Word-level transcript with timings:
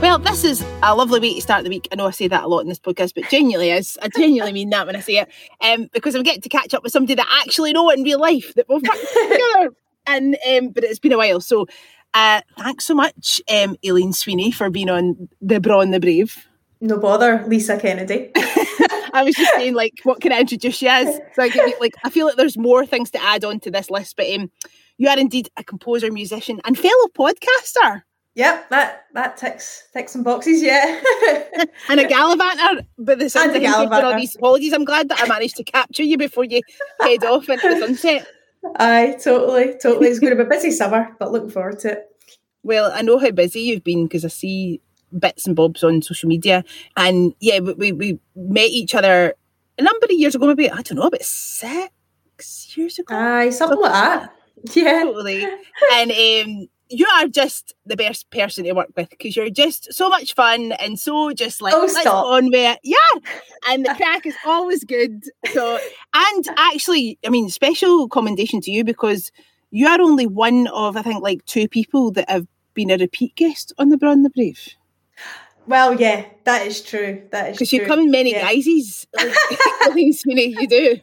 Well, 0.00 0.18
this 0.18 0.44
is 0.44 0.64
a 0.82 0.94
lovely 0.94 1.20
way 1.20 1.34
to 1.34 1.40
start 1.40 1.64
the 1.64 1.70
week. 1.70 1.88
I 1.90 1.94
know 1.94 2.06
I 2.06 2.10
say 2.10 2.28
that 2.28 2.44
a 2.44 2.48
lot 2.48 2.60
in 2.60 2.68
this 2.68 2.78
podcast, 2.78 3.12
but 3.14 3.28
genuinely 3.30 3.70
is. 3.70 3.98
I 4.02 4.08
genuinely 4.08 4.52
mean 4.52 4.70
that 4.70 4.86
when 4.86 4.96
I 4.96 5.00
say 5.00 5.18
it. 5.18 5.28
Um, 5.60 5.88
because 5.92 6.14
I'm 6.14 6.22
getting 6.22 6.42
to 6.42 6.48
catch 6.48 6.74
up 6.74 6.82
with 6.82 6.92
somebody 6.92 7.14
that 7.14 7.26
I 7.28 7.40
actually 7.40 7.72
know 7.72 7.88
in 7.90 8.02
real 8.02 8.20
life 8.20 8.52
that 8.54 8.66
we've 8.68 8.82
worked 8.82 9.12
together. 9.12 9.70
And 10.06 10.36
um, 10.48 10.68
but 10.68 10.84
it's 10.84 10.98
been 10.98 11.12
a 11.12 11.16
while. 11.16 11.40
So 11.40 11.66
uh, 12.14 12.42
thanks 12.58 12.84
so 12.84 12.94
much, 12.94 13.40
um, 13.52 13.76
Aileen 13.84 14.12
Sweeney, 14.12 14.52
for 14.52 14.70
being 14.70 14.88
on 14.88 15.28
The 15.40 15.60
Braw 15.60 15.80
and 15.80 15.92
the 15.92 16.00
Brave. 16.00 16.46
No 16.80 16.98
bother, 16.98 17.44
Lisa 17.48 17.78
Kennedy. 17.78 18.30
I 18.36 19.22
was 19.24 19.34
just 19.34 19.52
saying, 19.54 19.74
like, 19.74 19.94
what 20.04 20.20
can 20.20 20.32
I 20.32 20.40
introduce 20.40 20.82
you 20.82 20.88
as? 20.88 21.20
So 21.34 21.42
I 21.42 21.74
like, 21.80 21.94
I 22.04 22.10
feel 22.10 22.26
like 22.26 22.36
there's 22.36 22.58
more 22.58 22.84
things 22.86 23.10
to 23.12 23.22
add 23.22 23.44
on 23.44 23.58
to 23.60 23.70
this 23.70 23.90
list, 23.90 24.16
but 24.16 24.26
um, 24.32 24.50
you 24.98 25.08
are 25.08 25.18
indeed 25.18 25.50
a 25.56 25.64
composer, 25.64 26.12
musician, 26.12 26.60
and 26.64 26.78
fellow 26.78 27.08
podcaster. 27.16 28.02
Yep, 28.36 28.70
that 28.70 29.06
that 29.14 29.36
ticks 29.36 29.84
ticks 29.92 30.12
some 30.12 30.24
boxes, 30.24 30.60
yeah. 30.60 31.00
and 31.88 32.00
a 32.00 32.08
gallivanter, 32.08 32.84
but 32.98 33.20
the 33.20 33.30
same 33.30 33.52
thing 33.52 33.66
all 33.66 34.16
these 34.16 34.34
apologies. 34.34 34.72
I'm 34.72 34.84
glad 34.84 35.08
that 35.08 35.22
I 35.22 35.28
managed 35.28 35.56
to 35.56 35.64
capture 35.64 36.02
you 36.02 36.18
before 36.18 36.44
you 36.44 36.60
head 37.00 37.24
off 37.24 37.48
into 37.48 37.68
the 37.68 37.78
sunset. 37.78 38.26
Aye, 38.76 39.18
totally, 39.22 39.74
totally. 39.80 40.08
It's 40.08 40.18
going 40.18 40.36
to 40.36 40.42
be 40.42 40.46
a 40.46 40.50
busy 40.50 40.72
summer, 40.72 41.14
but 41.20 41.30
looking 41.30 41.50
forward 41.50 41.78
to 41.80 41.92
it. 41.92 42.08
Well, 42.64 42.90
I 42.92 43.02
know 43.02 43.18
how 43.18 43.30
busy 43.30 43.60
you've 43.60 43.84
been 43.84 44.06
because 44.06 44.24
I 44.24 44.28
see 44.28 44.80
bits 45.16 45.46
and 45.46 45.54
bobs 45.54 45.84
on 45.84 46.02
social 46.02 46.28
media, 46.28 46.64
and 46.96 47.34
yeah, 47.38 47.60
we 47.60 47.92
we 47.92 48.18
met 48.34 48.70
each 48.70 48.96
other 48.96 49.34
a 49.78 49.82
number 49.82 50.06
of 50.06 50.10
years 50.10 50.34
ago, 50.34 50.46
maybe 50.46 50.70
I 50.70 50.82
don't 50.82 50.98
know, 50.98 51.06
about 51.06 51.22
six 51.22 52.76
years 52.76 52.98
ago. 52.98 53.14
Aye, 53.14 53.50
something, 53.50 53.80
like 53.80 53.92
that. 53.92 54.34
Yeah, 54.72 55.04
totally. 55.04 55.46
and 55.92 56.10
um, 56.10 56.68
you 56.88 57.06
are 57.16 57.26
just 57.28 57.74
the 57.86 57.96
best 57.96 58.30
person 58.30 58.64
to 58.64 58.72
work 58.72 58.90
with 58.96 59.10
because 59.10 59.36
you're 59.36 59.50
just 59.50 59.92
so 59.92 60.08
much 60.08 60.34
fun 60.34 60.72
and 60.72 60.98
so 60.98 61.32
just 61.32 61.62
like 61.62 61.74
oh, 61.74 61.86
stop. 61.86 62.26
on 62.26 62.46
with 62.46 62.54
it. 62.54 62.80
Yeah. 62.82 62.96
And 63.66 63.86
the 63.86 63.94
crack 63.94 64.26
is 64.26 64.36
always 64.44 64.84
good. 64.84 65.24
So 65.52 65.78
and 66.12 66.44
actually, 66.58 67.18
I 67.24 67.30
mean, 67.30 67.48
special 67.48 68.08
commendation 68.08 68.60
to 68.62 68.70
you 68.70 68.84
because 68.84 69.32
you 69.70 69.86
are 69.86 70.00
only 70.00 70.26
one 70.26 70.66
of 70.66 70.96
I 70.98 71.02
think 71.02 71.22
like 71.22 71.44
two 71.46 71.66
people 71.66 72.10
that 72.12 72.28
have 72.28 72.46
been 72.74 72.90
a 72.90 72.98
repeat 72.98 73.34
guest 73.36 73.72
on 73.78 73.88
the 73.88 73.96
Braw 73.96 74.12
and 74.12 74.24
the 74.24 74.30
Brave. 74.30 74.74
Well, 75.66 75.98
yeah, 75.98 76.26
that 76.44 76.66
is 76.66 76.82
true. 76.82 77.22
That 77.30 77.50
is 77.50 77.56
because 77.56 77.72
you 77.72 77.86
come 77.86 78.00
in 78.00 78.10
many 78.10 78.32
yeah. 78.32 78.42
guises. 78.42 79.06
Like, 79.16 79.34
you 79.96 80.68
do. 80.68 81.00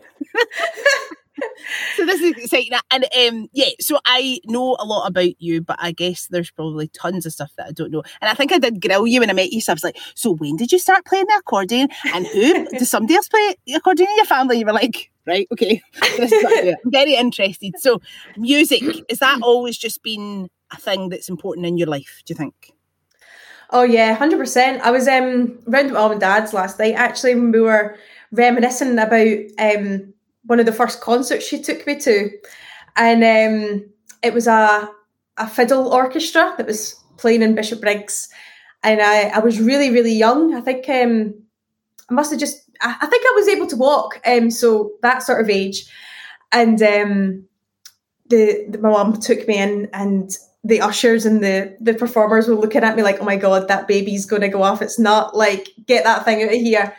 So 1.95 2.05
this 2.05 2.21
is 2.21 2.31
exciting. 2.31 2.77
And 2.91 3.05
um, 3.05 3.49
yeah, 3.53 3.69
so 3.79 3.99
I 4.05 4.39
know 4.45 4.75
a 4.79 4.85
lot 4.85 5.07
about 5.07 5.41
you, 5.41 5.61
but 5.61 5.77
I 5.79 5.91
guess 5.91 6.27
there's 6.27 6.51
probably 6.51 6.87
tons 6.87 7.25
of 7.25 7.33
stuff 7.33 7.51
that 7.57 7.67
I 7.67 7.71
don't 7.71 7.91
know. 7.91 8.03
And 8.21 8.29
I 8.29 8.33
think 8.33 8.51
I 8.51 8.57
did 8.57 8.81
grill 8.81 9.07
you 9.07 9.19
when 9.19 9.29
I 9.29 9.33
met 9.33 9.51
you. 9.51 9.61
So 9.61 9.73
I 9.73 9.75
was 9.75 9.83
like, 9.83 9.97
so 10.15 10.31
when 10.35 10.55
did 10.55 10.71
you 10.71 10.79
start 10.79 11.05
playing 11.05 11.25
the 11.27 11.35
accordion? 11.35 11.89
And 12.13 12.27
who 12.27 12.65
does 12.77 12.89
somebody 12.89 13.15
else 13.15 13.27
play 13.27 13.55
the 13.65 13.73
accordion 13.73 14.09
in 14.09 14.17
your 14.17 14.25
family? 14.25 14.59
You 14.59 14.65
were 14.65 14.73
like, 14.73 15.11
right, 15.25 15.47
okay. 15.51 15.81
I'm 16.01 16.75
very 16.85 17.15
interested. 17.15 17.73
So 17.79 18.01
music, 18.37 18.83
is 19.09 19.19
that 19.19 19.39
always 19.41 19.77
just 19.77 20.03
been 20.03 20.49
a 20.71 20.77
thing 20.77 21.09
that's 21.09 21.29
important 21.29 21.65
in 21.65 21.77
your 21.77 21.87
life, 21.87 22.21
do 22.25 22.33
you 22.33 22.37
think? 22.37 22.73
Oh 23.71 23.83
yeah, 23.83 24.13
hundred 24.13 24.37
percent. 24.37 24.81
I 24.81 24.91
was 24.91 25.07
um 25.07 25.57
round 25.65 25.87
with 25.87 25.93
mom 25.93 26.11
and 26.11 26.19
dad's 26.19 26.53
last 26.53 26.77
night 26.77 26.95
actually 26.95 27.35
when 27.35 27.51
we 27.51 27.61
were 27.61 27.97
reminiscing 28.31 28.99
about 28.99 29.37
um 29.59 30.13
one 30.45 30.59
of 30.59 30.65
the 30.65 30.71
first 30.71 31.01
concerts 31.01 31.45
she 31.45 31.61
took 31.61 31.85
me 31.85 31.99
to, 31.99 32.29
and 32.95 33.23
um, 33.23 33.89
it 34.23 34.33
was 34.33 34.47
a 34.47 34.89
a 35.37 35.47
fiddle 35.47 35.87
orchestra 35.93 36.53
that 36.57 36.67
was 36.67 36.95
playing 37.17 37.41
in 37.41 37.55
Bishopbriggs, 37.55 38.27
and 38.83 39.01
I 39.01 39.29
I 39.29 39.39
was 39.39 39.59
really 39.59 39.91
really 39.91 40.13
young. 40.13 40.55
I 40.55 40.61
think 40.61 40.87
um, 40.89 41.33
I 42.09 42.13
must 42.13 42.31
have 42.31 42.39
just 42.39 42.69
I, 42.81 42.95
I 43.01 43.05
think 43.07 43.23
I 43.25 43.33
was 43.35 43.47
able 43.47 43.67
to 43.67 43.75
walk, 43.75 44.19
um, 44.25 44.51
so 44.51 44.93
that 45.01 45.23
sort 45.23 45.41
of 45.41 45.49
age, 45.49 45.85
and 46.51 46.81
um, 46.81 47.45
the, 48.31 48.65
the 48.69 48.79
my 48.79 48.89
mum 48.89 49.19
took 49.19 49.47
me 49.47 49.57
in 49.57 49.89
and 49.93 50.35
the 50.63 50.81
ushers 50.81 51.25
and 51.25 51.43
the 51.43 51.75
the 51.79 51.93
performers 51.93 52.47
were 52.47 52.55
looking 52.55 52.83
at 52.83 52.95
me 52.95 53.03
like, 53.03 53.19
oh 53.19 53.25
my 53.25 53.35
god, 53.35 53.67
that 53.67 53.87
baby's 53.87 54.25
going 54.25 54.41
to 54.41 54.47
go 54.49 54.63
off. 54.63 54.81
It's 54.81 54.99
not 54.99 55.35
like 55.35 55.69
get 55.85 56.03
that 56.03 56.25
thing 56.25 56.43
out 56.43 56.53
of 56.53 56.55
here. 56.55 56.95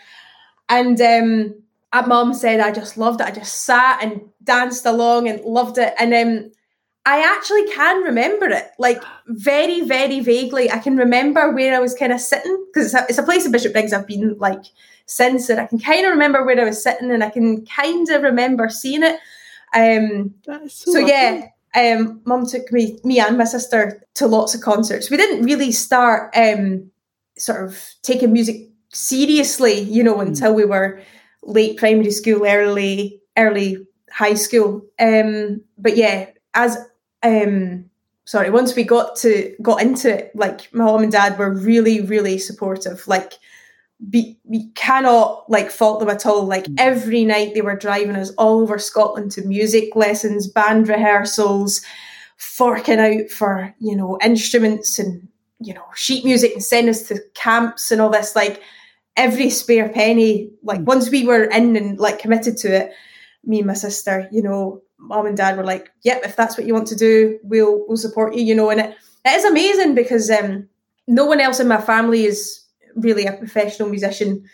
And 0.68 1.00
um, 1.00 1.54
mom 2.00 2.32
said 2.32 2.60
I 2.60 2.72
just 2.72 2.96
loved 2.96 3.20
it. 3.20 3.26
I 3.26 3.30
just 3.30 3.64
sat 3.64 4.02
and 4.02 4.22
danced 4.42 4.86
along 4.86 5.28
and 5.28 5.40
loved 5.44 5.76
it. 5.76 5.92
And 5.98 6.14
um, 6.14 6.50
I 7.04 7.20
actually 7.22 7.66
can 7.68 8.02
remember 8.02 8.46
it, 8.46 8.70
like 8.78 9.02
very, 9.26 9.82
very 9.82 10.20
vaguely. 10.20 10.70
I 10.70 10.78
can 10.78 10.96
remember 10.96 11.52
where 11.52 11.74
I 11.74 11.80
was 11.80 11.94
kind 11.94 12.12
of 12.12 12.20
sitting 12.20 12.64
because 12.72 12.94
it's, 12.94 13.10
it's, 13.10 13.18
a 13.18 13.22
place 13.22 13.44
in 13.44 13.52
Bishopbriggs 13.52 13.92
I've 13.92 14.06
been 14.06 14.38
like 14.38 14.64
since, 15.06 15.50
and 15.50 15.60
I 15.60 15.66
can 15.66 15.78
kind 15.78 16.06
of 16.06 16.12
remember 16.12 16.44
where 16.44 16.60
I 16.60 16.64
was 16.64 16.82
sitting, 16.82 17.10
and 17.10 17.22
I 17.22 17.28
can 17.28 17.66
kind 17.66 18.08
of 18.08 18.22
remember 18.22 18.68
seeing 18.68 19.02
it. 19.02 19.18
Um, 19.74 20.34
so, 20.68 20.92
so 20.92 20.98
yeah, 20.98 21.48
um, 21.74 22.20
mum 22.24 22.46
took 22.46 22.70
me, 22.70 22.98
me 23.02 23.18
and 23.18 23.36
my 23.36 23.44
sister 23.44 24.06
to 24.14 24.26
lots 24.26 24.54
of 24.54 24.60
concerts. 24.60 25.10
We 25.10 25.16
didn't 25.16 25.44
really 25.44 25.72
start 25.72 26.34
um, 26.36 26.90
sort 27.36 27.64
of 27.64 27.84
taking 28.02 28.32
music 28.32 28.68
seriously, 28.92 29.80
you 29.80 30.04
know, 30.04 30.16
mm. 30.16 30.26
until 30.28 30.54
we 30.54 30.64
were 30.64 31.00
late 31.42 31.76
primary 31.76 32.10
school, 32.10 32.46
early 32.46 33.20
early 33.36 33.86
high 34.10 34.34
school. 34.34 34.82
Um, 34.98 35.62
but 35.78 35.96
yeah, 35.96 36.30
as 36.54 36.78
um, 37.22 37.86
sorry, 38.24 38.50
once 38.50 38.74
we 38.74 38.84
got 38.84 39.16
to 39.16 39.54
got 39.62 39.82
into 39.82 40.18
it, 40.18 40.32
like 40.34 40.72
my 40.72 40.84
mom 40.84 41.02
and 41.02 41.12
dad 41.12 41.38
were 41.38 41.52
really 41.52 42.00
really 42.00 42.38
supportive. 42.38 43.06
Like 43.06 43.34
be, 44.10 44.38
we 44.44 44.68
cannot 44.70 45.48
like 45.48 45.70
fault 45.70 46.00
them 46.00 46.08
at 46.08 46.26
all. 46.26 46.44
Like 46.44 46.64
mm. 46.64 46.74
every 46.78 47.24
night 47.24 47.54
they 47.54 47.60
were 47.60 47.76
driving 47.76 48.16
us 48.16 48.30
all 48.30 48.60
over 48.60 48.78
Scotland 48.78 49.30
to 49.32 49.46
music 49.46 49.94
lessons, 49.94 50.48
band 50.48 50.88
rehearsals, 50.88 51.80
forking 52.36 52.98
out 52.98 53.30
for 53.30 53.74
you 53.78 53.96
know 53.96 54.18
instruments 54.22 54.98
and 54.98 55.28
you 55.60 55.72
know 55.72 55.84
sheet 55.94 56.24
music 56.24 56.52
and 56.52 56.64
send 56.64 56.88
us 56.88 57.06
to 57.08 57.20
camps 57.34 57.90
and 57.90 58.00
all 58.00 58.10
this 58.10 58.34
like 58.34 58.60
every 59.16 59.50
spare 59.50 59.88
penny. 59.88 60.50
Like 60.62 60.80
mm. 60.80 60.86
once 60.86 61.10
we 61.10 61.26
were 61.26 61.44
in 61.44 61.76
and 61.76 61.98
like 61.98 62.18
committed 62.18 62.56
to 62.58 62.74
it, 62.74 62.92
me 63.44 63.58
and 63.58 63.66
my 63.66 63.74
sister, 63.74 64.28
you 64.30 64.42
know, 64.42 64.82
mom 64.98 65.26
and 65.26 65.36
dad 65.36 65.56
were 65.56 65.64
like, 65.64 65.90
"Yep, 66.02 66.22
if 66.24 66.36
that's 66.36 66.56
what 66.56 66.66
you 66.66 66.74
want 66.74 66.88
to 66.88 66.96
do, 66.96 67.38
we'll 67.42 67.84
we'll 67.86 67.96
support 67.96 68.34
you." 68.34 68.44
You 68.44 68.54
know, 68.54 68.70
and 68.70 68.80
it, 68.80 68.96
it 69.24 69.30
is 69.30 69.44
amazing 69.44 69.94
because 69.94 70.30
um, 70.30 70.68
no 71.06 71.26
one 71.26 71.40
else 71.40 71.60
in 71.60 71.68
my 71.68 71.80
family 71.80 72.24
is 72.24 72.64
really 72.96 73.26
a 73.26 73.32
professional 73.32 73.88
musician, 73.88 74.44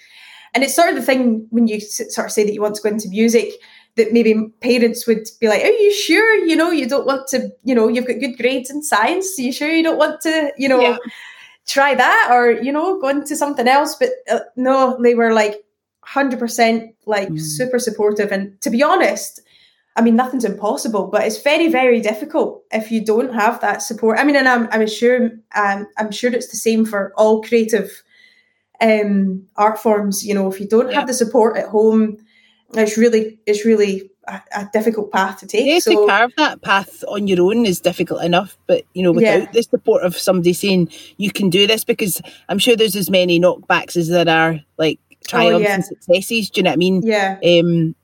and 0.54 0.64
it's 0.64 0.74
sort 0.74 0.88
of 0.88 0.97
the 0.97 1.02
thing 1.02 1.47
when 1.50 1.68
you 1.68 1.80
sort 1.80 2.26
of 2.26 2.32
say 2.32 2.44
that 2.44 2.54
you 2.54 2.62
want 2.62 2.76
to 2.76 2.82
go 2.82 2.88
into 2.88 3.08
music. 3.08 3.52
That 3.97 4.12
maybe 4.12 4.48
parents 4.60 5.08
would 5.08 5.26
be 5.41 5.48
like, 5.48 5.62
"Are 5.62 5.66
you 5.66 5.92
sure? 5.92 6.36
You 6.47 6.54
know, 6.54 6.70
you 6.70 6.88
don't 6.88 7.06
want 7.06 7.26
to. 7.28 7.50
You 7.64 7.74
know, 7.74 7.88
you've 7.88 8.06
got 8.06 8.20
good 8.20 8.38
grades 8.38 8.71
in 8.71 8.83
science. 8.83 9.36
Are 9.38 9.42
you 9.42 9.53
sure 9.53 9.68
you 9.68 9.83
don't 9.83 9.98
want 9.98 10.21
to? 10.21 10.53
You 10.56 10.68
know, 10.68 10.80
yeah 10.80 10.98
try 11.68 11.94
that 11.94 12.30
or 12.32 12.50
you 12.50 12.72
know 12.72 12.98
go 12.98 13.09
into 13.09 13.36
something 13.36 13.68
else 13.68 13.94
but 13.94 14.09
uh, 14.30 14.41
no 14.56 15.00
they 15.03 15.15
were 15.15 15.32
like 15.32 15.62
100% 16.06 16.94
like 17.04 17.28
mm. 17.28 17.38
super 17.41 17.78
supportive 17.78 18.32
and 18.32 18.59
to 18.62 18.70
be 18.70 18.82
honest 18.82 19.42
i 19.97 20.00
mean 20.00 20.16
nothing's 20.16 20.44
impossible 20.44 21.06
but 21.06 21.22
it's 21.22 21.42
very 21.42 21.68
very 21.68 22.00
difficult 22.00 22.65
if 22.72 22.91
you 22.91 23.04
don't 23.04 23.34
have 23.34 23.60
that 23.60 23.82
support 23.82 24.18
i 24.18 24.24
mean 24.24 24.36
and 24.36 24.48
i'm, 24.48 24.66
I'm 24.72 24.86
sure 24.86 25.30
um, 25.54 25.86
i'm 25.98 26.10
sure 26.10 26.32
it's 26.32 26.48
the 26.48 26.56
same 26.56 26.86
for 26.86 27.12
all 27.16 27.42
creative 27.42 28.03
um, 28.80 29.47
art 29.56 29.78
forms 29.78 30.24
you 30.24 30.34
know 30.34 30.50
if 30.50 30.59
you 30.60 30.66
don't 30.66 30.91
yeah. 30.91 31.00
have 31.00 31.06
the 31.06 31.14
support 31.14 31.59
at 31.59 31.68
home 31.68 32.16
it's 32.74 32.97
really 32.97 33.38
it's 33.44 33.66
really 33.66 34.10
a, 34.28 34.42
a 34.54 34.71
difficult 34.72 35.10
path 35.10 35.41
to 35.41 35.47
take. 35.47 35.66
Yeah, 35.66 35.78
so, 35.78 35.92
to 35.92 36.07
carve 36.07 36.33
that 36.36 36.63
path 36.63 37.03
on 37.09 37.27
your 37.27 37.41
own 37.42 37.66
is 37.66 37.80
difficult 37.80 38.22
enough, 38.22 38.59
but 38.66 38.84
you 38.95 39.03
know, 39.03 39.13
without 39.13 39.41
yeah. 39.41 39.51
the 39.53 39.63
support 39.63 40.04
of 40.04 40.16
somebody 40.16 40.53
saying 40.53 40.91
you 41.16 41.33
can 41.33 41.51
do 41.51 41.66
this, 41.66 41.84
because 41.84 42.21
I'm 42.48 42.59
sure 42.59 42.77
there's 42.77 42.97
as 42.97 43.10
many 43.10 43.41
knockbacks 43.41 43.97
as 43.97 44.09
there 44.09 44.28
are 44.28 44.60
like 44.77 45.01
triumphs 45.27 45.57
oh, 45.57 45.69
yeah. 45.69 45.75
and 45.75 45.84
successes. 45.84 46.51
Do 46.51 46.60
you 46.60 46.65
know 46.65 46.71
what 46.71 46.75
I 46.75 46.77
mean? 46.77 47.03
Yeah. 47.03 47.39
Um, 47.45 47.95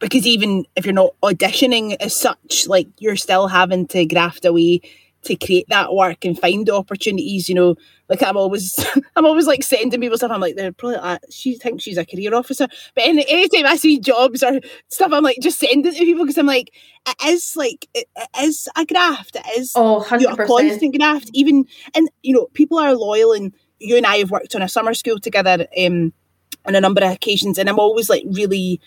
because 0.00 0.26
even 0.26 0.64
if 0.76 0.84
you're 0.84 0.94
not 0.94 1.14
auditioning 1.22 1.96
as 2.00 2.14
such, 2.14 2.66
like 2.68 2.88
you're 2.98 3.16
still 3.16 3.48
having 3.48 3.86
to 3.88 4.04
graft 4.06 4.44
away 4.44 4.80
to 5.22 5.36
create 5.36 5.68
that 5.68 5.94
work 5.94 6.24
and 6.24 6.38
find 6.38 6.68
opportunities. 6.70 7.48
You 7.48 7.54
know, 7.54 7.74
like 8.08 8.22
I'm 8.22 8.36
always, 8.36 8.78
I'm 9.16 9.26
always 9.26 9.46
like 9.46 9.62
sending 9.62 10.00
people 10.00 10.16
stuff. 10.16 10.30
I'm 10.30 10.40
like, 10.40 10.56
they're 10.56 10.72
probably 10.72 10.98
like, 10.98 11.20
she 11.30 11.56
thinks 11.56 11.84
she's 11.84 11.98
a 11.98 12.06
career 12.06 12.34
officer. 12.34 12.66
But 12.94 13.06
any, 13.06 13.28
anytime 13.28 13.66
I 13.66 13.76
see 13.76 13.98
jobs 13.98 14.42
or 14.42 14.60
stuff, 14.88 15.12
I'm 15.12 15.24
like, 15.24 15.38
just 15.40 15.58
send 15.58 15.86
it 15.86 15.92
to 15.96 16.04
people 16.04 16.24
because 16.24 16.38
I'm 16.38 16.46
like, 16.46 16.72
it 17.06 17.16
is 17.26 17.54
like, 17.56 17.88
it, 17.94 18.08
it 18.16 18.28
is 18.42 18.68
a 18.76 18.84
graft. 18.84 19.36
It 19.36 19.58
is 19.58 19.72
oh, 19.74 20.04
100%. 20.06 20.20
You 20.20 20.28
know, 20.28 20.34
a 20.34 20.46
constant 20.46 20.96
graft. 20.96 21.30
Even, 21.34 21.66
and 21.94 22.08
you 22.22 22.34
know, 22.34 22.46
people 22.54 22.78
are 22.78 22.94
loyal 22.94 23.32
and 23.32 23.52
you 23.80 23.96
and 23.96 24.06
I 24.06 24.18
have 24.18 24.30
worked 24.30 24.54
on 24.54 24.62
a 24.62 24.68
summer 24.68 24.94
school 24.94 25.18
together 25.18 25.66
um, 25.78 26.12
on 26.64 26.74
a 26.74 26.80
number 26.80 27.04
of 27.04 27.12
occasions. 27.12 27.58
And 27.58 27.68
I'm 27.68 27.78
always 27.78 28.08
like 28.08 28.24
really, 28.26 28.80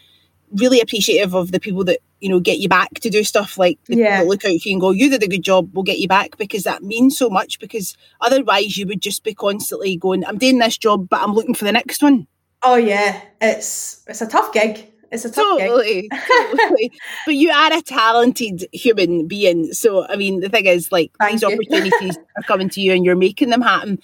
really 0.54 0.82
appreciative 0.82 1.36
of 1.36 1.52
the 1.52 1.60
people 1.60 1.84
that 1.86 2.00
you 2.20 2.30
know 2.30 2.40
get 2.40 2.60
you 2.60 2.70
back 2.70 2.94
to 2.96 3.10
do 3.10 3.24
stuff 3.24 3.58
like 3.58 3.80
yeah. 3.88 4.22
look 4.26 4.46
out 4.46 4.60
for 4.62 4.68
you 4.68 4.74
and 4.74 4.82
go 4.82 4.92
you 4.92 5.10
did 5.10 5.24
a 5.24 5.28
good 5.28 5.44
job 5.44 5.70
we'll 5.74 5.84
get 5.84 6.00
you 6.00 6.08
back 6.08 6.38
because 6.38 6.64
that 6.64 6.84
means 6.84 7.18
so 7.18 7.30
much 7.30 7.60
because 7.60 7.98
otherwise 8.22 8.78
you 8.78 8.86
would 8.86 9.02
just 9.02 9.24
be 9.24 9.34
constantly 9.34 9.96
going 9.96 10.26
i'm 10.26 10.38
doing 10.38 10.60
this 10.60 10.78
job 10.78 11.10
but 11.10 11.22
i'm 11.22 11.34
looking 11.34 11.56
for 11.56 11.66
the 11.66 11.72
next 11.72 12.02
one 12.02 12.28
oh 12.64 12.76
yeah 12.76 13.22
it's 13.42 14.04
it's 14.08 14.22
a 14.22 14.28
tough 14.28 14.54
gig 14.54 14.88
it's 15.12 15.26
a 15.26 15.30
tough 15.32 15.60
totally, 15.60 16.08
gig. 16.08 16.12
totally. 16.28 16.92
but 17.26 17.36
you 17.36 17.52
are 17.52 17.74
a 17.74 17.82
talented 17.82 18.66
human 18.72 19.28
being 19.28 19.74
so 19.74 20.08
i 20.08 20.16
mean 20.16 20.40
the 20.40 20.50
thing 20.50 20.66
is 20.66 20.92
like 20.92 21.12
Thank 21.20 21.34
these 21.34 21.42
you. 21.42 21.54
opportunities 21.54 22.18
are 22.38 22.44
coming 22.44 22.70
to 22.70 22.82
you 22.82 22.94
and 22.94 23.04
you're 23.04 23.16
making 23.16 23.50
them 23.50 23.62
happen 23.62 24.00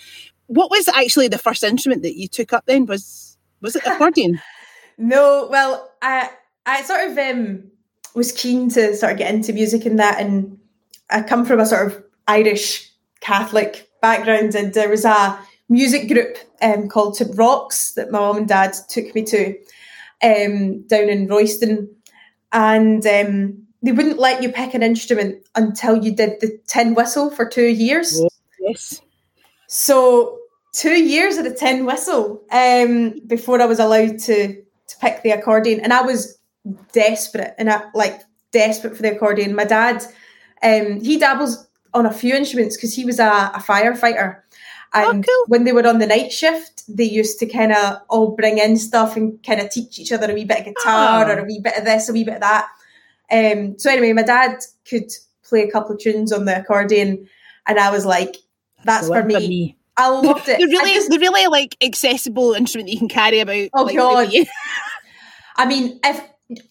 what 0.47 0.71
was 0.71 0.87
actually 0.87 1.27
the 1.27 1.37
first 1.37 1.63
instrument 1.63 2.03
that 2.03 2.17
you 2.17 2.27
took 2.27 2.53
up 2.53 2.65
then 2.65 2.85
was 2.85 3.37
was 3.61 3.75
it 3.75 3.85
accordion 3.85 4.41
no 4.97 5.47
well 5.51 5.86
i 6.01 6.29
i 6.65 6.81
sort 6.83 7.09
of 7.09 7.17
um 7.17 7.71
was 8.17 8.31
keen 8.31 8.67
to 8.67 8.95
sort 8.95 9.13
of 9.13 9.17
get 9.17 9.33
into 9.33 9.53
music 9.53 9.85
and 9.85 9.99
that. 9.99 10.19
And 10.19 10.57
I 11.09 11.21
come 11.21 11.45
from 11.45 11.59
a 11.59 11.65
sort 11.65 11.85
of 11.87 12.03
Irish 12.27 12.91
Catholic 13.21 13.89
background, 14.01 14.55
and 14.55 14.73
there 14.73 14.89
was 14.89 15.05
a 15.05 15.39
music 15.69 16.07
group 16.07 16.37
um, 16.61 16.89
called 16.89 17.15
Tip 17.15 17.29
Rocks 17.35 17.93
that 17.93 18.11
my 18.11 18.19
mum 18.19 18.37
and 18.37 18.47
dad 18.47 18.75
took 18.89 19.13
me 19.13 19.23
to 19.25 19.55
um, 20.23 20.81
down 20.87 21.09
in 21.09 21.27
Royston. 21.27 21.89
And 22.51 23.05
um, 23.05 23.67
they 23.83 23.91
wouldn't 23.91 24.19
let 24.19 24.41
you 24.41 24.51
pick 24.51 24.73
an 24.73 24.81
instrument 24.81 25.47
until 25.55 26.03
you 26.03 26.15
did 26.15 26.39
the 26.41 26.59
tin 26.65 26.95
whistle 26.95 27.29
for 27.29 27.47
two 27.47 27.67
years. 27.67 28.19
Oh, 28.19 28.29
yes. 28.59 29.01
So 29.67 30.39
two 30.73 31.03
years 31.03 31.37
of 31.37 31.43
the 31.43 31.53
tin 31.53 31.85
whistle 31.85 32.41
um, 32.51 33.19
before 33.27 33.61
I 33.61 33.65
was 33.65 33.79
allowed 33.79 34.19
to 34.19 34.63
to 34.63 34.65
pick 34.99 35.23
the 35.23 35.31
accordion, 35.31 35.79
and 35.79 35.93
I 35.93 36.01
was 36.01 36.37
desperate 36.91 37.53
and 37.57 37.69
I, 37.69 37.83
like 37.93 38.21
desperate 38.51 38.95
for 38.95 39.01
the 39.01 39.15
accordion. 39.15 39.55
My 39.55 39.65
dad, 39.65 40.03
um, 40.63 40.99
he 41.01 41.17
dabbles 41.17 41.67
on 41.93 42.05
a 42.05 42.13
few 42.13 42.35
instruments 42.35 42.75
because 42.75 42.93
he 42.93 43.05
was 43.05 43.19
a, 43.19 43.51
a 43.53 43.59
firefighter. 43.59 44.41
Oh, 44.93 45.09
and 45.09 45.25
oh, 45.27 45.31
cool. 45.31 45.45
when 45.47 45.63
they 45.63 45.73
were 45.73 45.85
on 45.85 45.99
the 45.99 46.07
night 46.07 46.31
shift, 46.31 46.83
they 46.87 47.03
used 47.03 47.39
to 47.39 47.45
kind 47.45 47.73
of 47.73 48.01
all 48.09 48.35
bring 48.35 48.57
in 48.57 48.77
stuff 48.77 49.17
and 49.17 49.41
kind 49.43 49.59
of 49.59 49.69
teach 49.69 49.99
each 49.99 50.11
other 50.11 50.31
a 50.31 50.33
wee 50.33 50.45
bit 50.45 50.59
of 50.59 50.65
guitar 50.65 51.25
oh. 51.25 51.31
or 51.31 51.39
a 51.39 51.43
wee 51.43 51.59
bit 51.61 51.77
of 51.77 51.85
this, 51.85 52.09
a 52.09 52.13
wee 52.13 52.23
bit 52.23 52.35
of 52.35 52.41
that. 52.41 52.67
Um, 53.29 53.77
so 53.77 53.91
anyway, 53.91 54.13
my 54.13 54.23
dad 54.23 54.59
could 54.89 55.11
play 55.43 55.63
a 55.63 55.71
couple 55.71 55.95
of 55.95 56.01
tunes 56.01 56.31
on 56.31 56.45
the 56.45 56.59
accordion, 56.59 57.27
and 57.67 57.79
I 57.79 57.91
was 57.91 58.05
like, 58.05 58.37
"That's 58.85 59.07
for 59.07 59.23
me. 59.23 59.33
for 59.33 59.39
me." 59.41 59.76
I 59.97 60.09
loved 60.09 60.47
it. 60.47 60.59
They're 60.59 60.67
really, 60.67 60.93
just, 60.93 61.09
they're 61.09 61.19
really 61.19 61.47
like 61.47 61.75
accessible 61.81 62.53
instrument 62.53 62.87
that 62.87 62.93
you 62.93 62.99
can 62.99 63.09
carry 63.09 63.39
about. 63.39 63.69
Oh 63.73 63.83
like, 63.83 63.95
god! 63.95 64.31
I 65.57 65.65
mean, 65.65 65.99
if 66.03 66.21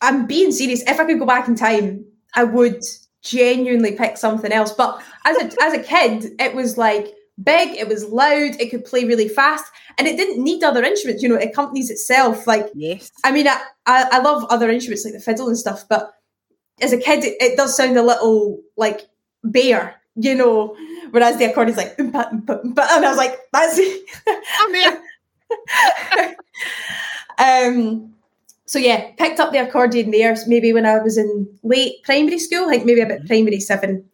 I'm 0.00 0.26
being 0.26 0.52
serious. 0.52 0.82
If 0.86 1.00
I 1.00 1.04
could 1.04 1.18
go 1.18 1.26
back 1.26 1.48
in 1.48 1.54
time, 1.54 2.04
I 2.34 2.44
would 2.44 2.82
genuinely 3.22 3.92
pick 3.92 4.16
something 4.16 4.52
else. 4.52 4.72
But 4.72 5.02
as 5.24 5.36
a 5.36 5.62
as 5.62 5.72
a 5.74 5.82
kid, 5.82 6.32
it 6.38 6.54
was 6.54 6.78
like 6.78 7.14
big, 7.42 7.76
it 7.76 7.88
was 7.88 8.04
loud, 8.06 8.60
it 8.60 8.70
could 8.70 8.84
play 8.84 9.04
really 9.04 9.28
fast, 9.28 9.64
and 9.98 10.06
it 10.06 10.16
didn't 10.16 10.42
need 10.42 10.62
other 10.62 10.82
instruments. 10.82 11.22
You 11.22 11.28
know, 11.28 11.36
it 11.36 11.50
accompanies 11.50 11.90
itself. 11.90 12.46
Like, 12.46 12.68
yes. 12.74 13.10
I 13.24 13.32
mean, 13.32 13.46
I, 13.46 13.60
I, 13.84 14.08
I 14.12 14.18
love 14.20 14.44
other 14.48 14.70
instruments 14.70 15.04
like 15.04 15.14
the 15.14 15.20
fiddle 15.20 15.48
and 15.48 15.58
stuff, 15.58 15.84
but 15.88 16.12
as 16.80 16.92
a 16.92 16.98
kid, 16.98 17.24
it, 17.24 17.36
it 17.40 17.56
does 17.56 17.76
sound 17.76 17.96
a 17.96 18.02
little 18.02 18.60
like 18.76 19.02
bare, 19.44 19.96
you 20.14 20.34
know. 20.34 20.76
Whereas 21.10 21.38
the 21.38 21.44
accordion's 21.46 21.76
like, 21.76 21.94
and 21.98 22.14
I 22.16 23.08
was 23.08 23.16
like, 23.16 23.38
that's 23.52 23.78
it. 23.78 24.04
I'm 24.60 24.72
there. 24.72 25.02
um, 27.68 28.14
so 28.66 28.78
yeah, 28.78 29.12
picked 29.16 29.38
up 29.40 29.52
the 29.52 29.66
accordion 29.66 30.10
there 30.10 30.36
maybe 30.46 30.72
when 30.72 30.86
I 30.86 30.98
was 30.98 31.16
in 31.16 31.48
late 31.62 32.02
primary 32.02 32.38
school, 32.38 32.66
like 32.66 32.84
maybe 32.84 33.00
about 33.00 33.18
mm-hmm. 33.18 33.28
primary 33.28 33.60
seven. 33.60 34.04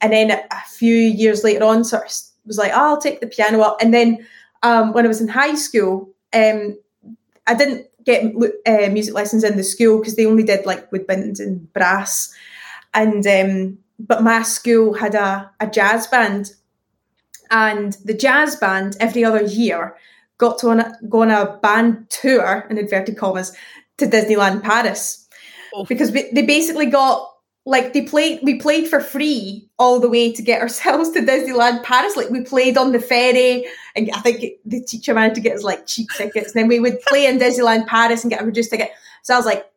And 0.00 0.12
then 0.12 0.30
a 0.30 0.60
few 0.68 0.94
years 0.94 1.44
later 1.44 1.64
on, 1.64 1.84
sort 1.84 2.06
of 2.06 2.12
was 2.44 2.58
like, 2.58 2.72
oh, 2.74 2.90
I'll 2.90 3.00
take 3.00 3.20
the 3.20 3.26
piano 3.26 3.60
up. 3.60 3.76
And 3.80 3.94
then 3.94 4.26
um, 4.62 4.92
when 4.92 5.04
I 5.04 5.08
was 5.08 5.20
in 5.20 5.28
high 5.28 5.54
school, 5.54 6.10
um, 6.32 6.78
I 7.46 7.54
didn't 7.54 7.86
get 8.04 8.24
uh, 8.66 8.90
music 8.90 9.14
lessons 9.14 9.44
in 9.44 9.56
the 9.56 9.62
school 9.62 9.98
because 9.98 10.16
they 10.16 10.26
only 10.26 10.42
did 10.42 10.66
like 10.66 10.90
woodwind 10.90 11.38
and 11.38 11.72
brass. 11.72 12.34
And 12.94 13.26
um, 13.26 13.78
but 14.06 14.22
my 14.22 14.42
school 14.42 14.94
had 14.94 15.14
a, 15.14 15.50
a 15.60 15.66
jazz 15.66 16.06
band, 16.06 16.52
and 17.50 17.96
the 18.04 18.14
jazz 18.14 18.56
band 18.56 18.96
every 19.00 19.24
other 19.24 19.42
year 19.42 19.96
got 20.38 20.58
to 20.58 20.70
on 20.70 20.80
a, 20.80 20.92
go 21.08 21.22
on 21.22 21.30
a 21.30 21.58
band 21.62 22.10
tour 22.10 22.66
in 22.68 22.76
inverted 22.76 23.16
commas 23.16 23.56
to 23.98 24.06
Disneyland 24.06 24.62
Paris 24.62 25.28
oh. 25.74 25.84
because 25.84 26.10
we, 26.10 26.28
they 26.32 26.42
basically 26.42 26.86
got 26.86 27.28
like 27.64 27.92
they 27.92 28.02
played 28.02 28.40
we 28.42 28.58
played 28.58 28.88
for 28.88 28.98
free 28.98 29.68
all 29.78 30.00
the 30.00 30.08
way 30.08 30.32
to 30.32 30.42
get 30.42 30.60
ourselves 30.62 31.10
to 31.10 31.20
Disneyland 31.20 31.84
Paris. 31.84 32.16
Like 32.16 32.30
we 32.30 32.42
played 32.42 32.76
on 32.76 32.92
the 32.92 33.00
ferry, 33.00 33.64
and 33.94 34.10
I 34.12 34.20
think 34.20 34.44
the 34.64 34.82
teacher 34.82 35.14
managed 35.14 35.36
to 35.36 35.40
get 35.40 35.56
us 35.56 35.62
like 35.62 35.86
cheap 35.86 36.08
tickets. 36.16 36.52
And 36.52 36.62
then 36.62 36.68
we 36.68 36.80
would 36.80 37.00
play 37.02 37.26
in 37.26 37.38
Disneyland 37.38 37.86
Paris 37.86 38.24
and 38.24 38.30
get 38.30 38.42
a 38.42 38.44
reduced 38.44 38.70
ticket. 38.70 38.90
So 39.22 39.34
I 39.34 39.36
was 39.36 39.46
like, 39.46 39.70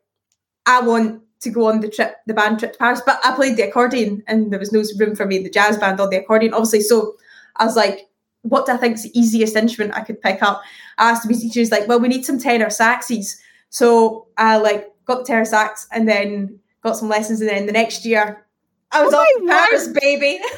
I 0.66 0.80
want 0.80 1.22
to 1.46 1.52
go 1.52 1.66
on 1.66 1.80
the 1.80 1.88
trip, 1.88 2.16
the 2.26 2.34
band 2.34 2.58
trip 2.58 2.72
to 2.72 2.78
Paris. 2.78 3.00
But 3.04 3.18
I 3.24 3.34
played 3.34 3.56
the 3.56 3.62
accordion, 3.68 4.22
and 4.26 4.52
there 4.52 4.58
was 4.58 4.72
no 4.72 4.82
room 4.98 5.16
for 5.16 5.26
me 5.26 5.38
in 5.38 5.42
the 5.42 5.50
jazz 5.50 5.78
band 5.78 6.00
on 6.00 6.10
the 6.10 6.18
accordion, 6.18 6.52
obviously. 6.52 6.80
So 6.80 7.16
I 7.56 7.64
was 7.64 7.76
like, 7.76 8.08
what 8.42 8.66
do 8.66 8.72
I 8.72 8.76
think 8.76 8.94
is 8.94 9.04
the 9.04 9.18
easiest 9.18 9.56
instrument 9.56 9.96
I 9.96 10.02
could 10.02 10.20
pick 10.20 10.42
up? 10.42 10.62
I 10.98 11.10
asked 11.10 11.22
the 11.22 11.28
music 11.28 11.52
teacher, 11.52 11.74
like, 11.74 11.88
well, 11.88 12.00
we 12.00 12.08
need 12.08 12.24
some 12.24 12.38
tenor 12.38 12.66
saxes. 12.66 13.36
So 13.70 14.28
I 14.36 14.58
like 14.58 14.92
got 15.04 15.18
the 15.18 15.24
tenor 15.24 15.44
sax 15.44 15.86
and 15.92 16.08
then 16.08 16.58
got 16.82 16.96
some 16.96 17.08
lessons, 17.08 17.40
and 17.40 17.48
then 17.48 17.66
the 17.66 17.72
next 17.72 18.04
year 18.04 18.46
I 18.92 19.04
was 19.04 19.14
oh 19.14 19.18
off 19.18 19.28
to 19.40 19.46
Paris, 19.46 19.88
baby. 19.88 20.40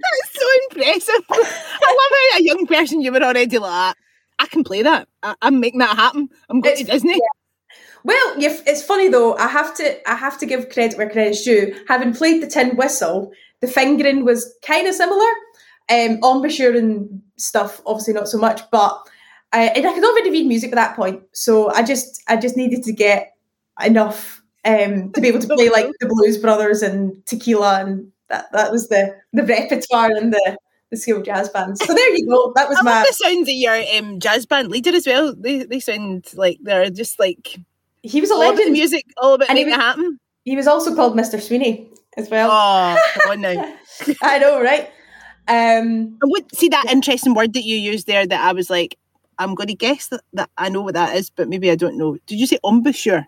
That's 0.00 0.40
so 0.40 0.46
impressive. 0.70 1.24
I 1.30 1.36
love 1.36 2.32
how 2.32 2.38
a 2.38 2.42
young 2.42 2.66
person 2.66 3.00
you 3.00 3.12
were 3.12 3.22
already 3.22 3.58
like, 3.58 3.96
I 4.38 4.46
can 4.46 4.64
play 4.64 4.82
that. 4.82 5.08
I- 5.22 5.34
am 5.42 5.60
making 5.60 5.80
that 5.80 5.96
happen. 5.96 6.28
I'm 6.48 6.60
going 6.60 6.74
it's, 6.74 6.84
to 6.84 6.92
Disney. 6.92 7.14
Yeah. 7.14 7.37
Well, 8.04 8.34
it's 8.38 8.82
funny 8.82 9.08
though. 9.08 9.36
I 9.36 9.48
have 9.48 9.74
to 9.76 10.10
I 10.10 10.14
have 10.14 10.38
to 10.38 10.46
give 10.46 10.70
credit 10.70 10.96
where 10.98 11.10
credit's 11.10 11.44
due. 11.44 11.74
Having 11.88 12.14
played 12.14 12.42
the 12.42 12.46
tin 12.46 12.76
whistle, 12.76 13.32
the 13.60 13.66
fingering 13.66 14.24
was 14.24 14.54
kind 14.64 14.86
of 14.86 14.94
similar. 14.94 15.28
Um, 15.90 16.18
embouchure 16.22 16.76
and 16.76 17.22
stuff, 17.38 17.80
obviously 17.86 18.12
not 18.12 18.28
so 18.28 18.36
much, 18.36 18.60
but 18.70 19.08
I, 19.52 19.68
and 19.68 19.86
I 19.86 19.94
could 19.94 20.04
already 20.04 20.30
read 20.30 20.46
music 20.46 20.70
at 20.70 20.74
that 20.74 20.96
point, 20.96 21.22
so 21.32 21.72
I 21.72 21.82
just 21.82 22.22
I 22.28 22.36
just 22.36 22.56
needed 22.56 22.82
to 22.84 22.92
get 22.92 23.32
enough 23.82 24.42
um, 24.64 25.12
to 25.12 25.20
be 25.20 25.28
able 25.28 25.40
to 25.40 25.46
play 25.46 25.70
like 25.70 25.90
the 26.00 26.06
Blues 26.06 26.36
Brothers 26.36 26.82
and 26.82 27.24
Tequila, 27.24 27.80
and 27.80 28.12
that 28.28 28.52
that 28.52 28.70
was 28.70 28.88
the 28.88 29.16
the 29.32 29.44
repertoire 29.44 30.10
and 30.10 30.32
the 30.32 30.58
the 30.90 30.96
school 30.96 31.22
jazz 31.22 31.48
bands. 31.48 31.84
So 31.84 31.94
there 31.94 32.16
you 32.16 32.26
go. 32.28 32.52
That 32.54 32.68
was 32.68 32.78
I 32.78 32.82
my. 32.82 32.90
Love 32.98 33.06
the 33.06 33.12
sound 33.14 33.42
of 33.42 33.48
your 33.48 33.82
um, 33.96 34.20
jazz 34.20 34.44
band 34.44 34.68
leader 34.68 34.94
as 34.94 35.06
well. 35.06 35.34
They 35.34 35.64
they 35.64 35.80
sound 35.80 36.26
like 36.34 36.58
they're 36.60 36.90
just 36.90 37.18
like 37.18 37.58
he 38.02 38.20
was 38.20 38.30
a 38.30 38.36
legend. 38.36 38.72
Music 38.72 39.04
all 39.16 39.34
about 39.34 39.48
making 39.48 39.72
it 39.72 39.76
happen. 39.76 40.18
He 40.44 40.56
was 40.56 40.66
also 40.66 40.94
called 40.94 41.16
Mr. 41.16 41.40
Sweeney 41.40 41.90
as 42.16 42.30
well. 42.30 42.50
Oh, 42.50 43.00
come 43.14 43.32
on 43.32 43.40
now. 43.40 43.76
I 44.22 44.38
know, 44.38 44.60
right? 44.62 44.90
Um, 45.46 46.18
I 46.22 46.26
would 46.26 46.54
see 46.54 46.68
that 46.68 46.86
interesting 46.90 47.34
word 47.34 47.54
that 47.54 47.64
you 47.64 47.76
used 47.76 48.06
there. 48.06 48.26
That 48.26 48.40
I 48.40 48.52
was 48.52 48.70
like, 48.70 48.98
I'm 49.38 49.54
going 49.54 49.68
to 49.68 49.74
guess 49.74 50.08
that, 50.08 50.22
that 50.34 50.50
I 50.58 50.68
know 50.68 50.82
what 50.82 50.94
that 50.94 51.16
is, 51.16 51.30
but 51.30 51.48
maybe 51.48 51.70
I 51.70 51.74
don't 51.74 51.96
know. 51.96 52.18
Did 52.26 52.38
you 52.38 52.46
say 52.46 52.58
embouchure? 52.64 53.26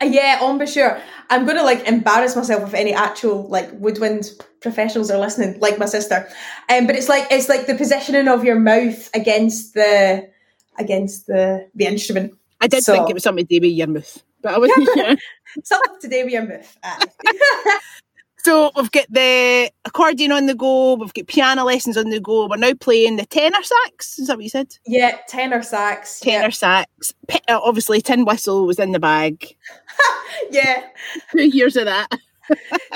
Uh, 0.00 0.06
yeah, 0.06 0.44
embouchure. 0.44 1.00
I'm 1.30 1.44
going 1.44 1.56
to 1.56 1.62
like 1.62 1.86
embarrass 1.86 2.34
myself 2.34 2.68
if 2.68 2.74
any 2.74 2.92
actual 2.92 3.48
like 3.48 3.70
woodwind 3.74 4.30
professionals 4.60 5.10
are 5.10 5.18
listening, 5.18 5.60
like 5.60 5.78
my 5.78 5.86
sister. 5.86 6.28
Um, 6.68 6.86
but 6.86 6.96
it's 6.96 7.08
like 7.08 7.26
it's 7.30 7.48
like 7.48 7.66
the 7.66 7.74
positioning 7.74 8.28
of 8.28 8.44
your 8.44 8.58
mouth 8.58 9.10
against 9.14 9.74
the 9.74 10.28
against 10.78 11.26
the 11.26 11.68
the 11.74 11.86
instrument. 11.86 12.34
I 12.62 12.68
did 12.68 12.84
so, 12.84 12.94
think 12.94 13.10
it 13.10 13.14
was 13.14 13.22
something 13.22 13.46
to 13.46 13.60
do 13.60 13.66
with 13.66 13.76
your 13.76 13.88
mouth, 13.88 14.22
but 14.40 14.54
I 14.54 14.58
wasn't 14.58 14.88
sure. 14.94 15.16
something 15.64 16.00
to 16.00 16.08
do 16.08 16.24
with 16.24 16.32
your 16.32 16.46
mouth. 16.46 16.76
So 18.44 18.72
we've 18.74 18.90
got 18.90 19.06
the 19.08 19.70
accordion 19.84 20.32
on 20.32 20.46
the 20.46 20.54
go, 20.56 20.94
we've 20.94 21.14
got 21.14 21.28
piano 21.28 21.64
lessons 21.64 21.96
on 21.96 22.10
the 22.10 22.18
go. 22.18 22.48
We're 22.48 22.56
now 22.56 22.74
playing 22.74 23.16
the 23.16 23.24
tenor 23.24 23.62
sax. 23.62 24.18
Is 24.18 24.26
that 24.26 24.36
what 24.36 24.42
you 24.42 24.50
said? 24.50 24.76
Yeah, 24.84 25.16
tenor 25.28 25.62
sax. 25.62 26.18
Tenor 26.18 26.46
yeah. 26.46 26.50
sax. 26.50 27.14
Uh, 27.30 27.60
obviously, 27.62 28.00
tin 28.00 28.24
whistle 28.24 28.66
was 28.66 28.80
in 28.80 28.90
the 28.90 28.98
bag. 28.98 29.56
yeah. 30.50 30.88
Two 31.30 31.44
years 31.44 31.76
of 31.76 31.84
that. 31.84 32.08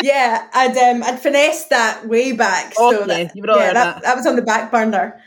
yeah, 0.02 0.48
I'd 0.52 0.76
um, 0.76 1.04
I'd 1.04 1.20
finessed 1.20 1.70
that 1.70 2.08
way 2.08 2.32
back. 2.32 2.72
Oh, 2.76 2.90
so 2.90 3.00
yeah, 3.00 3.06
that, 3.06 3.36
you 3.36 3.42
would 3.42 3.50
all 3.50 3.58
yeah, 3.58 3.72
that, 3.72 3.94
that. 3.94 4.02
that 4.02 4.16
was 4.16 4.26
on 4.26 4.34
the 4.34 4.42
back 4.42 4.72
burner. 4.72 5.22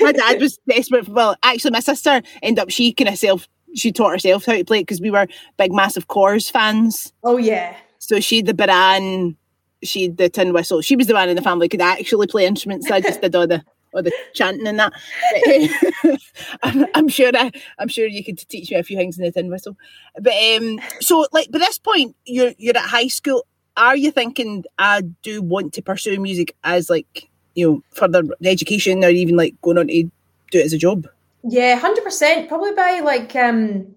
My 0.00 0.12
dad 0.12 0.40
was 0.40 0.58
desperate. 0.68 1.06
For, 1.06 1.12
well, 1.12 1.36
actually, 1.42 1.72
my 1.72 1.80
sister 1.80 2.22
ended 2.42 2.62
up 2.62 2.70
she 2.70 2.92
kind 2.92 3.08
of 3.08 3.18
self 3.18 3.48
she 3.74 3.92
taught 3.92 4.12
herself 4.12 4.44
how 4.44 4.52
to 4.54 4.64
play 4.64 4.78
it 4.78 4.82
because 4.82 5.00
we 5.00 5.10
were 5.10 5.26
big, 5.58 5.72
massive 5.72 6.08
Corrs 6.08 6.50
fans. 6.50 7.12
Oh 7.22 7.36
yeah, 7.36 7.76
So 7.98 8.20
she 8.20 8.38
had 8.38 8.46
the 8.46 8.54
bodhrán, 8.54 9.36
she 9.82 10.04
had 10.04 10.16
the 10.16 10.28
tin 10.28 10.52
whistle. 10.52 10.80
She 10.80 10.96
was 10.96 11.06
the 11.06 11.14
one 11.14 11.28
in 11.28 11.36
the 11.36 11.42
family 11.42 11.66
who 11.66 11.70
could 11.70 11.80
actually 11.80 12.26
play 12.26 12.46
instruments. 12.46 12.90
I 12.90 13.00
just 13.00 13.20
did 13.20 13.34
all 13.34 13.46
the 13.46 13.62
all 13.92 14.02
the 14.02 14.12
chanting 14.34 14.66
and 14.66 14.78
that. 14.78 14.92
But, 15.32 15.42
eh, 15.46 16.16
I'm, 16.62 16.86
I'm 16.94 17.08
sure 17.08 17.30
I, 17.34 17.52
I'm 17.78 17.88
sure 17.88 18.06
you 18.06 18.24
could 18.24 18.38
teach 18.48 18.70
me 18.70 18.76
a 18.76 18.82
few 18.82 18.96
things 18.96 19.18
in 19.18 19.24
the 19.24 19.32
tin 19.32 19.50
whistle. 19.50 19.76
But 20.20 20.32
um, 20.34 20.80
so 21.00 21.26
like 21.32 21.50
by 21.50 21.58
this 21.58 21.78
point, 21.78 22.16
you're 22.24 22.52
you're 22.58 22.76
at 22.76 22.88
high 22.88 23.08
school. 23.08 23.46
Are 23.76 23.96
you 23.96 24.12
thinking 24.12 24.64
I 24.78 25.02
do 25.22 25.42
want 25.42 25.74
to 25.74 25.82
pursue 25.82 26.20
music 26.20 26.54
as 26.62 26.88
like 26.88 27.28
you 27.54 27.66
know 27.66 27.82
further 27.90 28.22
education 28.44 29.04
or 29.04 29.10
even 29.10 29.36
like 29.36 29.60
going 29.62 29.78
on 29.78 29.88
to 29.88 30.02
do 30.50 30.58
it 30.58 30.64
as 30.64 30.72
a 30.72 30.78
job? 30.78 31.06
yeah, 31.44 31.76
hundred 31.76 32.04
percent. 32.04 32.48
Probably 32.48 32.72
by 32.72 33.00
like 33.00 33.36
um 33.36 33.94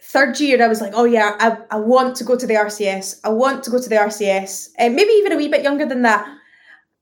third 0.00 0.38
year, 0.40 0.62
I 0.62 0.68
was 0.68 0.80
like, 0.80 0.92
oh 0.94 1.04
yeah, 1.04 1.36
I, 1.38 1.76
I 1.76 1.76
want 1.80 2.16
to 2.16 2.24
go 2.24 2.36
to 2.36 2.46
the 2.46 2.54
RCS. 2.54 3.20
I 3.24 3.30
want 3.30 3.64
to 3.64 3.70
go 3.70 3.80
to 3.80 3.88
the 3.88 3.96
RCS, 3.96 4.70
and 4.78 4.94
maybe 4.94 5.10
even 5.10 5.32
a 5.32 5.36
wee 5.36 5.48
bit 5.48 5.62
younger 5.62 5.84
than 5.84 6.02
that. 6.02 6.26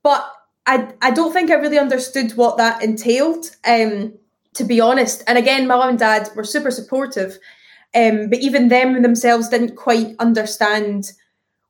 But 0.03 0.27
I 0.67 0.93
I 1.03 1.11
don't 1.11 1.33
think 1.33 1.51
I 1.51 1.55
really 1.55 1.79
understood 1.79 2.33
what 2.33 2.57
that 2.57 2.83
entailed. 2.83 3.51
Um, 3.67 4.15
to 4.55 4.65
be 4.65 4.81
honest, 4.81 5.23
and 5.27 5.37
again, 5.37 5.67
my 5.67 5.77
mum 5.77 5.91
and 5.91 5.99
dad 5.99 6.31
were 6.35 6.45
super 6.45 6.71
supportive, 6.71 7.39
um, 7.95 8.31
but 8.31 8.39
even 8.39 8.69
them 8.69 9.03
themselves 9.03 9.51
didn't 9.51 9.77
quite 9.77 10.17
understand 10.19 11.13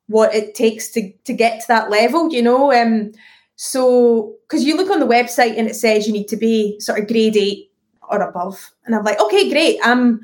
what 0.06 0.32
it 0.32 0.54
takes 0.54 0.90
to 0.92 1.12
to 1.24 1.32
get 1.32 1.62
to 1.62 1.68
that 1.68 1.90
level. 1.90 2.32
You 2.32 2.42
know, 2.42 2.72
um, 2.72 3.10
so 3.56 4.34
because 4.48 4.64
you 4.64 4.76
look 4.76 4.90
on 4.90 5.00
the 5.00 5.06
website 5.06 5.58
and 5.58 5.66
it 5.68 5.74
says 5.76 6.06
you 6.06 6.12
need 6.12 6.28
to 6.28 6.36
be 6.36 6.78
sort 6.80 6.98
of 7.00 7.08
grade 7.08 7.36
eight 7.36 7.70
or 8.08 8.20
above, 8.22 8.70
and 8.84 8.94
I'm 8.94 9.02
like, 9.04 9.20
okay, 9.20 9.48
great, 9.50 9.78
I'm 9.82 10.20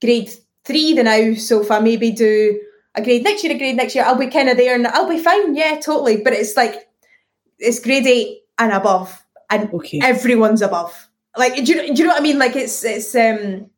grade 0.00 0.30
three 0.64 0.94
the 0.94 1.02
now. 1.02 1.34
So 1.34 1.60
if 1.62 1.70
I 1.70 1.80
maybe 1.80 2.10
do 2.12 2.60
a 2.94 3.02
grade 3.02 3.24
next 3.24 3.42
year, 3.42 3.54
a 3.54 3.58
grade 3.58 3.76
next 3.76 3.94
year, 3.94 4.04
I'll 4.04 4.18
be 4.18 4.28
kind 4.28 4.48
of 4.48 4.56
there 4.56 4.74
and 4.74 4.86
I'll 4.86 5.08
be 5.08 5.18
fine. 5.18 5.54
Yeah, 5.56 5.80
totally. 5.80 6.22
But 6.22 6.32
it's 6.34 6.56
like 6.56 6.88
it's 7.58 7.80
grade 7.80 8.06
eight 8.06 8.42
and 8.58 8.72
above, 8.72 9.24
and 9.50 9.72
Okay. 9.72 10.00
everyone's 10.02 10.62
above. 10.62 11.08
Like, 11.36 11.54
do 11.56 11.62
you, 11.72 11.94
do 11.94 12.02
you 12.02 12.04
know 12.04 12.12
what 12.14 12.20
I 12.20 12.22
mean? 12.22 12.38
Like, 12.38 12.56
it's 12.56 12.84
it's 12.84 13.14
um, 13.14 13.70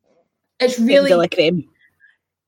it's 0.59 0.79
really 0.79 1.09
Creme 1.09 1.17
de 1.17 1.17
la 1.17 1.27
creme. 1.27 1.69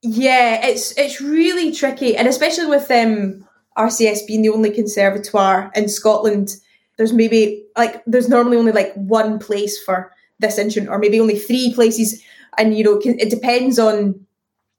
yeah, 0.02 0.66
it's 0.66 0.92
it's 0.98 1.20
really 1.20 1.72
tricky, 1.72 2.16
and 2.16 2.28
especially 2.28 2.66
with 2.66 2.90
um, 2.90 3.43
RCS 3.76 4.26
being 4.26 4.42
the 4.42 4.48
only 4.50 4.70
conservatoire 4.70 5.70
in 5.74 5.88
Scotland, 5.88 6.56
there's 6.96 7.12
maybe 7.12 7.64
like 7.76 8.02
there's 8.06 8.28
normally 8.28 8.56
only 8.56 8.72
like 8.72 8.92
one 8.94 9.38
place 9.38 9.82
for 9.82 10.12
this 10.38 10.58
instrument, 10.58 10.90
or 10.90 10.98
maybe 10.98 11.20
only 11.20 11.38
three 11.38 11.72
places, 11.74 12.22
and 12.58 12.76
you 12.76 12.84
know 12.84 13.00
it 13.04 13.30
depends 13.30 13.78
on 13.78 14.24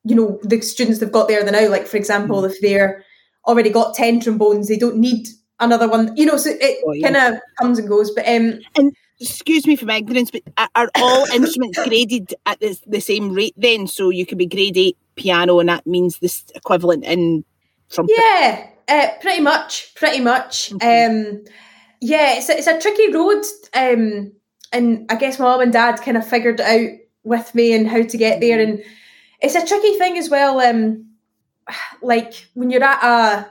you 0.04 0.16
know 0.16 0.40
the 0.44 0.62
students 0.62 1.00
they've 1.00 1.12
got 1.12 1.28
there 1.28 1.44
the 1.44 1.52
now. 1.52 1.68
Like 1.70 1.88
for 1.88 1.98
example, 1.98 2.46
if 2.46 2.60
they're 2.62 3.04
already 3.46 3.70
got 3.70 3.96
ten 3.96 4.20
trombones, 4.20 4.68
they 4.68 4.78
don't 4.78 4.98
need 4.98 5.28
another 5.60 5.88
one. 5.90 6.16
You 6.16 6.26
know, 6.26 6.38
so 6.38 6.52
it 6.52 6.84
Oh, 6.86 6.94
yeah. 6.94 7.12
kind 7.12 7.36
of 7.36 7.42
comes 7.60 7.80
and 7.80 7.88
goes. 7.90 8.12
But 8.12 8.28
um, 8.28 8.60
Excuse 9.20 9.66
me 9.66 9.78
for 9.78 9.86
my 9.86 9.96
ignorance, 9.98 10.30
but 10.30 10.42
are- 10.58 10.70
are 10.76 10.90
all 10.96 11.26
instruments 11.34 11.80
graded 11.88 12.34
at 12.46 12.60
the, 12.60 12.78
the 12.86 13.00
same 13.00 13.32
rate 13.34 13.54
then? 13.56 13.88
So 13.88 14.10
you 14.10 14.26
could 14.26 14.38
be 14.38 14.46
grade 14.46 14.78
eight 14.78 14.98
piano, 15.16 15.60
and 15.60 15.70
that 15.70 15.88
means 15.88 16.20
this 16.20 16.44
equivalent 16.54 17.06
in 17.06 17.46
trumpet. 17.90 18.14
Yeah, 18.18 18.68
uh, 18.88 19.08
pretty 19.22 19.42
much, 19.42 19.94
pretty 19.96 20.22
much. 20.22 20.72
Um, 20.74 21.44
yeah, 22.02 22.38
it's 22.38 22.50
a, 22.50 22.58
it's 22.58 22.68
a 22.68 22.80
tricky 22.80 23.12
road, 23.14 23.44
um, 23.74 24.32
and 24.72 25.06
I 25.10 25.16
guess 25.16 25.40
my 25.40 25.46
mum 25.46 25.62
and 25.62 25.74
dad 25.74 26.02
kind 26.02 26.18
of 26.18 26.28
figured 26.28 26.60
it 26.60 26.66
out 26.66 26.98
with 27.24 27.56
me 27.56 27.74
and 27.74 27.88
how 27.88 28.04
to 28.04 28.18
get 28.18 28.40
there, 28.42 28.60
and 28.60 28.84
it's 29.42 29.56
a 29.56 29.66
tricky 29.66 29.98
thing 29.98 30.18
as 30.18 30.30
well. 30.30 30.60
Um, 30.60 31.06
like 32.02 32.48
when 32.54 32.70
you're 32.70 32.84
at 32.84 33.04
a, 33.04 33.50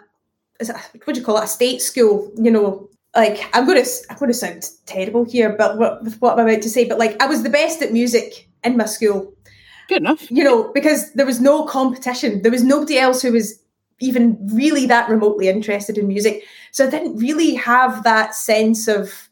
is 0.61 0.71
it, 0.71 0.77
what 1.05 1.15
do 1.15 1.21
you 1.21 1.27
call 1.27 1.39
it, 1.39 1.45
a 1.45 1.49
state 1.49 1.83
school, 1.83 2.31
you 2.37 2.51
know. 2.51 2.89
Like 3.17 3.49
I'm 3.53 3.65
gonna, 3.65 3.85
I'm 4.11 4.17
gonna 4.19 4.35
sound 4.35 4.69
terrible 4.87 5.25
here, 5.25 5.55
but 5.57 5.79
what, 5.79 6.03
with 6.03 6.21
what 6.21 6.37
I'm 6.39 6.49
about 6.49 6.63
to 6.63 6.71
say, 6.71 6.85
but 6.85 6.99
like 6.99 7.21
I 7.23 7.27
was 7.27 7.45
the 7.45 7.49
best 7.49 7.81
at 7.81 7.93
music 7.93 8.49
in 8.65 8.77
my 8.77 8.87
school, 8.87 9.33
Good 9.89 9.99
enough. 9.99 10.29
you 10.33 10.43
know, 10.43 10.73
because 10.73 11.13
there 11.13 11.27
was 11.27 11.41
no 11.41 11.65
competition. 11.65 12.43
There 12.43 12.51
was 12.51 12.65
nobody 12.65 12.99
else 12.99 13.23
who 13.23 13.31
was 13.31 13.61
even 14.01 14.39
really 14.53 14.87
that 14.87 15.09
remotely 15.09 15.49
interested 15.49 15.99
in 15.99 16.09
music. 16.09 16.45
So 16.73 16.87
I 16.87 16.91
didn't 16.91 17.17
really 17.17 17.55
have 17.55 18.03
that 18.05 18.35
sense 18.35 18.89
of 18.89 19.29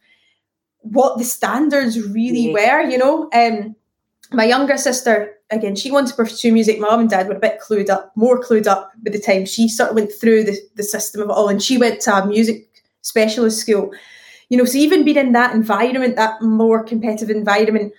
what 0.81 1.19
the 1.19 1.25
standards 1.25 2.01
really 2.01 2.53
were, 2.53 2.83
you 2.83 2.99
know. 2.99 3.29
Um, 3.33 3.77
my 4.33 4.45
younger 4.45 4.77
sister, 4.77 5.35
again, 5.51 5.77
she 5.77 5.91
wanted 5.91 6.11
to 6.11 6.17
pursue 6.17 6.53
music. 6.53 6.79
My 6.79 6.89
mum 6.89 7.01
and 7.01 7.11
dad 7.11 7.29
were 7.29 7.35
a 7.35 7.41
bit 7.41 7.61
clued 7.61 7.91
up, 7.91 8.13
more 8.17 8.43
clued 8.43 8.67
up 8.67 8.93
by 9.05 9.11
the 9.11 9.21
time 9.21 9.45
she 9.45 9.69
sort 9.69 9.91
of 9.91 9.97
went 9.97 10.13
through 10.13 10.45
the, 10.45 10.59
the 10.77 10.83
system 10.83 11.23
of 11.23 11.29
it 11.29 11.33
all. 11.33 11.49
And 11.49 11.63
she 11.63 11.79
went 11.79 12.01
to 12.03 12.17
a 12.17 12.27
music 12.27 12.69
specialist 13.03 13.61
school. 13.61 13.93
You 14.49 14.59
know, 14.59 14.65
so 14.65 14.79
even 14.79 15.05
being 15.05 15.17
in 15.17 15.33
that 15.33 15.55
environment, 15.55 16.17
that 16.17 16.41
more 16.43 16.83
competitive 16.83 17.31
environment, 17.31 17.93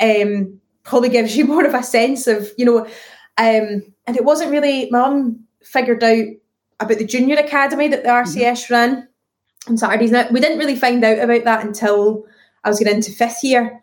um, 0.00 0.60
probably 0.84 1.08
gives 1.08 1.36
you 1.36 1.44
more 1.46 1.64
of 1.64 1.74
a 1.74 1.82
sense 1.82 2.26
of, 2.26 2.50
you 2.56 2.64
know, 2.64 2.86
um, 3.38 3.82
and 4.06 4.16
it 4.16 4.24
wasn't 4.24 4.50
really, 4.50 4.88
my 4.90 5.00
mum 5.00 5.41
figured 5.64 6.02
out 6.04 6.26
about 6.80 6.98
the 6.98 7.06
junior 7.06 7.36
academy 7.36 7.88
that 7.88 8.02
the 8.02 8.08
RCS 8.08 8.70
ran 8.70 9.08
on 9.68 9.78
Saturdays. 9.78 10.10
Now, 10.10 10.28
we 10.30 10.40
didn't 10.40 10.58
really 10.58 10.76
find 10.76 11.04
out 11.04 11.18
about 11.18 11.44
that 11.44 11.64
until 11.64 12.24
I 12.64 12.68
was 12.68 12.78
getting 12.78 12.96
into 12.96 13.12
fifth 13.12 13.42
year 13.44 13.80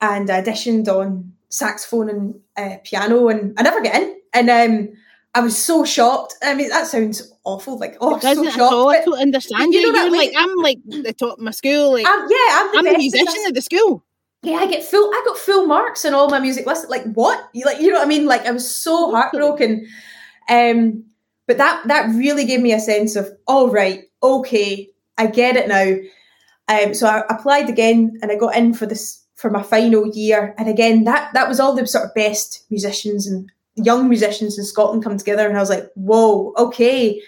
and 0.00 0.28
I 0.30 0.42
auditioned 0.42 0.88
on 0.88 1.32
saxophone 1.48 2.08
and 2.10 2.40
uh, 2.56 2.76
piano 2.84 3.28
and 3.28 3.54
I 3.58 3.62
never 3.62 3.80
get 3.80 4.02
in. 4.02 4.16
And 4.32 4.50
um, 4.50 4.88
I 5.34 5.40
was 5.40 5.56
so 5.56 5.84
shocked. 5.84 6.34
I 6.42 6.54
mean, 6.54 6.68
that 6.70 6.86
sounds 6.86 7.32
awful. 7.44 7.78
Like, 7.78 7.96
oh, 8.00 8.14
I'm 8.16 8.20
so 8.20 8.44
shocked. 8.44 8.56
at 8.56 8.60
all. 8.60 8.88
I 8.90 8.98
totally 8.98 9.22
understand 9.22 9.72
you 9.72 9.80
you. 9.80 9.86
know 9.86 9.92
that 9.92 10.02
You're 10.04 10.12
way- 10.12 10.18
like 10.18 10.32
I'm 10.36 10.56
like 10.56 10.78
the 10.86 11.12
top 11.12 11.38
of 11.38 11.44
my 11.44 11.50
school. 11.52 11.92
Like 11.92 12.06
um, 12.06 12.26
yeah, 12.28 12.36
I'm 12.50 12.72
the 12.72 12.78
I'm 12.78 12.84
the 12.84 12.90
best 12.90 12.94
at 12.94 12.98
musician 12.98 13.42
this. 13.44 13.52
the 13.52 13.62
school. 13.62 14.04
yeah, 14.42 14.56
I 14.56 14.66
get 14.66 14.84
full. 14.84 15.08
I 15.12 15.22
got 15.26 15.38
full 15.38 15.66
marks 15.66 16.04
on 16.04 16.14
all 16.14 16.28
my 16.28 16.40
music 16.40 16.66
list. 16.66 16.88
Like 16.90 17.04
what? 17.14 17.48
You 17.52 17.64
like, 17.64 17.80
you 17.80 17.88
know 17.88 17.98
what 17.98 18.04
I 18.06 18.08
mean? 18.08 18.26
Like 18.26 18.46
I 18.46 18.50
was 18.50 18.68
so 18.76 19.10
heartbroken. 19.12 19.86
Um, 20.48 21.04
but 21.46 21.58
that 21.58 21.86
that 21.88 22.14
really 22.14 22.44
gave 22.44 22.60
me 22.60 22.72
a 22.72 22.80
sense 22.80 23.16
of, 23.16 23.28
all 23.46 23.70
right, 23.70 24.04
okay, 24.22 24.88
I 25.18 25.26
get 25.26 25.56
it 25.56 25.68
now. 25.68 25.96
Um, 26.66 26.94
so 26.94 27.06
I 27.06 27.22
applied 27.28 27.68
again, 27.68 28.18
and 28.22 28.32
I 28.32 28.36
got 28.36 28.56
in 28.56 28.74
for 28.74 28.86
this 28.86 29.22
for 29.34 29.50
my 29.50 29.62
final 29.62 30.06
year. 30.14 30.54
And 30.58 30.68
again, 30.68 31.04
that 31.04 31.32
that 31.34 31.48
was 31.48 31.60
all 31.60 31.74
the 31.74 31.86
sort 31.86 32.04
of 32.04 32.14
best 32.14 32.64
musicians 32.70 33.26
and 33.26 33.50
young 33.74 34.08
musicians 34.08 34.58
in 34.58 34.64
Scotland 34.64 35.04
come 35.04 35.18
together. 35.18 35.46
And 35.46 35.56
I 35.56 35.60
was 35.60 35.70
like, 35.70 35.90
whoa, 35.94 36.54
okay, 36.56 37.20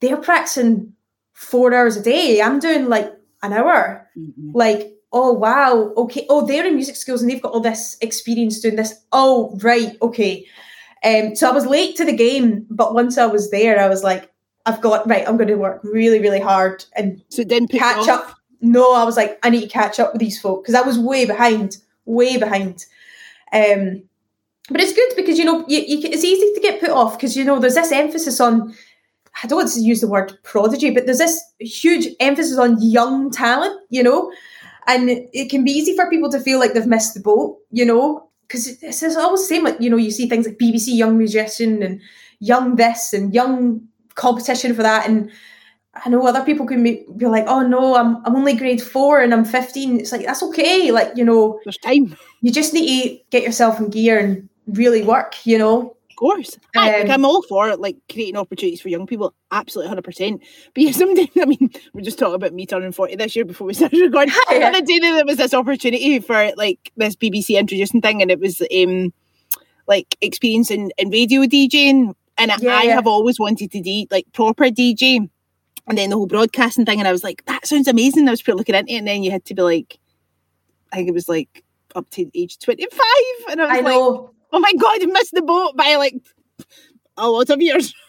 they're 0.00 0.16
practicing 0.16 0.94
four 1.34 1.74
hours 1.74 1.96
a 1.96 2.02
day. 2.02 2.40
I'm 2.40 2.60
doing 2.60 2.88
like 2.88 3.12
an 3.42 3.52
hour 3.52 4.08
like 4.52 4.92
oh 5.12 5.32
wow 5.32 5.92
okay 5.96 6.26
oh 6.28 6.46
they're 6.46 6.66
in 6.66 6.74
music 6.74 6.96
schools 6.96 7.22
and 7.22 7.30
they've 7.30 7.42
got 7.42 7.52
all 7.52 7.60
this 7.60 7.96
experience 8.00 8.60
doing 8.60 8.76
this 8.76 8.94
oh 9.12 9.56
right 9.62 9.96
okay 10.02 10.46
um 11.04 11.34
so 11.34 11.48
i 11.48 11.52
was 11.52 11.66
late 11.66 11.96
to 11.96 12.04
the 12.04 12.16
game 12.16 12.66
but 12.70 12.94
once 12.94 13.18
i 13.18 13.26
was 13.26 13.50
there 13.50 13.80
i 13.80 13.88
was 13.88 14.02
like 14.02 14.30
i've 14.66 14.80
got 14.80 15.06
right 15.08 15.26
i'm 15.28 15.36
going 15.36 15.48
to 15.48 15.54
work 15.54 15.80
really 15.82 16.20
really 16.20 16.40
hard 16.40 16.84
and 16.96 17.22
So 17.28 17.42
it 17.42 17.48
didn't 17.48 17.68
put 17.68 17.74
you 17.74 17.80
catch 17.80 18.08
up. 18.08 18.34
No 18.60 18.94
i 18.94 19.04
was 19.04 19.16
like 19.16 19.38
i 19.42 19.50
need 19.50 19.62
to 19.62 19.68
catch 19.68 19.98
up 19.98 20.12
with 20.12 20.20
these 20.20 20.40
folk 20.40 20.62
because 20.62 20.74
i 20.74 20.82
was 20.82 20.98
way 20.98 21.24
behind 21.26 21.78
way 22.04 22.36
behind. 22.36 22.84
Um 23.52 24.02
but 24.68 24.80
it's 24.80 24.92
good 24.92 25.12
because 25.16 25.38
you 25.38 25.44
know 25.44 25.64
you, 25.68 25.80
you, 25.80 26.00
it's 26.04 26.24
easy 26.24 26.54
to 26.54 26.60
get 26.60 26.80
put 26.80 26.90
off 26.90 27.16
because 27.16 27.36
you 27.36 27.44
know 27.44 27.58
there's 27.58 27.74
this 27.74 27.92
emphasis 27.92 28.40
on 28.40 28.74
I 29.42 29.46
don't 29.46 29.58
want 29.58 29.72
to 29.72 29.80
use 29.80 30.00
the 30.00 30.08
word 30.08 30.36
prodigy, 30.42 30.90
but 30.90 31.06
there's 31.06 31.18
this 31.18 31.40
huge 31.60 32.08
emphasis 32.18 32.58
on 32.58 32.82
young 32.82 33.30
talent, 33.30 33.78
you 33.88 34.02
know, 34.02 34.32
and 34.86 35.08
it 35.08 35.50
can 35.50 35.64
be 35.64 35.70
easy 35.70 35.94
for 35.94 36.10
people 36.10 36.30
to 36.30 36.40
feel 36.40 36.58
like 36.58 36.72
they've 36.72 36.86
missed 36.86 37.14
the 37.14 37.20
boat, 37.20 37.56
you 37.70 37.84
know, 37.84 38.28
because 38.50 38.66
it's, 38.82 39.02
it's 39.02 39.16
always 39.16 39.42
the 39.42 39.46
same. 39.46 39.64
Like 39.64 39.80
you 39.80 39.88
know, 39.88 39.96
you 39.96 40.10
see 40.10 40.28
things 40.28 40.46
like 40.46 40.58
BBC 40.58 40.96
Young 40.96 41.16
Musician 41.16 41.82
and 41.82 42.00
Young 42.40 42.74
this 42.76 43.12
and 43.12 43.32
Young 43.32 43.86
competition 44.16 44.74
for 44.74 44.82
that, 44.82 45.08
and 45.08 45.30
I 45.94 46.08
know 46.08 46.26
other 46.26 46.44
people 46.44 46.66
can 46.66 46.82
be, 46.82 47.04
be 47.16 47.26
like, 47.26 47.44
oh 47.46 47.62
no, 47.66 47.94
I'm 47.94 48.16
I'm 48.26 48.34
only 48.34 48.54
grade 48.54 48.82
four 48.82 49.20
and 49.20 49.32
I'm 49.32 49.44
15. 49.44 50.00
It's 50.00 50.12
like 50.12 50.26
that's 50.26 50.42
okay, 50.42 50.90
like 50.90 51.12
you 51.16 51.24
know, 51.24 51.60
There's 51.64 51.78
time. 51.78 52.16
you 52.40 52.52
just 52.52 52.74
need 52.74 52.86
to 52.86 53.22
get 53.30 53.42
yourself 53.44 53.78
in 53.78 53.90
gear 53.90 54.18
and 54.18 54.48
really 54.66 55.02
work, 55.02 55.46
you 55.46 55.58
know. 55.58 55.96
Of 56.20 56.26
course. 56.28 56.58
Aye, 56.76 56.98
like, 56.98 57.04
Um, 57.06 57.10
I'm 57.12 57.24
all 57.24 57.40
for 57.40 57.74
like 57.76 57.96
creating 58.12 58.36
opportunities 58.36 58.82
for 58.82 58.90
young 58.90 59.06
people. 59.06 59.32
Absolutely, 59.50 59.88
hundred 59.88 60.04
percent. 60.04 60.42
But 60.74 60.82
yeah, 60.84 60.90
sometimes 60.92 61.30
I 61.40 61.46
mean, 61.46 61.70
we're 61.94 62.02
just 62.02 62.18
talking 62.18 62.34
about 62.34 62.52
me 62.52 62.66
turning 62.66 62.92
forty 62.92 63.16
this 63.16 63.34
year 63.34 63.46
before 63.46 63.66
we 63.66 63.72
started 63.80 63.98
recording. 64.00 64.34
Yeah. 64.50 64.58
The 64.58 64.76
other 64.78 64.82
day 64.86 64.98
there 64.98 65.24
was 65.24 65.38
this 65.38 65.54
opportunity 65.54 66.18
for 66.18 66.52
like 66.56 66.92
this 66.96 67.16
BBC 67.16 67.58
introducing 67.58 68.02
thing, 68.02 68.20
and 68.20 68.30
it 68.30 68.38
was 68.38 68.60
um 68.60 69.14
like 69.88 70.14
experiencing 70.20 70.92
in 70.98 71.08
radio 71.08 71.42
DJing. 71.42 72.14
And 72.36 72.52
Yeah, 72.58 72.76
I 72.76 72.82
yeah. 72.82 72.94
have 72.96 73.06
always 73.06 73.38
wanted 73.40 73.70
to 73.72 73.80
do 73.80 74.04
like 74.10 74.26
proper 74.34 74.64
DJ. 74.64 75.28
And 75.88 75.96
then 75.98 76.10
the 76.10 76.16
whole 76.16 76.26
broadcasting 76.26 76.84
thing, 76.84 76.98
and 76.98 77.08
I 77.08 77.12
was 77.12 77.24
like, 77.24 77.44
that 77.46 77.66
sounds 77.66 77.88
amazing. 77.88 78.28
I 78.28 78.32
was 78.32 78.42
pretty 78.42 78.58
looking 78.58 78.74
into 78.74 78.92
it, 78.92 78.98
and 78.98 79.08
then 79.08 79.22
you 79.22 79.30
had 79.30 79.44
to 79.46 79.54
be 79.54 79.62
like, 79.62 79.98
I 80.92 80.96
think 80.96 81.08
it 81.08 81.14
was 81.14 81.28
like 81.30 81.64
up 81.96 82.08
to 82.10 82.30
age 82.38 82.58
25. 82.58 83.00
And 83.50 83.60
I 83.62 83.64
was 83.64 83.72
I 83.72 83.80
like, 83.80 83.84
know. 83.84 84.30
Oh 84.52 84.58
my 84.58 84.72
God, 84.78 85.00
you 85.00 85.12
missed 85.12 85.32
the 85.32 85.42
boat 85.42 85.76
by 85.76 85.96
like 85.96 86.16
a 87.16 87.28
lot 87.28 87.50
of 87.50 87.60
years. 87.60 87.94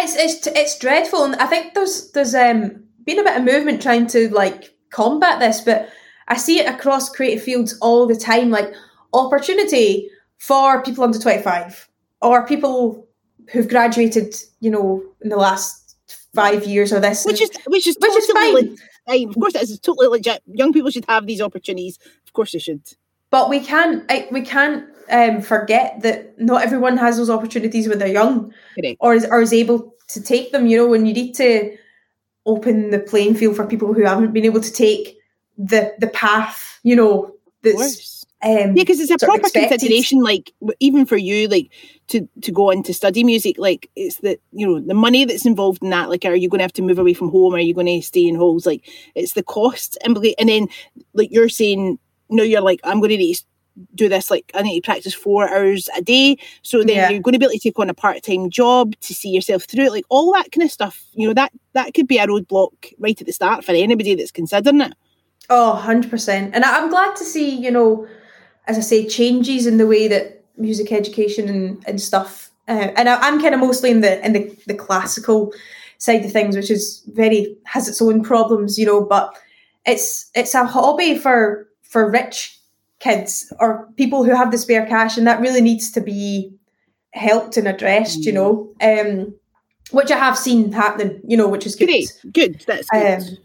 It's 0.00 0.14
it's 0.14 0.46
it's 0.46 0.78
dreadful, 0.78 1.24
and 1.24 1.34
I 1.36 1.46
think 1.46 1.74
there's 1.74 2.12
there's 2.12 2.32
um 2.32 2.84
been 3.04 3.18
a 3.18 3.24
bit 3.24 3.36
of 3.36 3.42
movement 3.42 3.82
trying 3.82 4.06
to 4.08 4.28
like 4.32 4.72
combat 4.90 5.40
this, 5.40 5.60
but 5.60 5.88
I 6.28 6.36
see 6.36 6.60
it 6.60 6.68
across 6.72 7.08
creative 7.08 7.42
fields 7.42 7.76
all 7.80 8.06
the 8.06 8.14
time, 8.14 8.50
like 8.50 8.72
opportunity 9.12 10.08
for 10.38 10.84
people 10.84 11.02
under 11.02 11.18
twenty 11.18 11.42
five 11.42 11.88
or 12.22 12.46
people 12.46 13.08
who've 13.50 13.68
graduated, 13.68 14.36
you 14.60 14.70
know, 14.70 15.02
in 15.20 15.30
the 15.30 15.36
last 15.36 15.96
five 16.32 16.64
years 16.64 16.92
or 16.92 17.00
this, 17.00 17.24
Which 17.24 17.40
is 17.42 17.50
which 17.66 17.88
is 17.88 17.96
which 18.00 18.16
is 18.16 18.26
fine. 18.30 18.54
le-. 19.08 19.28
Of 19.28 19.34
course, 19.34 19.56
it 19.56 19.62
is 19.62 19.80
totally 19.80 20.06
legit. 20.06 20.42
Young 20.46 20.72
people 20.72 20.90
should 20.92 21.06
have 21.08 21.26
these 21.26 21.40
opportunities. 21.40 21.98
Of 22.24 22.32
course, 22.34 22.52
they 22.52 22.60
should. 22.60 22.82
But 23.30 23.50
we 23.50 23.60
can't 23.60 24.10
we 24.32 24.42
can't 24.42 24.84
um, 25.10 25.40
forget 25.40 26.00
that 26.02 26.40
not 26.40 26.62
everyone 26.62 26.96
has 26.96 27.16
those 27.16 27.30
opportunities 27.30 27.88
when 27.88 27.98
they're 27.98 28.08
young, 28.08 28.52
Correct. 28.74 28.96
or 29.00 29.14
is 29.14 29.26
or 29.26 29.42
is 29.42 29.52
able 29.52 29.94
to 30.08 30.22
take 30.22 30.52
them. 30.52 30.66
You 30.66 30.78
know, 30.78 30.88
when 30.88 31.06
you 31.06 31.12
need 31.12 31.34
to 31.34 31.76
open 32.46 32.90
the 32.90 32.98
playing 32.98 33.34
field 33.34 33.54
for 33.54 33.66
people 33.66 33.92
who 33.92 34.04
haven't 34.04 34.32
been 34.32 34.44
able 34.44 34.60
to 34.60 34.72
take 34.72 35.18
the 35.56 35.94
the 35.98 36.08
path. 36.08 36.80
You 36.82 36.96
know, 36.96 37.34
that's 37.62 38.24
um, 38.42 38.50
Yeah, 38.50 38.66
because 38.74 39.00
it's 39.00 39.10
a 39.10 39.18
proper 39.18 39.40
expected. 39.40 39.80
consideration. 39.80 40.20
Like 40.20 40.52
even 40.80 41.04
for 41.06 41.16
you, 41.16 41.48
like 41.48 41.70
to 42.08 42.28
to 42.42 42.52
go 42.52 42.70
on 42.70 42.82
to 42.84 42.94
study 42.94 43.24
music, 43.24 43.56
like 43.58 43.90
it's 43.96 44.16
the 44.16 44.38
you 44.52 44.66
know 44.66 44.80
the 44.80 44.94
money 44.94 45.24
that's 45.24 45.46
involved 45.46 45.82
in 45.82 45.90
that. 45.90 46.08
Like, 46.08 46.24
are 46.24 46.34
you 46.34 46.48
going 46.48 46.60
to 46.60 46.64
have 46.64 46.72
to 46.74 46.82
move 46.82 46.98
away 46.98 47.14
from 47.14 47.30
home? 47.30 47.54
Are 47.54 47.60
you 47.60 47.74
going 47.74 47.86
to 47.86 48.00
stay 48.02 48.26
in 48.26 48.36
halls? 48.36 48.66
Like, 48.66 48.88
it's 49.14 49.34
the 49.34 49.42
cost. 49.42 49.98
And 50.04 50.16
and 50.38 50.48
then 50.48 50.68
like 51.14 51.30
you're 51.30 51.48
saying, 51.48 51.98
no, 52.30 52.42
you're 52.42 52.60
like 52.60 52.80
I'm 52.84 53.00
going 53.00 53.10
to 53.10 53.16
need 53.16 53.38
do 53.94 54.08
this. 54.08 54.30
Like, 54.30 54.50
I 54.54 54.62
need 54.62 54.80
to 54.80 54.84
practice 54.86 55.14
four 55.14 55.48
hours 55.48 55.88
a 55.96 56.02
day. 56.02 56.36
So 56.62 56.78
then 56.78 56.88
Yeah. 56.96 57.10
you're 57.10 57.20
going 57.20 57.34
to 57.34 57.38
be 57.38 57.44
able 57.44 57.52
to 57.52 57.58
take 57.58 57.78
on 57.78 57.90
a 57.90 57.94
part 57.94 58.22
time 58.22 58.50
job 58.50 58.94
to 59.02 59.14
see 59.14 59.30
yourself 59.30 59.64
through 59.64 59.84
it. 59.84 59.92
Like 59.92 60.04
all 60.08 60.32
that 60.32 60.50
kind 60.52 60.64
of 60.64 60.72
stuff. 60.72 61.04
You 61.12 61.28
know 61.28 61.34
that 61.34 61.52
that 61.74 61.94
could 61.94 62.08
be 62.08 62.18
a 62.18 62.26
roadblock 62.26 62.92
right 62.98 63.20
at 63.20 63.26
the 63.26 63.32
start 63.32 63.64
for 63.64 63.72
anybody 63.72 64.14
that's 64.14 64.32
considering 64.32 64.80
it. 64.80 64.94
Oh, 65.50 65.80
100%. 65.82 66.50
And 66.52 66.64
I- 66.64 66.78
I'm 66.78 66.90
glad 66.90 67.14
to 67.16 67.24
see, 67.24 67.48
you 67.48 67.70
know, 67.70 68.06
as 68.66 68.76
I 68.76 68.80
say, 68.80 69.06
changes 69.06 69.66
in 69.66 69.78
the 69.78 69.86
way 69.86 70.08
that 70.08 70.44
music 70.56 70.90
education 70.92 71.48
and, 71.48 71.82
and 71.86 72.00
stuff. 72.00 72.50
Uh, 72.66 72.90
and 72.96 73.08
I, 73.08 73.16
I'm 73.20 73.40
kind 73.40 73.54
of 73.54 73.60
mostly 73.60 73.90
in 73.90 74.00
the 74.00 74.24
in 74.26 74.32
the, 74.32 74.54
the 74.66 74.74
classical 74.74 75.52
side 75.98 76.24
of 76.24 76.32
things, 76.32 76.56
which 76.56 76.70
is 76.70 77.02
very 77.06 77.56
has 77.64 77.88
its 77.88 78.02
own 78.02 78.22
problems, 78.22 78.76
you 78.76 78.84
know. 78.86 79.00
But 79.02 79.34
it's 79.86 80.30
it's 80.34 80.54
a 80.54 80.66
hobby 80.66 81.16
for 81.16 81.67
for 81.88 82.10
rich 82.10 82.58
kids 83.00 83.52
or 83.60 83.88
people 83.96 84.24
who 84.24 84.34
have 84.34 84.50
the 84.50 84.58
spare 84.58 84.86
cash, 84.86 85.18
and 85.18 85.26
that 85.26 85.40
really 85.40 85.60
needs 85.60 85.90
to 85.92 86.00
be 86.00 86.52
helped 87.12 87.56
and 87.56 87.66
addressed, 87.66 88.24
you 88.24 88.32
know. 88.32 88.72
Um, 88.80 89.34
which 89.90 90.10
I 90.10 90.18
have 90.18 90.36
seen 90.36 90.70
happening, 90.72 91.20
you 91.26 91.36
know, 91.36 91.48
which 91.48 91.66
is 91.66 91.74
good. 91.74 91.86
Great, 91.86 92.12
good. 92.32 92.64
That's 92.66 92.88
good. 92.90 93.22
Um, 93.22 93.38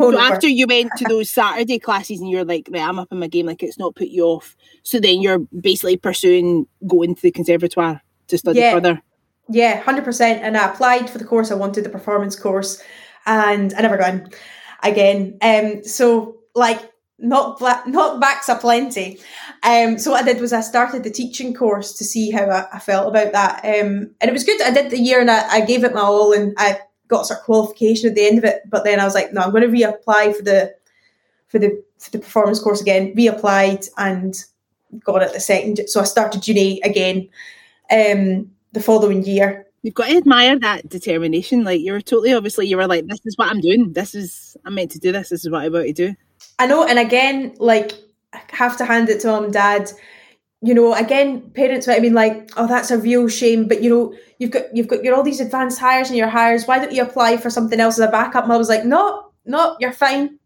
So 0.00 0.18
after 0.18 0.48
you 0.48 0.66
went 0.66 0.90
to 0.96 1.04
those 1.04 1.30
Saturday 1.30 1.78
classes 1.78 2.18
and 2.20 2.30
you're 2.30 2.44
like, 2.44 2.68
right, 2.72 2.82
I'm 2.82 2.98
up 2.98 3.12
in 3.12 3.18
my 3.18 3.28
game, 3.28 3.46
like 3.46 3.62
it's 3.62 3.78
not 3.78 3.94
put 3.94 4.08
you 4.08 4.24
off. 4.24 4.56
So 4.82 4.98
then 4.98 5.20
you're 5.20 5.38
basically 5.38 5.98
pursuing 5.98 6.66
going 6.86 7.14
to 7.14 7.22
the 7.22 7.30
conservatoire 7.30 8.00
to 8.28 8.38
study 8.38 8.60
Yeah. 8.60 8.72
further. 8.72 9.02
Yeah, 9.48 9.80
hundred 9.80 10.04
percent. 10.04 10.42
And 10.42 10.56
I 10.56 10.72
applied 10.72 11.10
for 11.10 11.18
the 11.18 11.24
course. 11.24 11.50
I 11.50 11.54
wanted 11.54 11.84
the 11.84 11.90
performance 11.90 12.36
course, 12.36 12.82
and 13.26 13.74
I 13.74 13.82
never 13.82 13.98
got 13.98 14.14
in 14.14 14.30
again. 14.82 15.36
Um, 15.42 15.84
so 15.84 16.38
like 16.54 16.80
knock 17.22 17.58
bla- 17.58 17.82
knockbacks 17.86 18.48
aplenty. 18.48 19.18
Um, 19.62 19.98
so 19.98 20.10
what 20.10 20.22
I 20.22 20.32
did 20.32 20.40
was 20.40 20.52
I 20.52 20.60
started 20.60 21.04
the 21.04 21.10
teaching 21.10 21.54
course 21.54 21.92
to 21.94 22.04
see 22.04 22.30
how 22.30 22.44
I, 22.44 22.66
I 22.74 22.78
felt 22.78 23.08
about 23.08 23.32
that. 23.32 23.64
Um, 23.64 24.10
and 24.20 24.28
it 24.28 24.32
was 24.32 24.44
good. 24.44 24.60
I 24.60 24.72
did 24.72 24.90
the 24.90 24.98
year 24.98 25.20
and 25.20 25.30
I, 25.30 25.48
I 25.48 25.60
gave 25.64 25.84
it 25.84 25.94
my 25.94 26.00
all, 26.00 26.32
and 26.32 26.54
I 26.58 26.80
got 27.08 27.26
sort 27.26 27.40
of 27.40 27.44
qualification 27.46 28.10
at 28.10 28.16
the 28.16 28.26
end 28.26 28.38
of 28.38 28.44
it. 28.44 28.62
But 28.68 28.84
then 28.84 29.00
I 29.00 29.04
was 29.04 29.14
like, 29.14 29.32
no, 29.32 29.40
I'm 29.40 29.52
going 29.52 29.62
to 29.62 29.68
reapply 29.68 30.36
for 30.36 30.42
the 30.42 30.74
for 31.48 31.58
the 31.58 31.82
for 31.98 32.10
the 32.10 32.18
performance 32.18 32.60
course 32.60 32.80
again. 32.80 33.14
Reapplied 33.14 33.88
and 33.96 34.34
got 35.04 35.22
it 35.22 35.32
the 35.32 35.40
second. 35.40 35.80
So 35.86 36.00
I 36.00 36.04
started 36.04 36.46
uni 36.46 36.80
again. 36.82 37.28
Um, 37.90 38.50
the 38.72 38.80
following 38.80 39.22
year. 39.24 39.66
You've 39.82 39.94
got 39.94 40.08
to 40.08 40.16
admire 40.16 40.58
that 40.60 40.88
determination. 40.88 41.64
Like 41.64 41.80
you 41.80 41.92
were 41.92 42.00
totally 42.00 42.32
obviously 42.32 42.66
you 42.66 42.76
were 42.76 42.86
like, 42.86 43.06
This 43.06 43.20
is 43.24 43.36
what 43.36 43.48
I'm 43.50 43.60
doing. 43.60 43.92
This 43.92 44.14
is 44.14 44.56
I'm 44.64 44.74
meant 44.74 44.90
to 44.92 44.98
do 44.98 45.12
this. 45.12 45.28
This 45.28 45.44
is 45.44 45.50
what 45.50 45.62
I'm 45.62 45.74
about 45.74 45.86
to 45.86 45.92
do. 45.92 46.14
I 46.58 46.66
know, 46.66 46.84
and 46.84 46.98
again, 46.98 47.54
like 47.58 47.92
I 48.32 48.40
have 48.50 48.76
to 48.78 48.84
hand 48.84 49.08
it 49.08 49.20
to 49.20 49.28
mum 49.28 49.44
and 49.44 49.52
dad. 49.52 49.90
You 50.60 50.74
know, 50.74 50.94
again, 50.94 51.50
parents 51.50 51.86
might 51.86 51.94
have 51.94 52.02
been 52.02 52.14
like, 52.14 52.50
"Oh, 52.56 52.66
that's 52.66 52.90
a 52.90 52.98
real 52.98 53.28
shame," 53.28 53.66
but 53.68 53.82
you 53.82 53.90
know, 53.90 54.14
you've 54.38 54.50
got 54.50 54.74
you've 54.74 54.88
got 54.88 55.02
your 55.02 55.14
all 55.14 55.22
these 55.22 55.40
advanced 55.40 55.78
hires 55.78 56.08
and 56.08 56.16
your 56.16 56.28
hires. 56.28 56.66
Why 56.66 56.78
don't 56.78 56.92
you 56.92 57.02
apply 57.02 57.36
for 57.38 57.50
something 57.50 57.80
else 57.80 57.98
as 57.98 58.08
a 58.08 58.10
backup? 58.10 58.48
I 58.48 58.56
was 58.56 58.68
like, 58.68 58.84
"No, 58.84 59.32
no, 59.44 59.76
you're 59.80 59.92
fine. 59.92 60.38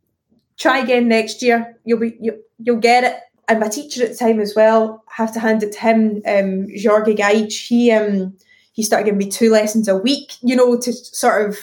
Try 0.57 0.79
again 0.79 1.09
next 1.09 1.43
year. 1.43 1.77
You'll 1.85 2.01
be 2.01 2.17
you, 2.21 2.43
you'll 2.59 2.77
get 2.79 3.05
it." 3.05 3.21
And 3.49 3.61
my 3.61 3.69
teacher 3.69 4.03
at 4.03 4.11
the 4.11 4.17
time 4.17 4.41
as 4.41 4.55
well, 4.57 5.05
I 5.09 5.23
have 5.23 5.33
to 5.35 5.41
hand 5.41 5.63
it 5.63 5.73
to 5.73 5.79
him, 5.79 6.23
um, 6.27 6.67
Jorge 6.83 7.15
Gaich. 7.15 7.67
He 7.69 7.93
um 7.93 8.35
he 8.73 8.83
started 8.83 9.05
giving 9.05 9.19
me 9.19 9.31
two 9.31 9.51
lessons 9.51 9.89
a 9.89 9.97
week, 9.97 10.35
you 10.43 10.57
know, 10.57 10.79
to 10.79 10.93
sort 10.93 11.49
of 11.49 11.59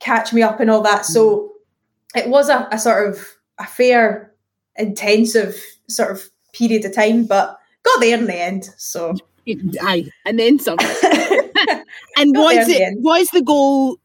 catch 0.00 0.32
me 0.32 0.42
up 0.42 0.60
and 0.60 0.70
all 0.70 0.82
that. 0.82 1.06
So 1.06 1.52
it 2.14 2.28
was 2.28 2.48
a, 2.48 2.68
a 2.72 2.78
sort 2.78 3.08
of 3.08 3.35
a 3.58 3.66
fair, 3.66 4.32
intensive 4.76 5.60
sort 5.88 6.10
of 6.12 6.22
period 6.52 6.84
of 6.84 6.94
time, 6.94 7.24
but 7.24 7.58
got 7.82 8.00
there 8.00 8.18
in 8.18 8.26
the 8.26 8.34
end. 8.36 8.68
So 8.76 9.14
aye. 9.82 10.10
And 10.24 10.38
then 10.38 10.58
some. 10.58 10.78
And 12.16 12.34
Got 12.34 12.56
was 12.56 12.66
the 12.66 12.74
it 12.74 12.82
end. 12.82 13.04
was 13.04 13.28
the 13.28 13.42
goal 13.42 13.98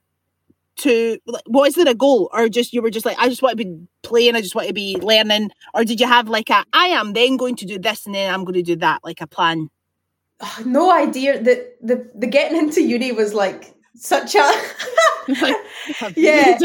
to 0.77 1.17
was 1.47 1.75
there 1.75 1.87
a 1.87 1.93
goal 1.93 2.29
or 2.33 2.49
just 2.49 2.73
you 2.73 2.81
were 2.81 2.89
just 2.89 3.05
like 3.05 3.17
I 3.19 3.29
just 3.29 3.41
want 3.41 3.57
to 3.57 3.63
be 3.63 3.77
playing 4.03 4.35
I 4.35 4.41
just 4.41 4.55
want 4.55 4.67
to 4.67 4.73
be 4.73 4.97
learning 4.97 5.51
or 5.73 5.83
did 5.83 5.99
you 5.99 6.07
have 6.07 6.27
like 6.27 6.49
a 6.49 6.65
I 6.73 6.87
am 6.87 7.13
then 7.13 7.37
going 7.37 7.55
to 7.57 7.65
do 7.65 7.77
this 7.77 8.05
and 8.05 8.15
then 8.15 8.33
I'm 8.33 8.43
going 8.43 8.55
to 8.55 8.61
do 8.63 8.75
that 8.77 9.01
like 9.03 9.21
a 9.21 9.27
plan 9.27 9.69
no 10.65 10.91
idea 10.91 11.41
that 11.41 11.77
the 11.81 12.09
the 12.15 12.25
getting 12.25 12.57
into 12.57 12.81
uni 12.81 13.11
was 13.11 13.33
like 13.33 13.75
such 13.95 14.35
a 14.35 14.51
Yeah. 16.15 16.57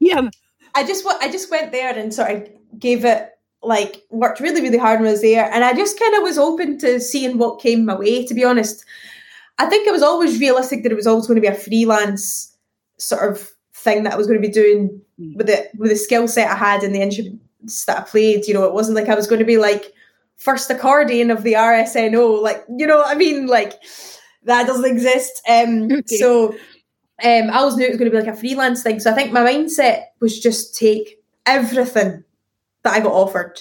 yeah 0.00 0.28
I 0.74 0.84
just 0.86 1.06
I 1.20 1.30
just 1.30 1.50
went 1.50 1.72
there 1.72 1.96
and 1.96 2.12
sort 2.14 2.30
of 2.30 2.48
gave 2.78 3.04
it 3.04 3.28
like 3.62 4.02
worked 4.10 4.40
really 4.40 4.60
really 4.60 4.78
hard 4.78 5.00
when 5.00 5.08
I 5.08 5.12
was 5.12 5.22
there, 5.22 5.48
and 5.52 5.64
I 5.64 5.72
just 5.74 5.98
kind 5.98 6.14
of 6.16 6.22
was 6.22 6.38
open 6.38 6.78
to 6.78 7.00
seeing 7.00 7.38
what 7.38 7.60
came 7.60 7.84
my 7.84 7.94
way. 7.96 8.24
To 8.26 8.34
be 8.34 8.44
honest, 8.44 8.84
I 9.58 9.66
think 9.66 9.86
it 9.86 9.92
was 9.92 10.02
always 10.02 10.40
realistic 10.40 10.82
that 10.82 10.92
it 10.92 10.96
was 10.96 11.06
always 11.06 11.26
going 11.26 11.36
to 11.36 11.40
be 11.40 11.54
a 11.54 11.54
freelance 11.54 12.56
sort 12.98 13.30
of 13.30 13.50
thing 13.74 14.04
that 14.04 14.12
I 14.12 14.16
was 14.16 14.26
going 14.26 14.40
to 14.40 14.46
be 14.46 14.52
doing 14.52 15.00
Mm. 15.20 15.36
with 15.36 15.46
the 15.46 15.68
with 15.76 15.90
the 15.90 15.96
skill 15.96 16.26
set 16.26 16.50
I 16.50 16.54
had 16.56 16.82
and 16.82 16.94
the 16.94 17.02
instruments 17.02 17.84
that 17.84 17.98
I 17.98 18.00
played. 18.02 18.46
You 18.46 18.54
know, 18.54 18.64
it 18.64 18.72
wasn't 18.72 18.96
like 18.96 19.08
I 19.10 19.14
was 19.14 19.26
going 19.26 19.40
to 19.40 19.44
be 19.44 19.58
like 19.58 19.92
first 20.36 20.70
accordion 20.70 21.30
of 21.30 21.42
the 21.42 21.52
RSNO. 21.52 22.40
Like 22.42 22.64
you 22.78 22.86
know, 22.86 22.96
what 22.96 23.08
I 23.14 23.14
mean, 23.14 23.46
like 23.46 23.74
that 24.44 24.66
doesn't 24.66 24.86
exist. 24.90 25.42
Um, 25.48 25.88
Okay. 25.92 26.16
so 26.16 26.54
um, 27.22 27.50
I 27.50 27.58
always 27.58 27.76
knew 27.76 27.86
it 27.86 27.90
was 27.90 27.98
going 27.98 28.10
to 28.10 28.16
be 28.16 28.22
like 28.22 28.34
a 28.34 28.38
freelance 28.38 28.82
thing. 28.82 29.00
So 29.00 29.10
I 29.10 29.14
think 29.14 29.32
my 29.32 29.40
mindset 29.40 30.04
was 30.20 30.40
just 30.40 30.76
take 30.76 31.22
everything 31.46 32.24
that 32.82 32.92
I 32.92 33.00
got 33.00 33.12
offered, 33.12 33.60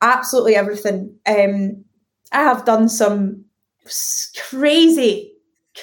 absolutely 0.00 0.56
everything. 0.56 1.14
Um, 1.26 1.84
I 2.32 2.42
have 2.42 2.64
done 2.64 2.88
some 2.88 3.44
crazy, 4.50 5.32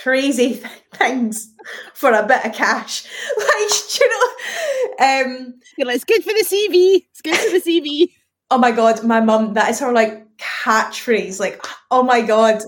crazy 0.02 0.62
things 0.94 1.54
for 1.94 2.12
a 2.12 2.26
bit 2.26 2.46
of 2.46 2.54
cash. 2.54 3.06
Like, 3.38 4.00
you 4.00 4.10
know, 4.10 5.06
um, 5.06 5.54
You're 5.78 5.88
like, 5.88 5.96
it's 5.96 6.04
good 6.06 6.24
for 6.24 6.34
the 6.34 6.46
CV 6.46 7.06
it's 7.12 7.22
good 7.22 7.36
for 7.36 7.52
the 7.52 7.62
CV 7.62 8.10
oh 8.52 8.58
my 8.58 8.72
god, 8.72 9.04
my 9.04 9.22
mum, 9.22 9.54
that 9.54 9.70
is 9.70 9.80
her 9.80 9.92
like 9.92 10.26
catchphrase. 10.38 11.40
Like, 11.40 11.64
oh 11.92 12.04
my 12.04 12.22
god, 12.22 12.62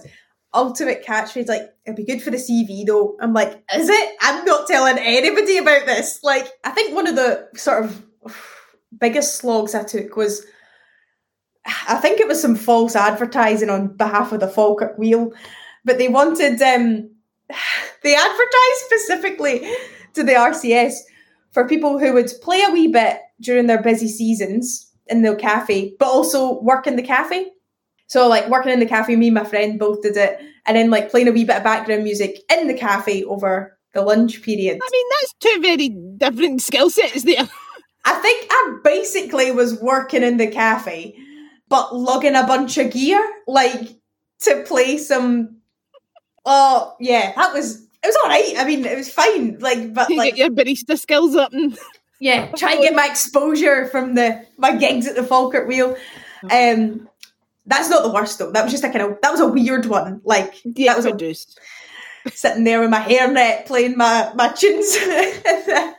ultimate 0.54 1.06
catchphrase. 1.06 1.48
Like, 1.48 1.74
it'd 1.86 1.96
be 1.96 2.06
good 2.06 2.22
for 2.22 2.32
the 2.32 2.38
CV 2.38 2.86
though. 2.86 3.18
I'm 3.20 3.34
like, 3.34 3.64
is 3.74 3.90
it? 3.90 4.16
I'm 4.22 4.46
not 4.46 4.68
telling 4.68 4.98
anybody 5.00 5.58
about 5.58 5.86
this. 5.86 6.20
Like, 6.24 6.48
I 6.64 6.72
think 6.72 6.96
one 6.96 7.08
of 7.08 7.16
the 7.16 7.48
sort 7.56 7.86
of 7.86 8.06
biggest 9.00 9.36
slogs 9.36 9.76
I 9.76 9.84
took 9.84 10.16
was. 10.16 10.46
I 11.88 11.98
think 11.98 12.20
it 12.20 12.28
was 12.28 12.42
some 12.42 12.56
false 12.56 12.96
advertising 12.96 13.70
on 13.70 13.96
behalf 13.96 14.32
of 14.32 14.40
the 14.40 14.48
Falkirk 14.48 14.98
Wheel, 14.98 15.32
but 15.86 16.00
they 16.00 16.08
wanted 16.08 16.60
um 16.60 17.10
they 18.04 18.16
advertised 18.16 18.82
specifically 18.86 19.72
to 20.14 20.24
the 20.24 20.34
RCS 20.34 20.94
for 21.52 21.68
people 21.68 22.00
who 22.00 22.14
would 22.14 22.32
play 22.42 22.64
a 22.68 22.72
wee 22.72 22.88
bit 22.88 23.20
during 23.40 23.68
their 23.68 23.82
busy 23.82 24.08
seasons 24.08 24.92
in 25.08 25.22
the 25.22 25.36
cafe, 25.36 25.94
but 26.00 26.08
also 26.08 26.60
work 26.62 26.88
in 26.88 26.96
the 26.96 27.04
cafe. 27.04 27.52
So 28.12 28.28
like 28.28 28.50
working 28.50 28.74
in 28.74 28.82
the 28.82 28.86
cafe, 28.86 29.16
me 29.16 29.28
and 29.28 29.36
my 29.36 29.46
friend 29.46 29.80
both 29.80 30.02
did 30.02 30.18
it, 30.18 30.38
and 30.66 30.76
then 30.76 30.90
like 30.90 31.10
playing 31.10 31.30
a 31.30 31.32
wee 31.32 31.46
bit 31.46 31.56
of 31.56 31.64
background 31.64 32.04
music 32.04 32.40
in 32.52 32.68
the 32.68 32.74
cafe 32.74 33.24
over 33.24 33.80
the 33.94 34.02
lunch 34.02 34.42
period. 34.42 34.82
I 34.84 34.90
mean, 34.92 35.06
that's 35.10 35.34
two 35.40 35.62
very 35.62 35.90
different 36.18 36.62
skill 36.62 36.90
sets 36.90 37.24
there. 37.24 37.48
I 38.04 38.14
think 38.16 38.48
I 38.52 38.78
basically 38.84 39.52
was 39.52 39.80
working 39.80 40.24
in 40.24 40.36
the 40.36 40.48
cafe, 40.48 41.16
but 41.70 41.96
lugging 41.96 42.36
a 42.36 42.46
bunch 42.46 42.78
of 42.78 42.92
gear, 42.92 43.26
like 43.48 43.96
to 44.42 44.64
play 44.68 44.98
some. 44.98 45.62
Oh 46.46 46.94
yeah, 47.00 47.32
that 47.38 47.54
was 47.54 47.82
it 47.82 48.08
was 48.08 48.18
all 48.26 48.30
right. 48.30 48.56
I 48.58 48.66
mean, 48.66 48.84
it 48.84 48.98
was 48.98 49.10
fine. 49.10 49.58
Like, 49.60 49.94
but 49.94 50.10
You 50.10 50.18
like, 50.18 50.36
get 50.36 50.38
your 50.38 50.50
barista 50.50 51.00
skills 51.00 51.38
up 51.38 51.54
and 51.54 51.80
yeah, 52.20 52.52
try 52.58 52.74
and 52.74 52.82
get 52.82 52.94
my 52.94 53.06
exposure 53.06 53.88
from 53.88 54.16
the 54.16 54.46
my 54.58 54.76
gigs 54.76 55.08
at 55.08 55.16
the 55.16 55.24
Falkirk 55.24 55.66
Wheel. 55.66 55.96
Um, 56.52 57.08
that's 57.66 57.90
not 57.90 58.04
the 58.04 58.12
worst 58.12 58.40
though. 58.40 58.52
That 58.52 58.64
was 58.64 58.72
just 58.72 58.84
a 58.84 58.90
kind 58.90 59.02
of 59.02 59.22
that 59.22 59.32
was 59.32 59.40
a 59.40 59.48
weird 59.48 59.86
one. 59.86 60.22
Like 60.24 60.56
yeah, 60.64 60.94
that 60.94 60.98
was 60.98 61.06
a, 61.06 62.32
sitting 62.32 62.64
there 62.64 62.82
with 62.82 62.90
my 62.90 63.00
hairnet 63.00 63.66
playing 63.66 63.98
my 63.98 64.32
my 64.36 64.50
tunes. 64.50 64.98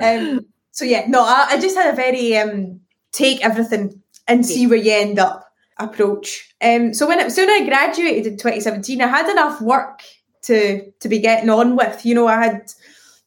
um, 0.00 0.46
so 0.70 0.84
yeah, 0.84 1.04
no, 1.08 1.22
I, 1.22 1.48
I 1.50 1.60
just 1.60 1.76
had 1.76 1.92
a 1.92 1.96
very 1.96 2.36
um, 2.36 2.80
take 3.12 3.44
everything 3.44 4.02
and 4.26 4.46
see 4.46 4.66
where 4.66 4.78
you 4.78 4.92
end 4.92 5.18
up 5.18 5.52
approach. 5.78 6.54
Um, 6.62 6.94
so 6.94 7.06
when 7.08 7.18
it, 7.18 7.32
so 7.32 7.44
when 7.44 7.62
I 7.62 7.66
graduated 7.66 8.26
in 8.26 8.36
2017, 8.36 9.00
I 9.00 9.06
had 9.06 9.28
enough 9.28 9.60
work 9.60 10.02
to 10.42 10.90
to 11.00 11.08
be 11.08 11.18
getting 11.18 11.50
on 11.50 11.76
with. 11.76 12.04
You 12.04 12.14
know, 12.14 12.28
I 12.28 12.44
had 12.44 12.72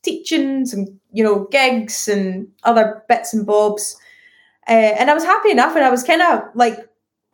teaching 0.02 0.66
some 0.66 1.00
you 1.12 1.24
know 1.24 1.48
gigs 1.52 2.08
and 2.08 2.48
other 2.64 3.04
bits 3.08 3.34
and 3.34 3.46
bobs, 3.46 3.98
uh, 4.68 4.72
and 4.72 5.12
I 5.12 5.14
was 5.14 5.24
happy 5.24 5.52
enough. 5.52 5.76
And 5.76 5.84
I 5.84 5.90
was 5.90 6.04
kind 6.04 6.22
of 6.22 6.44
like, 6.56 6.78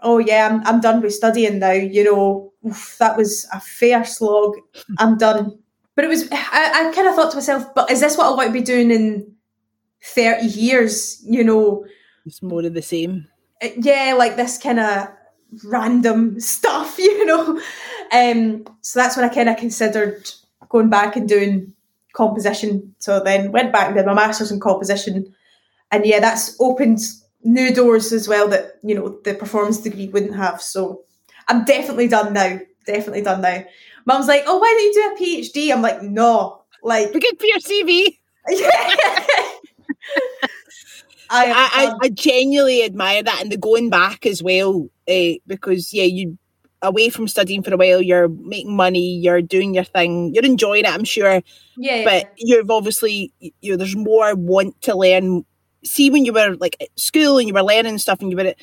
oh 0.02 0.18
yeah, 0.20 0.48
I'm 0.50 0.66
I'm 0.66 0.82
done 0.82 1.02
with 1.02 1.14
studying 1.14 1.60
now. 1.60 1.72
You 1.72 2.04
know, 2.04 2.54
Oof, 2.68 2.98
that 3.00 3.18
was 3.18 3.48
a 3.54 3.60
fair 3.60 4.04
slog. 4.06 4.56
I'm 4.98 5.18
done. 5.18 5.60
But 5.96 6.06
it 6.06 6.08
was 6.10 6.28
I, 6.32 6.90
I 6.90 6.94
kind 6.94 7.08
of 7.08 7.16
thought 7.16 7.32
to 7.32 7.38
myself, 7.38 7.74
but 7.76 7.90
is 7.92 8.00
this 8.00 8.18
what 8.18 8.28
I 8.28 8.36
want 8.36 8.48
to 8.48 8.54
be 8.54 8.62
doing 8.62 8.92
in 8.92 9.34
30 10.04 10.46
years? 10.46 11.22
You 11.26 11.44
know, 11.44 11.86
It's 12.26 12.42
more 12.42 12.66
of 12.66 12.74
the 12.74 12.82
same. 12.82 13.28
uh, 13.62 13.68
yeah, 13.78 14.14
like 14.18 14.36
this 14.36 14.58
kind 14.58 14.80
of 14.80 15.10
random 15.66 16.40
stuff, 16.40 16.98
you 17.00 17.26
know. 17.26 17.62
Um, 18.12 18.66
so 18.82 19.00
that's 19.00 19.16
when 19.18 19.26
I 19.26 19.34
kind 19.34 19.50
of 19.50 19.58
considered 19.58 20.30
going 20.70 20.90
back 20.90 21.16
and 21.16 21.28
doing 21.28 21.74
composition. 22.14 22.96
So 23.00 23.20
then 23.22 23.52
went 23.52 23.72
back 23.74 23.88
and 23.88 23.96
did 23.96 24.06
my 24.06 24.14
masters 24.14 24.52
in 24.52 24.60
composition, 24.60 25.34
and 25.92 26.06
yeah, 26.06 26.20
that's 26.20 26.56
opened 26.60 27.00
new 27.44 27.74
doors 27.74 28.12
as 28.12 28.28
well 28.28 28.48
that 28.50 28.74
you 28.84 28.96
know 28.96 29.20
the 29.24 29.34
performance 29.34 29.80
degree 29.80 30.08
wouldn't 30.08 30.36
have. 30.36 30.62
So 30.62 31.04
I'm 31.48 31.66
definitely 31.66 32.08
done 32.08 32.34
now. 32.34 32.60
Definitely 32.86 33.22
done 33.22 33.42
now. 33.42 33.64
Mum's 34.06 34.28
like, 34.28 34.44
"Oh, 34.48 34.58
why 34.58 34.68
don't 34.68 34.84
you 34.84 34.94
do 34.94 35.14
a 35.14 35.42
PhD?" 35.42 35.74
I'm 35.74 35.82
like, 35.82 36.02
"No, 36.02 36.60
like, 36.84 37.12
But 37.14 37.22
good 37.22 37.40
for 37.40 37.46
your 37.46 37.60
CV. 37.60 38.18
I, 41.32 41.46
I, 41.52 41.70
I. 41.74 41.96
I 42.02 42.10
genuinely 42.10 42.84
admire 42.84 43.22
that 43.22 43.42
and 43.42 43.52
the 43.52 43.58
going 43.58 43.90
back 43.90 44.26
as 44.26 44.42
well 44.42 44.90
uh, 45.08 45.34
because 45.46 45.94
yeah 45.94 46.06
you 46.06 46.38
away 46.82 47.10
from 47.10 47.28
studying 47.28 47.62
for 47.62 47.74
a 47.74 47.78
while 47.78 48.02
you're 48.02 48.30
making 48.30 48.76
money 48.76 49.16
you're 49.18 49.42
doing 49.42 49.76
your 49.76 49.84
thing 49.84 50.34
you're 50.34 50.46
enjoying 50.46 50.86
it 50.86 50.92
i'm 50.92 51.04
sure 51.04 51.44
yeah, 51.78 51.96
yeah. 51.98 52.04
but 52.06 52.34
you've 52.38 52.72
obviously 52.72 53.34
you 53.40 53.72
know 53.72 53.78
there's 53.78 53.96
more 53.98 54.34
want 54.34 54.82
to 54.82 54.96
learn 54.96 55.46
see 55.84 56.10
when 56.10 56.26
you 56.26 56.34
were 56.34 56.56
like 56.60 56.76
at 56.82 56.90
school 57.00 57.38
and 57.38 57.48
you 57.48 57.54
were 57.54 57.64
learning 57.64 57.98
stuff 57.98 58.22
and 58.22 58.32
you 58.32 58.38
were 58.38 58.48
at 58.48 58.58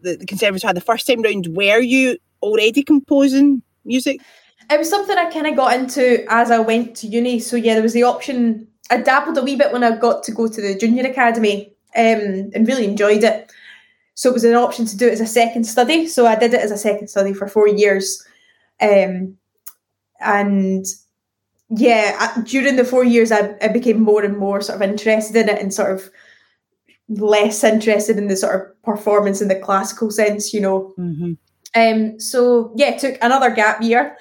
the, 0.00 0.16
the 0.16 0.26
conservatoire 0.26 0.74
the 0.74 0.80
first 0.80 1.06
time 1.06 1.22
round 1.22 1.46
were 1.56 1.80
you 1.80 2.18
already 2.42 2.82
composing 2.82 3.62
music 3.84 4.20
It 4.70 4.78
was 4.78 4.90
something 4.90 5.16
I 5.16 5.30
kind 5.30 5.46
of 5.46 5.56
got 5.56 5.74
into 5.74 6.24
as 6.28 6.50
I 6.50 6.58
went 6.58 6.96
to 6.96 7.06
uni. 7.06 7.38
So 7.38 7.56
yeah, 7.56 7.74
there 7.74 7.82
was 7.82 7.92
the 7.92 8.02
option. 8.02 8.66
I 8.90 8.98
dabbled 8.98 9.38
a 9.38 9.42
wee 9.42 9.56
bit 9.56 9.72
when 9.72 9.84
I 9.84 9.96
got 9.96 10.24
to 10.24 10.32
go 10.32 10.48
to 10.48 10.60
the 10.60 10.76
junior 10.76 11.06
academy, 11.06 11.72
um, 11.94 12.50
and 12.54 12.66
really 12.66 12.84
enjoyed 12.84 13.22
it. 13.22 13.52
So 14.14 14.30
it 14.30 14.32
was 14.32 14.44
an 14.44 14.54
option 14.54 14.86
to 14.86 14.96
do 14.96 15.06
it 15.06 15.12
as 15.12 15.20
a 15.20 15.26
second 15.26 15.64
study. 15.64 16.06
So 16.08 16.26
I 16.26 16.36
did 16.36 16.54
it 16.54 16.60
as 16.60 16.70
a 16.70 16.78
second 16.78 17.08
study 17.08 17.32
for 17.32 17.46
four 17.46 17.68
years, 17.68 18.24
um, 18.80 19.36
and 20.20 20.84
yeah, 21.68 22.42
during 22.44 22.76
the 22.76 22.84
four 22.84 23.04
years, 23.04 23.30
I, 23.30 23.54
I 23.60 23.68
became 23.68 24.00
more 24.00 24.24
and 24.24 24.36
more 24.36 24.60
sort 24.60 24.76
of 24.76 24.88
interested 24.88 25.36
in 25.36 25.48
it, 25.48 25.60
and 25.60 25.72
sort 25.72 25.92
of 25.92 26.10
less 27.08 27.62
interested 27.62 28.18
in 28.18 28.28
the 28.28 28.36
sort 28.36 28.54
of 28.54 28.82
performance 28.82 29.40
in 29.40 29.48
the 29.48 29.58
classical 29.58 30.10
sense, 30.10 30.52
you 30.52 30.60
know. 30.60 30.94
mm-hmm. 30.98 31.32
Um, 31.74 32.18
so 32.18 32.72
yeah, 32.74 32.96
took 32.96 33.18
another 33.20 33.50
gap 33.50 33.82
year. 33.82 34.16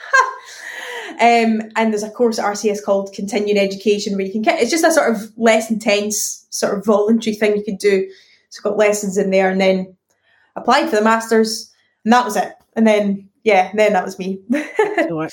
um, 1.11 1.61
and 1.75 1.91
there's 1.91 2.03
a 2.03 2.09
course 2.09 2.37
at 2.37 2.45
RCS 2.45 2.83
called 2.83 3.13
Continuing 3.13 3.57
Education 3.57 4.15
where 4.15 4.25
you 4.25 4.31
can 4.31 4.41
get 4.41 4.59
it's 4.61 4.71
just 4.71 4.83
a 4.83 4.91
sort 4.91 5.15
of 5.15 5.31
less 5.37 5.71
intense 5.71 6.45
sort 6.49 6.77
of 6.77 6.85
voluntary 6.85 7.35
thing 7.35 7.55
you 7.55 7.63
could 7.63 7.77
do. 7.77 8.09
So 8.49 8.61
got 8.61 8.77
lessons 8.77 9.17
in 9.17 9.31
there 9.31 9.49
and 9.49 9.61
then 9.61 9.95
applied 10.55 10.89
for 10.89 10.97
the 10.97 11.01
masters 11.01 11.71
and 12.03 12.11
that 12.11 12.25
was 12.25 12.35
it. 12.35 12.53
And 12.75 12.85
then 12.85 13.29
yeah, 13.43 13.71
then 13.73 13.93
that 13.93 14.05
was 14.05 14.19
me. 14.19 14.41
Sure. 15.07 15.29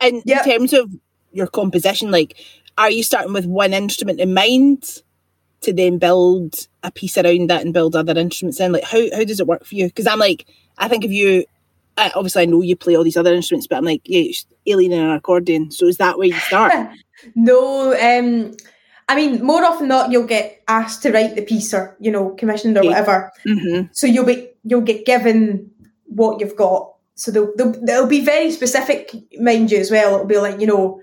And 0.00 0.22
Yep. 0.24 0.46
in 0.46 0.52
terms 0.52 0.72
of 0.72 0.94
your 1.32 1.46
composition, 1.46 2.10
like, 2.10 2.36
are 2.78 2.90
you 2.90 3.02
starting 3.02 3.32
with 3.32 3.46
one 3.46 3.72
instrument 3.72 4.20
in 4.20 4.34
mind 4.34 5.02
to 5.64 5.72
then 5.72 5.98
build 5.98 6.68
a 6.82 6.90
piece 6.90 7.16
around 7.18 7.50
that 7.50 7.62
and 7.62 7.74
build 7.74 7.96
other 7.96 8.18
instruments 8.18 8.60
in? 8.60 8.72
Like, 8.72 8.84
how, 8.84 9.02
how 9.14 9.24
does 9.24 9.40
it 9.40 9.46
work 9.46 9.64
for 9.64 9.74
you? 9.74 9.86
Because 9.86 10.06
I'm 10.06 10.18
like, 10.18 10.46
I 10.78 10.88
think 10.88 11.04
of 11.04 11.12
you, 11.12 11.44
I, 11.96 12.10
obviously, 12.14 12.42
I 12.42 12.46
know 12.46 12.62
you 12.62 12.76
play 12.76 12.96
all 12.96 13.04
these 13.04 13.16
other 13.16 13.34
instruments, 13.34 13.66
but 13.66 13.76
I'm 13.76 13.84
like, 13.84 14.02
yeah, 14.04 14.22
it's 14.22 14.46
Aileen 14.68 14.92
and 14.92 15.10
an 15.10 15.16
accordion. 15.16 15.70
So 15.70 15.86
is 15.86 15.98
that 15.98 16.18
where 16.18 16.28
you 16.28 16.34
start? 16.34 16.72
no, 17.34 17.92
um, 17.92 18.54
I 19.08 19.16
mean, 19.16 19.44
more 19.44 19.64
often 19.64 19.88
than 19.88 19.98
not, 19.98 20.10
you'll 20.10 20.26
get 20.26 20.62
asked 20.68 21.02
to 21.02 21.12
write 21.12 21.36
the 21.36 21.42
piece 21.42 21.74
or 21.74 21.96
you 22.00 22.10
know 22.10 22.30
commissioned 22.30 22.76
or 22.78 22.84
whatever. 22.84 23.32
hmm 23.46 23.82
so 23.92 24.06
you'll 24.06 24.24
be 24.24 24.48
you'll 24.64 24.80
get 24.80 25.04
given 25.04 25.70
what 26.06 26.40
you've 26.40 26.56
got 26.56 26.92
so 27.14 27.30
they'll, 27.30 27.54
they'll, 27.56 27.84
they'll 27.84 28.06
be 28.06 28.24
very 28.24 28.50
specific 28.50 29.14
mind 29.38 29.70
you 29.70 29.78
as 29.78 29.90
well 29.90 30.14
it'll 30.14 30.26
be 30.26 30.38
like 30.38 30.60
you 30.60 30.66
know 30.66 31.00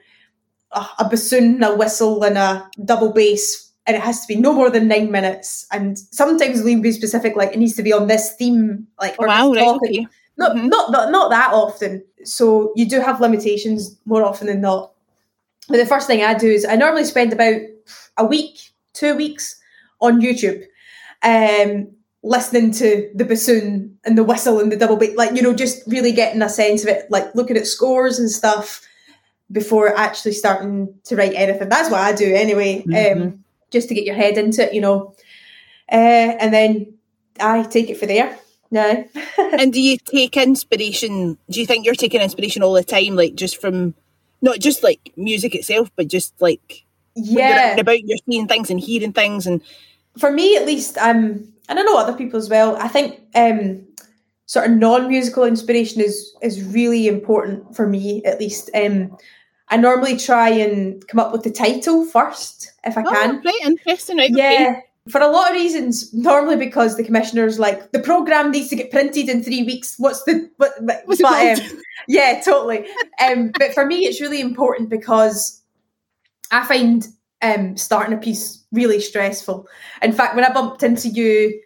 a, 0.72 0.86
a 1.00 1.10
bassoon 1.10 1.62
a 1.64 1.76
whistle 1.76 2.24
and 2.24 2.38
a 2.38 2.70
double 2.84 3.14
bass 3.14 3.71
and 3.88 3.96
it 3.98 4.02
has 4.02 4.22
to 4.22 4.28
be 4.28 4.40
no 4.40 4.54
more 4.54 4.70
than 4.70 4.88
nine 4.88 5.12
minutes. 5.12 5.66
And 5.72 5.98
sometimes 5.98 6.62
we'll 6.62 6.82
be 6.82 6.92
specific 6.92 7.36
like 7.36 7.54
it 7.54 7.60
needs 7.60 7.76
to 7.76 7.84
be 7.84 7.94
on 7.94 8.08
this 8.08 8.36
theme 8.36 8.88
like 9.00 9.16
or 9.20 9.28
wow, 9.28 9.52
this 9.54 9.62
right, 9.64 9.76
okay. 9.76 10.08
not, 10.38 10.56
Mhm. 10.56 10.70
not 10.70 10.92
not 10.92 11.12
not 11.12 11.30
that 11.32 11.52
often. 11.54 12.04
So 12.24 12.72
you 12.76 12.88
do 12.88 13.00
have 13.00 13.20
limitations 13.22 13.98
more 14.06 14.24
often 14.24 14.48
than 14.48 14.62
not. 14.62 14.92
But 15.70 15.78
the 15.78 15.86
first 15.86 16.06
thing 16.08 16.22
i 16.24 16.34
do 16.34 16.50
is 16.50 16.66
i 16.66 16.76
normally 16.76 17.06
spend 17.06 17.32
about 17.32 17.56
a 18.18 18.26
week 18.26 18.60
two 18.94 19.16
weeks 19.16 19.56
on 20.02 20.20
youtube 20.20 20.66
um 21.24 21.88
listening 22.24 22.72
to 22.72 23.10
the 23.16 23.24
bassoon 23.24 23.98
and 24.04 24.18
the 24.18 24.24
whistle 24.24 24.60
and 24.60 24.72
the 24.72 24.76
double 24.76 24.98
beat 24.98 25.16
like 25.18 25.34
you 25.36 25.42
know 25.42 25.54
just 25.54 25.82
really 25.88 26.12
getting 26.12 26.42
a 26.42 26.50
sense 26.50 26.84
of 26.84 26.90
it 26.90 27.10
like 27.10 27.34
looking 27.36 27.56
at 27.56 27.66
scores 27.68 28.20
and 28.20 28.30
stuff 28.30 28.82
before 29.52 29.96
actually 29.98 30.32
starting 30.34 30.94
to 31.04 31.16
write 31.16 31.34
anything. 31.36 31.70
That's 31.70 31.90
what 31.90 32.02
i 32.02 32.12
do 32.12 32.34
anyway 32.36 32.84
um 32.90 33.41
just 33.72 33.90
to 33.90 33.96
get 33.96 34.06
your 34.06 34.16
head 34.16 34.38
into 34.38 34.64
it 34.64 34.74
you 34.74 34.82
know. 34.82 35.16
Uh, 35.92 36.36
and 36.40 36.54
then 36.54 36.94
i 37.40 37.64
take 37.64 37.90
it 37.90 37.98
for 37.98 38.06
there 38.06 38.38
no 38.70 39.04
and 39.38 39.74
do 39.74 39.82
you 39.82 39.98
take 39.98 40.38
inspiration? 40.38 41.38
Do 41.50 41.60
you 41.60 41.66
think 41.66 41.86
you're 41.86 41.94
taking 41.94 42.22
inspiration 42.22 42.64
all 42.64 42.74
the 42.74 42.84
time, 42.84 43.18
like 43.18 43.36
just 43.36 43.60
from 43.60 43.94
not 44.42 44.60
just 44.60 44.82
like 44.82 45.12
music 45.18 45.54
itself, 45.54 45.92
but 45.98 46.08
just 46.08 46.34
like 46.42 46.86
when 47.14 47.26
you're 47.26 47.42
yeah. 47.42 47.76
about, 47.76 48.02
you're 48.02 48.18
seeing 48.26 48.48
things 48.48 48.70
and 48.70 48.80
hearing 48.80 49.12
things, 49.12 49.46
and 49.46 49.62
for 50.18 50.32
me 50.32 50.56
at 50.56 50.66
least 50.66 50.98
um 50.98 51.54
and 51.70 51.80
i 51.80 51.82
know 51.84 51.98
other 51.98 52.12
people 52.12 52.38
as 52.38 52.50
well 52.50 52.76
i 52.76 52.88
think 52.90 53.22
um 53.34 53.82
sort 54.46 54.70
of 54.70 54.76
non-musical 54.76 55.46
inspiration 55.46 56.02
is 56.02 56.36
is 56.42 56.62
really 56.62 57.08
important 57.08 57.74
for 57.74 57.88
me 57.88 58.22
at 58.26 58.38
least. 58.38 58.70
Um 58.74 59.18
i 59.72 59.78
normally 59.78 60.16
try 60.16 60.50
and 60.50 61.06
come 61.08 61.20
up 61.20 61.32
with 61.32 61.44
the 61.44 61.52
title 61.52 62.06
first 62.06 62.72
if 62.84 62.98
i 62.98 63.04
oh, 63.04 63.12
can. 63.12 63.42
right, 63.44 63.62
interesting, 63.64 64.18
right? 64.18 64.32
okay. 64.32 64.54
yeah 64.54 64.82
for 65.10 65.20
a 65.20 65.28
lot 65.28 65.50
of 65.50 65.56
reasons. 65.56 66.14
Normally 66.14 66.58
because 66.58 66.98
the 66.98 67.04
commissioner's 67.04 67.60
like 67.60 67.92
the 67.92 68.00
program 68.00 68.52
needs 68.52 68.70
to 68.70 68.76
get 68.76 68.92
printed 68.92 69.30
in 69.30 69.44
three 69.44 69.64
weeks. 69.64 69.96
What's 69.98 70.24
the 70.24 70.50
what 70.58 70.74
What's 71.06 71.22
but, 71.22 71.60
um, 71.60 71.82
yeah 72.08 72.42
totally. 72.44 72.86
Um 73.24 73.52
but 73.58 73.74
for 73.74 73.86
me 73.86 74.06
it's 74.06 74.22
really 74.22 74.42
important 74.42 74.90
because 74.90 75.62
i 76.52 76.66
find 76.66 77.08
um 77.42 77.78
starting 77.78 78.14
a 78.14 78.18
piece 78.18 78.64
really 78.72 79.00
stressful. 79.00 79.68
In 80.02 80.12
fact 80.12 80.36
when 80.36 80.46
i 80.46 80.54
bumped 80.54 80.84
into 80.84 81.10
you 81.10 81.60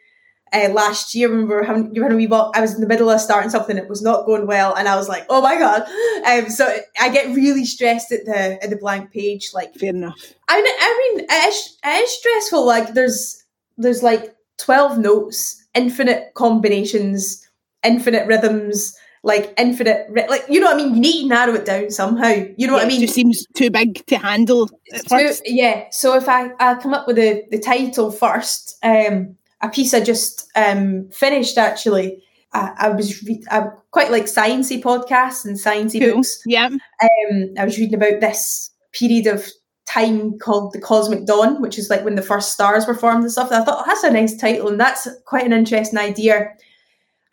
uh, 0.54 0.70
last 0.70 1.14
year 1.16 1.30
when 1.30 1.40
we 1.40 1.46
were 1.46 1.64
having 1.64 1.94
you 1.94 2.02
were 2.02 2.08
having 2.08 2.18
a 2.18 2.24
wee 2.24 2.28
walk, 2.28 2.56
I 2.56 2.62
was 2.62 2.74
in 2.76 2.82
the 2.82 2.88
middle 2.88 3.10
of 3.10 3.22
starting 3.22 3.50
something 3.50 3.78
it 3.78 3.90
was 3.90 4.02
not 4.02 4.26
going 4.26 4.48
well 4.48 4.74
and 4.76 4.88
I 4.88 4.96
was 4.96 5.10
like 5.10 5.26
oh 5.30 5.42
my 5.42 5.58
god 5.58 5.84
um 6.26 6.50
so 6.50 6.76
I 7.00 7.10
get 7.10 7.36
really 7.36 7.66
stressed 7.66 8.12
at 8.12 8.26
the 8.26 8.64
at 8.64 8.70
the 8.70 8.78
blank 8.78 9.12
page 9.12 9.52
like 9.54 9.76
Fair 9.76 9.90
enough. 9.90 10.34
I 10.48 10.62
mean, 10.62 10.74
I 10.80 11.14
mean, 11.16 11.26
it 11.30 11.48
is, 11.48 11.78
it 11.84 12.04
is 12.04 12.18
stressful. 12.18 12.66
Like, 12.66 12.94
there's 12.94 13.44
there's 13.78 14.04
like 14.04 14.36
twelve 14.58 14.98
notes, 14.98 15.64
infinite 15.74 16.34
combinations, 16.34 17.48
infinite 17.84 18.28
rhythms, 18.28 18.96
like 19.24 19.54
infinite, 19.58 20.08
like 20.30 20.46
you 20.50 20.60
know 20.60 20.68
what 20.68 20.76
I 20.76 20.78
mean. 20.78 20.96
You 20.96 21.02
need 21.02 21.22
to 21.24 21.28
narrow 21.28 21.54
it 21.56 21.66
down 21.66 21.90
somehow. 21.90 22.30
You 22.30 22.68
know 22.68 22.74
yeah, 22.74 22.84
what 22.84 22.86
I 22.86 22.88
mean? 22.88 23.02
It 23.02 23.06
just 23.06 23.16
seems 23.16 23.46
too 23.56 23.70
big 23.70 24.06
to 24.08 24.18
handle. 24.18 24.68
Too, 24.68 25.32
yeah. 25.46 25.86
So 25.92 26.16
if 26.16 26.30
I 26.30 26.52
I 26.60 26.76
come 26.76 26.94
up 26.94 27.08
with 27.08 27.18
the 27.18 27.44
the 27.52 27.60
title 27.60 28.12
first, 28.12 28.78
um, 28.84 29.36
a 29.62 29.70
piece 29.70 29.94
I 29.94 30.02
just 30.02 30.50
um 30.56 31.10
finished 31.12 31.58
actually. 31.58 32.22
I, 32.54 32.74
I 32.78 32.90
was 32.90 33.22
re- 33.24 33.44
I 33.52 33.68
quite 33.92 34.12
like 34.12 34.26
sciencey 34.26 34.82
podcasts 34.82 35.46
and 35.46 35.58
sciencey 35.58 36.00
Cool. 36.00 36.16
books. 36.18 36.42
Yeah. 36.46 36.68
Um, 36.68 37.54
I 37.58 37.66
was 37.66 37.78
reading 37.78 37.96
about 37.96 38.22
this 38.22 38.72
period 38.94 39.28
of 39.28 39.50
time 39.88 40.40
called 40.40 40.74
the 40.74 40.82
Cosmic 40.82 41.26
Dawn, 41.26 41.62
which 41.62 41.78
is 41.78 41.90
like 41.90 42.04
when 42.04 42.16
the 42.16 42.22
first 42.22 42.54
stars 42.54 42.88
were 42.88 42.96
formed 42.96 43.24
and 43.24 43.32
stuff. 43.32 43.52
And 43.52 43.62
I 43.62 43.66
thought 43.66 43.80
oh, 43.82 43.86
that's 43.86 44.04
a 44.04 44.12
nice 44.12 44.36
title, 44.38 44.70
and 44.70 44.80
that's 44.80 45.08
quite 45.26 45.46
an 45.46 45.54
interesting 45.54 46.00
idea. 46.00 46.54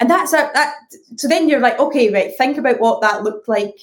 And 0.01 0.11
that's 0.11 0.33
a, 0.33 0.51
that. 0.55 0.75
So 1.17 1.29
then 1.29 1.49
you're 1.49 1.61
like, 1.61 1.79
okay, 1.79 2.13
right. 2.13 2.33
Think 2.37 2.59
about 2.59 2.81
what 2.81 3.01
that 3.03 3.23
looked 3.23 3.49
like. 3.49 3.77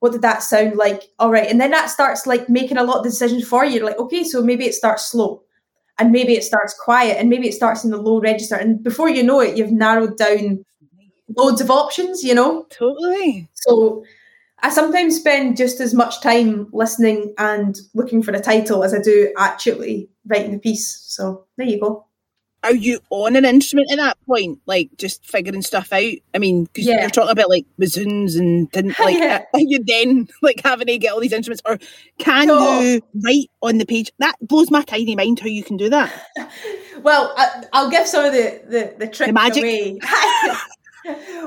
What 0.00 0.12
did 0.12 0.22
that 0.22 0.42
sound 0.42 0.76
like? 0.76 1.04
All 1.18 1.30
right, 1.30 1.50
and 1.50 1.58
then 1.58 1.70
that 1.70 1.88
starts 1.88 2.26
like 2.26 2.50
making 2.50 2.76
a 2.76 2.84
lot 2.84 2.98
of 2.98 3.04
decisions 3.04 3.48
for 3.48 3.64
you. 3.64 3.76
You're 3.76 3.86
like, 3.86 3.98
okay, 3.98 4.24
so 4.24 4.42
maybe 4.42 4.66
it 4.66 4.74
starts 4.74 5.06
slow, 5.06 5.42
and 5.98 6.12
maybe 6.12 6.34
it 6.34 6.44
starts 6.44 6.74
quiet, 6.78 7.18
and 7.18 7.28
maybe 7.30 7.48
it 7.48 7.54
starts 7.54 7.84
in 7.84 7.90
the 7.90 7.96
low 7.96 8.20
register, 8.20 8.54
and 8.56 8.82
before 8.82 9.08
you 9.08 9.22
know 9.22 9.40
it, 9.40 9.56
you've 9.56 9.72
narrowed 9.72 10.16
down 10.16 10.64
loads 11.36 11.60
of 11.60 11.70
options. 11.70 12.22
You 12.22 12.34
know, 12.34 12.66
Totally. 12.70 13.48
so 13.54 14.04
I 14.60 14.70
sometimes 14.70 15.16
spend 15.16 15.56
just 15.56 15.80
as 15.80 15.94
much 15.94 16.20
time 16.20 16.68
listening 16.72 17.34
and 17.38 17.78
looking 17.94 18.22
for 18.22 18.32
a 18.32 18.40
title 18.40 18.84
as 18.84 18.94
I 18.94 19.00
do 19.00 19.32
actually 19.36 20.08
writing 20.26 20.52
the 20.52 20.58
piece. 20.58 20.88
So 21.06 21.44
there 21.56 21.66
you 21.66 21.80
go. 21.80 22.06
Are 22.66 22.74
you 22.74 22.98
on 23.10 23.36
an 23.36 23.44
instrument 23.44 23.92
at 23.92 23.96
that 23.98 24.18
point, 24.26 24.58
like 24.66 24.90
just 24.98 25.24
figuring 25.24 25.62
stuff 25.62 25.92
out? 25.92 26.12
I 26.34 26.38
mean, 26.38 26.64
because 26.64 26.84
Yeah. 26.86 27.00
you're 27.02 27.10
talking 27.10 27.30
about 27.30 27.48
like 27.48 27.64
bassoons 27.78 28.34
and 28.34 28.68
didn't 28.72 28.98
like 29.04 29.16
Yeah. 29.18 29.44
are 29.54 29.60
you 29.60 29.84
then 29.84 30.26
like 30.42 30.60
having 30.64 30.88
to 30.88 30.98
get 30.98 31.12
all 31.12 31.20
these 31.20 31.32
instruments, 31.32 31.62
or 31.64 31.78
can 32.18 32.48
No. 32.48 32.80
you 32.80 33.00
write 33.24 33.50
on 33.62 33.78
the 33.78 33.86
page? 33.86 34.10
That 34.18 34.34
blows 34.40 34.68
my 34.70 34.82
tiny 34.82 35.14
mind 35.14 35.38
how 35.38 35.46
you 35.46 35.62
can 35.62 35.76
do 35.76 35.88
that. 35.90 36.12
Well, 37.02 37.34
I, 37.36 37.62
I'll 37.74 37.90
give 37.90 38.06
some 38.06 38.24
of 38.24 38.32
the 38.32 38.62
the, 38.68 38.94
the 38.98 39.06
tricks 39.06 39.28
The 39.28 39.32
magic. 39.34 39.62
away. 39.62 39.98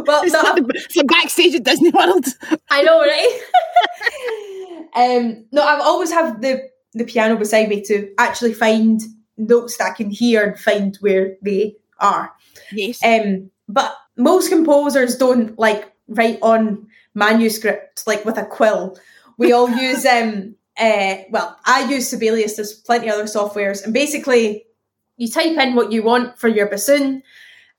well, 0.05 0.21
It's, 0.23 0.31
no, 0.31 0.41
the, 0.55 0.71
it's 0.75 0.95
the 0.95 1.03
backstage 1.05 1.55
at 1.55 1.63
Disney 1.63 1.89
World. 1.89 2.25
I 2.69 2.83
know, 2.83 2.99
right? 3.01 3.41
um, 4.95 5.45
no, 5.51 5.63
I 5.63 5.79
always 5.79 6.11
have 6.11 6.39
the 6.41 6.69
the 6.93 7.03
piano 7.03 7.35
beside 7.35 7.67
me 7.67 7.81
to 7.81 8.13
actually 8.19 8.53
find 8.53 9.01
notes 9.39 9.77
that 9.77 9.91
I 9.91 9.95
can 9.95 10.09
hear 10.09 10.43
and 10.43 10.59
find 10.59 10.95
where 10.97 11.35
they 11.41 11.75
are. 11.99 12.31
Yes. 12.71 13.03
Um, 13.03 13.49
but 13.67 13.95
most 14.17 14.49
composers 14.49 15.15
don't 15.15 15.57
like 15.57 15.91
write 16.07 16.39
on 16.41 16.87
manuscript 17.13 18.05
like 18.05 18.25
with 18.25 18.37
a 18.37 18.45
quill. 18.45 18.97
We 19.37 19.51
all 19.51 19.69
use 19.81 20.05
um 20.05 20.55
uh 20.79 21.17
well, 21.29 21.57
I 21.65 21.89
use 21.89 22.09
Sibelius, 22.09 22.55
there's 22.55 22.73
plenty 22.73 23.07
of 23.07 23.15
other 23.15 23.23
softwares, 23.25 23.83
and 23.83 23.93
basically 23.93 24.65
you 25.17 25.29
type 25.29 25.57
in 25.57 25.75
what 25.75 25.91
you 25.91 26.03
want 26.03 26.37
for 26.37 26.47
your 26.47 26.67
bassoon 26.67 27.23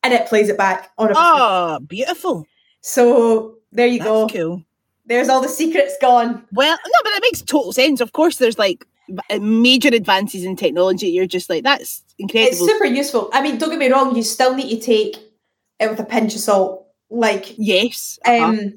and 0.02 0.12
it 0.12 0.26
plays 0.26 0.48
it 0.48 0.58
back 0.58 0.90
on 0.98 1.10
a 1.10 1.14
bassoon. 1.14 1.40
oh, 1.40 1.78
beautiful. 1.86 2.46
So 2.80 3.56
there 3.72 3.86
you 3.86 3.98
That's 3.98 4.08
go. 4.08 4.28
cool. 4.28 4.64
There's 5.06 5.28
all 5.28 5.40
the 5.40 5.48
secrets 5.48 5.96
gone. 6.00 6.46
Well, 6.52 6.76
no, 6.76 6.92
but 7.02 7.10
that 7.10 7.20
makes 7.22 7.42
total 7.42 7.72
sense. 7.72 8.00
Of 8.00 8.12
course, 8.12 8.36
there's 8.36 8.58
like 8.58 8.86
major 9.40 9.88
advances 9.88 10.44
in 10.44 10.56
technology. 10.56 11.08
You're 11.08 11.26
just 11.26 11.50
like, 11.50 11.64
that's 11.64 12.02
incredible. 12.18 12.52
It's 12.52 12.60
super 12.60 12.84
useful. 12.86 13.30
I 13.32 13.42
mean, 13.42 13.58
don't 13.58 13.70
get 13.70 13.78
me 13.78 13.90
wrong, 13.90 14.14
you 14.14 14.22
still 14.22 14.54
need 14.54 14.70
to 14.70 14.80
take 14.80 15.16
it 15.78 15.90
with 15.90 16.00
a 16.00 16.04
pinch 16.04 16.34
of 16.34 16.40
salt. 16.40 16.86
Like 17.10 17.54
yes. 17.58 18.18
uh-huh. 18.24 18.44
Um, 18.44 18.74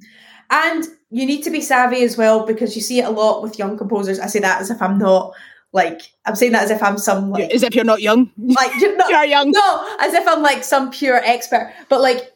and 0.49 0.85
you 1.11 1.25
need 1.25 1.43
to 1.43 1.51
be 1.51 1.61
savvy 1.61 2.03
as 2.03 2.17
well 2.17 2.45
because 2.45 2.75
you 2.75 2.81
see 2.81 2.99
it 2.99 3.05
a 3.05 3.09
lot 3.09 3.43
with 3.43 3.59
young 3.59 3.77
composers. 3.77 4.19
I 4.19 4.27
say 4.27 4.39
that 4.39 4.61
as 4.61 4.71
if 4.71 4.81
I'm 4.81 4.97
not 4.97 5.33
like 5.73 6.01
I'm 6.25 6.35
saying 6.35 6.53
that 6.53 6.63
as 6.63 6.71
if 6.71 6.81
I'm 6.81 6.97
some 6.97 7.31
like 7.31 7.51
As 7.51 7.63
if 7.63 7.75
you're 7.75 7.83
not 7.83 8.01
young. 8.01 8.31
like 8.37 8.71
you're 8.79 8.95
not, 8.95 9.09
You're 9.11 9.25
young. 9.25 9.51
no, 9.51 9.97
as 9.99 10.13
if 10.13 10.27
I'm 10.27 10.41
like 10.41 10.63
some 10.63 10.91
pure 10.91 11.17
expert. 11.17 11.73
But 11.89 12.01
like 12.01 12.31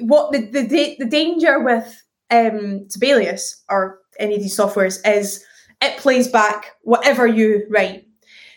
what 0.00 0.32
the 0.32 0.38
the 0.38 0.96
the 0.98 1.06
danger 1.06 1.60
with 1.60 2.02
um 2.30 2.88
Sibelius 2.88 3.62
or 3.68 4.00
any 4.18 4.36
of 4.36 4.40
these 4.42 4.56
softwares 4.56 5.00
is 5.06 5.44
it 5.84 5.98
plays 5.98 6.28
back 6.28 6.72
whatever 6.82 7.26
you 7.26 7.66
write. 7.70 8.06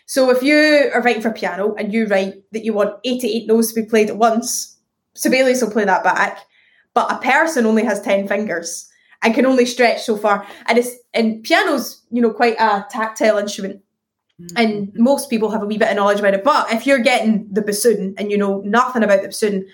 So 0.06 0.30
if 0.30 0.42
you 0.42 0.90
are 0.94 1.02
writing 1.02 1.22
for 1.22 1.32
piano 1.32 1.76
and 1.76 1.94
you 1.94 2.08
write 2.08 2.36
that 2.52 2.64
you 2.64 2.74
want 2.74 3.00
88 3.04 3.48
notes 3.48 3.74
to 3.74 3.82
be 3.82 3.88
played 3.88 4.10
at 4.10 4.18
once, 4.18 4.78
Sibelius 5.16 5.62
will 5.62 5.72
play 5.72 5.86
that 5.86 6.04
back. 6.04 6.40
But 6.94 7.12
a 7.12 7.18
person 7.18 7.66
only 7.66 7.84
has 7.84 8.02
10 8.02 8.28
fingers 8.28 8.90
and 9.22 9.36
can 9.36 9.46
only 9.46 9.66
stretch 9.66 10.04
so 10.04 10.16
far. 10.16 10.48
And 10.68 10.78
it's 10.78 10.96
and 11.14 11.44
piano's, 11.44 12.04
you 12.10 12.22
know, 12.22 12.32
quite 12.32 12.56
a 12.60 12.86
tactile 12.90 13.38
instrument 13.38 13.82
mm-hmm. 14.42 14.58
and 14.58 14.94
most 14.96 15.30
people 15.30 15.50
have 15.52 15.62
a 15.62 15.66
wee 15.66 15.78
bit 15.78 15.90
of 15.90 15.96
knowledge 15.96 16.20
about 16.20 16.34
it. 16.34 16.44
But 16.44 16.72
if 16.72 16.86
you're 16.86 17.00
getting 17.00 17.48
the 17.52 17.62
bassoon 17.62 18.16
and 18.18 18.32
you 18.32 18.38
know 18.38 18.62
nothing 18.62 19.04
about 19.04 19.22
the 19.22 19.30
bassoon, 19.30 19.68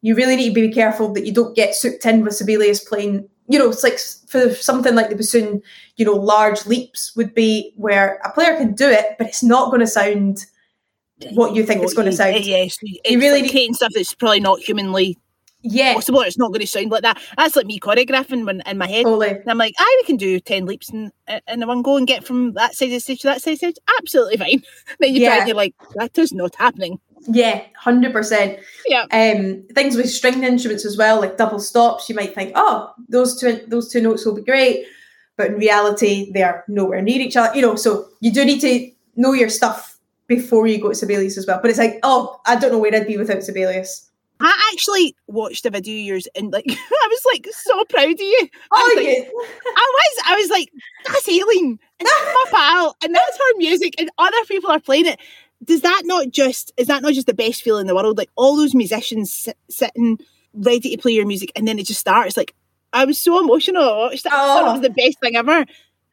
you 0.00 0.14
really 0.14 0.36
need 0.36 0.54
to 0.54 0.68
be 0.68 0.72
careful 0.72 1.12
that 1.14 1.26
you 1.26 1.32
don't 1.32 1.56
get 1.56 1.74
souped 1.74 2.04
in 2.06 2.24
with 2.24 2.34
Sibelius 2.34 2.82
playing. 2.82 3.28
You 3.48 3.58
know, 3.58 3.70
it's 3.70 3.82
like 3.82 3.98
for 4.28 4.54
something 4.54 4.94
like 4.94 5.08
the 5.08 5.16
bassoon, 5.16 5.62
you 5.96 6.04
know, 6.04 6.12
large 6.14 6.66
leaps 6.66 7.16
would 7.16 7.34
be 7.34 7.72
where 7.76 8.20
a 8.24 8.30
player 8.32 8.56
can 8.56 8.74
do 8.74 8.88
it, 8.88 9.16
but 9.18 9.26
it's 9.26 9.42
not 9.42 9.70
going 9.70 9.80
to 9.80 9.86
sound 9.86 10.44
what 11.32 11.54
you 11.54 11.64
think 11.64 11.82
it's 11.82 11.94
going 11.94 12.06
to 12.10 12.12
sound. 12.16 12.44
Yes, 12.44 12.76
it's 12.82 13.10
really 13.10 13.16
really 13.16 13.42
need- 13.42 13.50
creating 13.50 13.74
stuff 13.74 13.92
that's 13.94 14.14
probably 14.14 14.40
not 14.40 14.60
humanly 14.60 15.18
Yeah, 15.62 15.94
possible. 15.94 16.20
It's 16.20 16.38
not 16.38 16.48
going 16.48 16.60
to 16.60 16.66
sound 16.66 16.90
like 16.90 17.02
that. 17.02 17.18
That's 17.36 17.56
like 17.56 17.66
me 17.66 17.80
choreographing 17.80 18.44
when 18.46 18.60
in 18.66 18.78
my 18.78 18.86
head. 18.86 19.04
totally. 19.04 19.30
And 19.30 19.50
I'm 19.50 19.58
like, 19.58 19.74
I 19.78 19.96
we 20.00 20.06
can 20.06 20.16
do 20.16 20.38
ten 20.40 20.66
leaps 20.66 20.90
in, 20.90 21.10
in 21.48 21.66
one 21.66 21.82
go 21.82 21.96
and 21.96 22.06
get 22.06 22.24
from 22.24 22.52
that 22.52 22.74
side 22.74 22.86
of 22.86 22.92
the 22.92 23.00
stage 23.00 23.22
to 23.22 23.28
that 23.28 23.42
side 23.42 23.54
of 23.54 23.60
the 23.60 23.66
stage. 23.72 23.76
Absolutely 23.98 24.36
fine. 24.36 24.62
then 25.00 25.14
you 25.14 25.24
try 25.26 25.38
and 25.38 25.48
you're 25.48 25.56
like, 25.56 25.74
that 25.96 26.16
is 26.18 26.32
not 26.32 26.54
happening. 26.54 27.00
Yeah, 27.26 27.62
hundred 27.76 28.12
percent. 28.12 28.58
Yeah. 28.86 29.02
Um, 29.10 29.64
things 29.74 29.96
with 29.96 30.08
stringed 30.10 30.44
instruments 30.44 30.84
as 30.84 30.96
well, 30.96 31.20
like 31.20 31.36
double 31.36 31.58
stops. 31.58 32.08
You 32.08 32.14
might 32.14 32.34
think, 32.34 32.52
oh, 32.54 32.92
those 33.08 33.38
two 33.40 33.62
those 33.66 33.90
two 33.90 34.00
notes 34.00 34.24
will 34.24 34.34
be 34.34 34.42
great, 34.42 34.86
but 35.36 35.48
in 35.48 35.54
reality, 35.54 36.30
they 36.32 36.42
are 36.42 36.64
nowhere 36.68 37.02
near 37.02 37.20
each 37.20 37.36
other. 37.36 37.54
You 37.54 37.62
know, 37.62 37.76
so 37.76 38.08
you 38.20 38.32
do 38.32 38.44
need 38.44 38.60
to 38.60 38.90
know 39.16 39.32
your 39.32 39.48
stuff 39.50 39.98
before 40.26 40.66
you 40.66 40.80
go 40.80 40.90
to 40.90 40.94
Sibelius 40.94 41.38
as 41.38 41.46
well. 41.46 41.58
But 41.60 41.70
it's 41.70 41.78
like, 41.78 41.98
oh, 42.02 42.40
I 42.46 42.56
don't 42.56 42.70
know 42.70 42.78
where 42.78 42.94
I'd 42.94 43.06
be 43.06 43.16
without 43.16 43.42
Sibelius. 43.42 44.04
I 44.40 44.70
actually 44.72 45.16
watched 45.26 45.66
a 45.66 45.70
video 45.70 45.94
of 45.94 46.06
yours 46.06 46.28
and 46.36 46.52
like 46.52 46.64
I 46.68 47.08
was 47.10 47.22
like 47.32 47.46
so 47.50 47.84
proud 47.86 48.10
of 48.12 48.20
you. 48.20 48.48
I 48.70 48.76
Oh, 48.80 48.94
was 48.94 49.04
like, 49.04 49.16
yeah. 49.16 49.24
I 49.76 49.92
was, 49.94 50.22
I 50.26 50.36
was 50.36 50.50
like, 50.50 50.68
that's 51.06 51.28
Aileen, 51.28 51.78
and 51.98 52.06
that's 52.08 52.24
my 52.44 52.44
pal, 52.52 52.96
and 53.02 53.12
that's 53.14 53.36
her 53.36 53.56
music, 53.56 53.94
and 53.98 54.10
other 54.18 54.44
people 54.46 54.70
are 54.70 54.78
playing 54.78 55.06
it. 55.06 55.18
Does 55.64 55.80
that 55.82 56.02
not 56.04 56.30
just 56.30 56.72
is 56.76 56.86
that 56.86 57.02
not 57.02 57.14
just 57.14 57.26
the 57.26 57.34
best 57.34 57.62
feeling 57.62 57.82
in 57.82 57.86
the 57.86 57.94
world? 57.94 58.16
Like 58.18 58.30
all 58.36 58.56
those 58.56 58.74
musicians 58.74 59.32
sit, 59.32 59.56
sitting 59.68 60.18
ready 60.54 60.90
to 60.94 60.98
play 60.98 61.12
your 61.12 61.26
music, 61.26 61.50
and 61.56 61.66
then 61.66 61.78
it 61.78 61.86
just 61.86 62.00
starts. 62.00 62.36
Like 62.36 62.54
I 62.92 63.04
was 63.04 63.20
so 63.20 63.42
emotional. 63.42 63.82
I 63.82 63.96
watched 64.08 64.24
that. 64.24 64.32
I 64.32 64.36
thought 64.36 64.64
it 64.64 64.68
Oh. 64.68 64.72
was 64.72 64.80
the 64.82 64.90
best 64.90 65.20
thing 65.20 65.36
ever. 65.36 65.64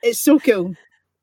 It's 0.02 0.20
so 0.20 0.40
cool. 0.40 0.76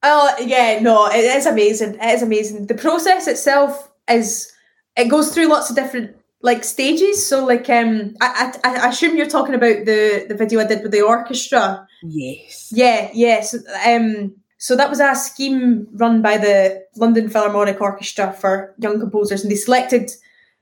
Oh 0.03 0.35
yeah, 0.41 0.79
no, 0.81 1.07
it 1.09 1.25
is 1.25 1.47
amazing. 1.47 1.97
It 2.01 2.15
is 2.15 2.23
amazing. 2.23 2.67
The 2.67 2.75
process 2.75 3.27
itself 3.27 3.91
is 4.09 4.51
it 4.97 5.09
goes 5.09 5.33
through 5.35 5.49
lots 5.49 5.71
of 5.71 5.77
different 5.77 6.17
like 6.43 6.65
stages. 6.65 7.25
So 7.27 7.45
like 7.45 7.69
um 7.71 8.15
I 8.21 8.53
I, 8.65 8.77
I 8.85 8.89
assume 8.89 9.17
you're 9.17 9.27
talking 9.29 9.55
about 9.55 9.85
the 9.85 10.27
the 10.29 10.35
video 10.37 10.61
I 10.61 10.67
did 10.67 10.83
with 10.83 10.93
the 10.93 11.03
orchestra. 11.03 11.87
Yes. 12.03 12.71
Yeah, 12.75 13.11
yes. 13.13 13.55
Um 13.87 14.35
so 14.62 14.77
that 14.77 14.88
was 14.88 15.01
a 15.01 15.16
scheme 15.16 15.88
run 15.94 16.22
by 16.22 16.38
the 16.38 16.87
London 16.94 17.29
Philharmonic 17.29 17.81
Orchestra 17.81 18.33
for 18.33 18.77
young 18.79 19.01
composers 19.01 19.42
and 19.42 19.51
they 19.51 19.57
selected 19.57 20.12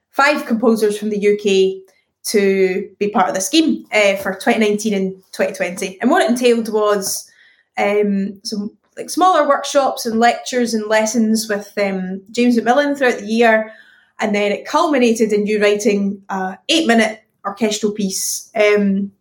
five 0.08 0.46
composers 0.46 0.96
from 0.96 1.10
the 1.10 1.18
UK 1.18 1.84
to 2.28 2.90
be 2.98 3.10
part 3.10 3.28
of 3.28 3.34
the 3.34 3.42
scheme 3.42 3.84
uh, 3.92 4.16
for 4.16 4.32
2019 4.32 4.94
and 4.94 5.12
2020. 5.32 6.00
And 6.00 6.10
what 6.10 6.22
it 6.22 6.30
entailed 6.30 6.72
was 6.72 7.30
um, 7.76 8.40
some 8.42 8.74
like 8.96 9.10
smaller 9.10 9.46
workshops 9.46 10.06
and 10.06 10.18
lectures 10.18 10.72
and 10.72 10.86
lessons 10.86 11.46
with 11.46 11.70
um, 11.76 12.22
James 12.30 12.56
MacMillan 12.56 12.96
throughout 12.96 13.18
the 13.18 13.26
year, 13.26 13.70
and 14.18 14.34
then 14.34 14.50
it 14.50 14.64
culminated 14.64 15.30
in 15.30 15.46
you 15.46 15.60
writing 15.60 16.22
a 16.30 16.56
eight-minute 16.70 17.22
orchestral 17.44 17.92
piece 17.92 18.50
um, 18.54 19.12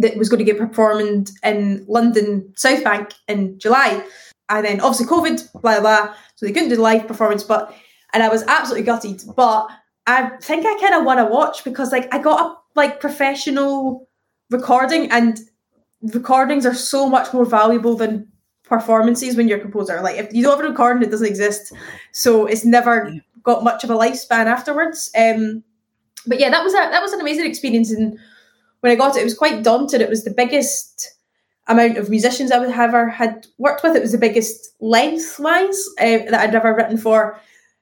that 0.00 0.16
was 0.16 0.28
going 0.28 0.44
to 0.44 0.44
get 0.44 0.58
performed 0.58 1.30
in 1.42 1.84
London 1.88 2.52
South 2.56 2.82
Bank 2.84 3.12
in 3.28 3.58
July, 3.58 4.04
and 4.48 4.64
then 4.64 4.80
obviously 4.80 5.06
COVID, 5.06 5.52
blah 5.52 5.80
blah, 5.80 5.80
blah 5.80 6.14
so 6.40 6.46
they 6.46 6.52
couldn't 6.52 6.70
do 6.70 6.76
the 6.76 6.82
live 6.82 7.06
performance, 7.06 7.42
but 7.42 7.74
and 8.12 8.22
I 8.22 8.28
was 8.28 8.42
absolutely 8.44 8.84
gutted, 8.84 9.22
but 9.36 9.68
I 10.06 10.30
think 10.40 10.66
I 10.66 10.74
kind 10.80 10.94
of 10.94 11.04
want 11.04 11.18
to 11.18 11.26
watch 11.26 11.64
because 11.64 11.92
like 11.92 12.12
I 12.14 12.18
got 12.18 12.40
a 12.40 12.56
like 12.74 13.00
professional 13.00 14.08
recording 14.50 15.10
and 15.10 15.38
recordings 16.02 16.64
are 16.64 16.74
so 16.74 17.08
much 17.08 17.32
more 17.32 17.44
valuable 17.44 17.94
than 17.94 18.26
performances 18.64 19.36
when 19.36 19.48
you're 19.48 19.58
a 19.58 19.60
composer. 19.60 20.00
Like 20.00 20.16
if 20.16 20.32
you 20.32 20.42
don't 20.42 20.56
have 20.56 20.64
a 20.64 20.68
recording, 20.70 21.02
it 21.02 21.10
doesn't 21.10 21.26
exist. 21.26 21.72
So 22.12 22.46
it's 22.46 22.64
never 22.64 23.12
got 23.42 23.64
much 23.64 23.84
of 23.84 23.90
a 23.90 23.94
lifespan 23.94 24.46
afterwards. 24.46 25.10
Um, 25.16 25.62
but 26.26 26.40
yeah, 26.40 26.50
that 26.50 26.64
was 26.64 26.72
a 26.72 26.76
that 26.76 27.02
was 27.02 27.12
an 27.12 27.20
amazing 27.20 27.46
experience. 27.46 27.90
And 27.90 28.18
when 28.80 28.92
I 28.92 28.96
got 28.96 29.16
it, 29.16 29.20
it 29.20 29.24
was 29.24 29.36
quite 29.36 29.62
daunting. 29.62 30.00
It 30.00 30.08
was 30.08 30.24
the 30.24 30.30
biggest 30.30 31.14
amount 31.68 31.98
of 31.98 32.10
musicians 32.10 32.50
I 32.50 32.58
would 32.58 32.70
ever 32.70 33.08
had 33.08 33.46
worked 33.58 33.82
with. 33.82 33.94
It 33.94 34.02
was 34.02 34.12
the 34.12 34.18
biggest 34.18 34.74
lengthwise 34.80 35.86
uh, 36.00 36.30
that 36.30 36.34
I'd 36.34 36.54
ever 36.54 36.74
written 36.74 36.98
for. 36.98 37.38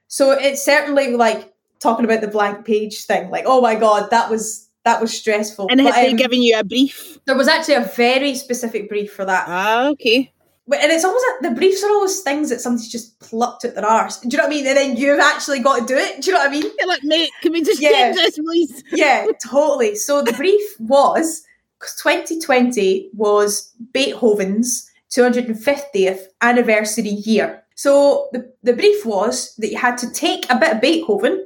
So 0.07 0.31
it's 0.31 0.63
certainly 0.63 1.15
like 1.15 1.53
talking 1.79 2.05
about 2.05 2.21
the 2.21 2.27
blank 2.27 2.65
page 2.65 3.05
thing. 3.05 3.29
Like, 3.29 3.45
oh 3.47 3.61
my 3.61 3.75
god, 3.75 4.09
that 4.11 4.29
was 4.29 4.67
that 4.85 5.01
was 5.01 5.15
stressful. 5.15 5.67
And 5.69 5.81
had 5.81 5.93
they 5.93 6.11
um, 6.11 6.15
given 6.15 6.41
you 6.41 6.57
a 6.57 6.63
brief? 6.63 7.19
There 7.25 7.37
was 7.37 7.47
actually 7.47 7.75
a 7.75 7.91
very 7.95 8.35
specific 8.35 8.89
brief 8.89 9.13
for 9.13 9.25
that. 9.25 9.45
Ah, 9.47 9.87
okay. 9.89 10.31
And 10.71 10.91
it's 10.91 11.03
almost 11.03 11.25
like 11.31 11.51
the 11.51 11.55
briefs 11.57 11.83
are 11.83 11.89
always 11.89 12.19
things 12.21 12.49
that 12.49 12.61
somebody's 12.61 12.91
just 12.91 13.19
plucked 13.19 13.65
at 13.65 13.75
their 13.75 13.85
arse. 13.85 14.19
Do 14.19 14.29
you 14.29 14.37
know 14.37 14.43
what 14.43 14.51
I 14.51 14.55
mean? 14.55 14.67
And 14.67 14.77
then 14.77 14.97
you've 14.97 15.19
actually 15.19 15.59
got 15.59 15.79
to 15.79 15.85
do 15.85 15.97
it. 15.97 16.21
Do 16.21 16.29
you 16.29 16.37
know 16.37 16.43
what 16.43 16.49
I 16.49 16.51
mean? 16.51 16.71
You're 16.77 16.87
like, 16.87 17.03
mate, 17.03 17.31
can 17.41 17.53
we 17.53 17.63
just 17.63 17.81
yeah. 17.81 18.11
this, 18.11 18.37
please? 18.37 18.83
yeah, 18.91 19.25
totally. 19.43 19.95
So 19.95 20.21
the 20.21 20.33
brief 20.33 20.61
was 20.79 21.43
2020 21.81 23.09
was 23.13 23.73
Beethoven's 23.93 24.89
250th 25.11 26.21
anniversary 26.41 27.09
year. 27.09 27.63
So 27.75 28.29
the, 28.33 28.51
the 28.61 28.73
brief 28.73 29.05
was 29.05 29.55
that 29.55 29.71
you 29.71 29.77
had 29.77 29.97
to 29.99 30.11
take 30.11 30.49
a 30.51 30.59
bit 30.59 30.73
of 30.73 30.81
Beethoven 30.81 31.45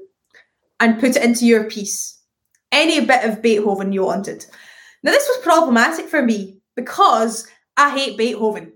and 0.79 0.99
put 0.99 1.15
it 1.15 1.23
into 1.23 1.45
your 1.45 1.65
piece. 1.65 2.19
Any 2.71 3.05
bit 3.05 3.23
of 3.23 3.41
Beethoven 3.41 3.93
you 3.93 4.03
wanted. 4.03 4.45
Now, 5.03 5.11
this 5.11 5.27
was 5.27 5.43
problematic 5.43 6.07
for 6.07 6.21
me 6.21 6.57
because 6.75 7.47
I 7.77 7.97
hate 7.97 8.17
Beethoven. 8.17 8.73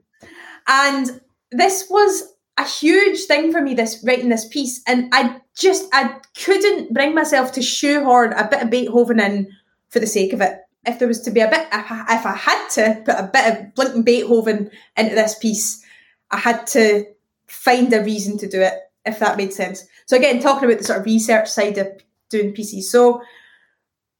And 0.67 1.21
this 1.51 1.87
was 1.89 2.33
a 2.57 2.65
huge 2.65 3.21
thing 3.25 3.51
for 3.51 3.61
me, 3.61 3.73
this 3.73 4.03
writing 4.05 4.29
this 4.29 4.47
piece. 4.47 4.81
And 4.87 5.09
I 5.13 5.39
just 5.55 5.87
I 5.93 6.19
couldn't 6.43 6.93
bring 6.93 7.13
myself 7.13 7.51
to 7.53 7.61
shoehorn 7.61 8.33
a 8.33 8.47
bit 8.47 8.61
of 8.61 8.69
Beethoven 8.69 9.19
in 9.19 9.47
for 9.89 9.99
the 9.99 10.07
sake 10.07 10.33
of 10.33 10.41
it. 10.41 10.59
If 10.85 10.99
there 10.99 11.07
was 11.07 11.21
to 11.21 11.31
be 11.31 11.41
a 11.41 11.49
bit 11.49 11.67
if 11.71 12.25
I, 12.25 12.35
had 12.35 12.69
to 12.69 13.01
put 13.05 13.15
a 13.15 13.29
bit 13.31 13.53
of 13.53 13.75
blinking 13.75 14.03
Beethoven 14.03 14.71
into 14.95 15.15
this 15.15 15.37
piece, 15.37 15.83
I 16.31 16.37
had 16.37 16.65
to 16.67 17.05
find 17.47 17.91
a 17.93 18.03
reason 18.03 18.37
to 18.39 18.47
do 18.47 18.61
it, 18.61 18.73
if 19.05 19.19
that 19.19 19.37
made 19.37 19.53
sense. 19.53 19.85
So 20.05 20.15
again, 20.15 20.39
talking 20.39 20.67
about 20.67 20.77
the 20.77 20.85
sort 20.85 20.99
of 20.99 21.05
research 21.05 21.49
side 21.49 21.77
of 21.77 21.87
doing 22.29 22.53
pieces. 22.53 22.89
So 22.89 23.21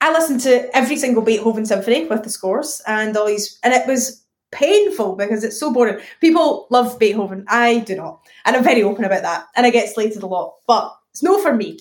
I 0.02 0.12
listened 0.12 0.42
to 0.42 0.76
every 0.76 0.98
single 0.98 1.24
Beethoven 1.24 1.66
symphony 1.66 2.06
with 2.06 2.24
the 2.24 2.30
scores 2.30 2.82
and 2.86 3.16
all 3.16 3.28
these, 3.28 3.60
and 3.64 3.74
it 3.74 3.88
was 3.88 4.24
painful 4.52 5.16
because 5.16 5.44
it's 5.44 5.60
so 5.60 5.74
boring. 5.74 6.00
People 6.22 6.68
love 6.70 6.98
Beethoven. 7.00 7.46
I 7.48 7.80
do 7.80 7.96
not. 7.96 8.22
And 8.46 8.56
I'm 8.56 8.64
very 8.64 8.84
open 8.84 9.06
about 9.06 9.24
that. 9.24 9.46
And 9.56 9.66
I 9.66 9.70
get 9.70 9.94
slated 9.94 10.24
a 10.24 10.28
lot, 10.28 10.56
but 10.68 10.96
it's 11.12 11.24
no 11.24 11.42
for 11.42 11.54
me. 11.54 11.80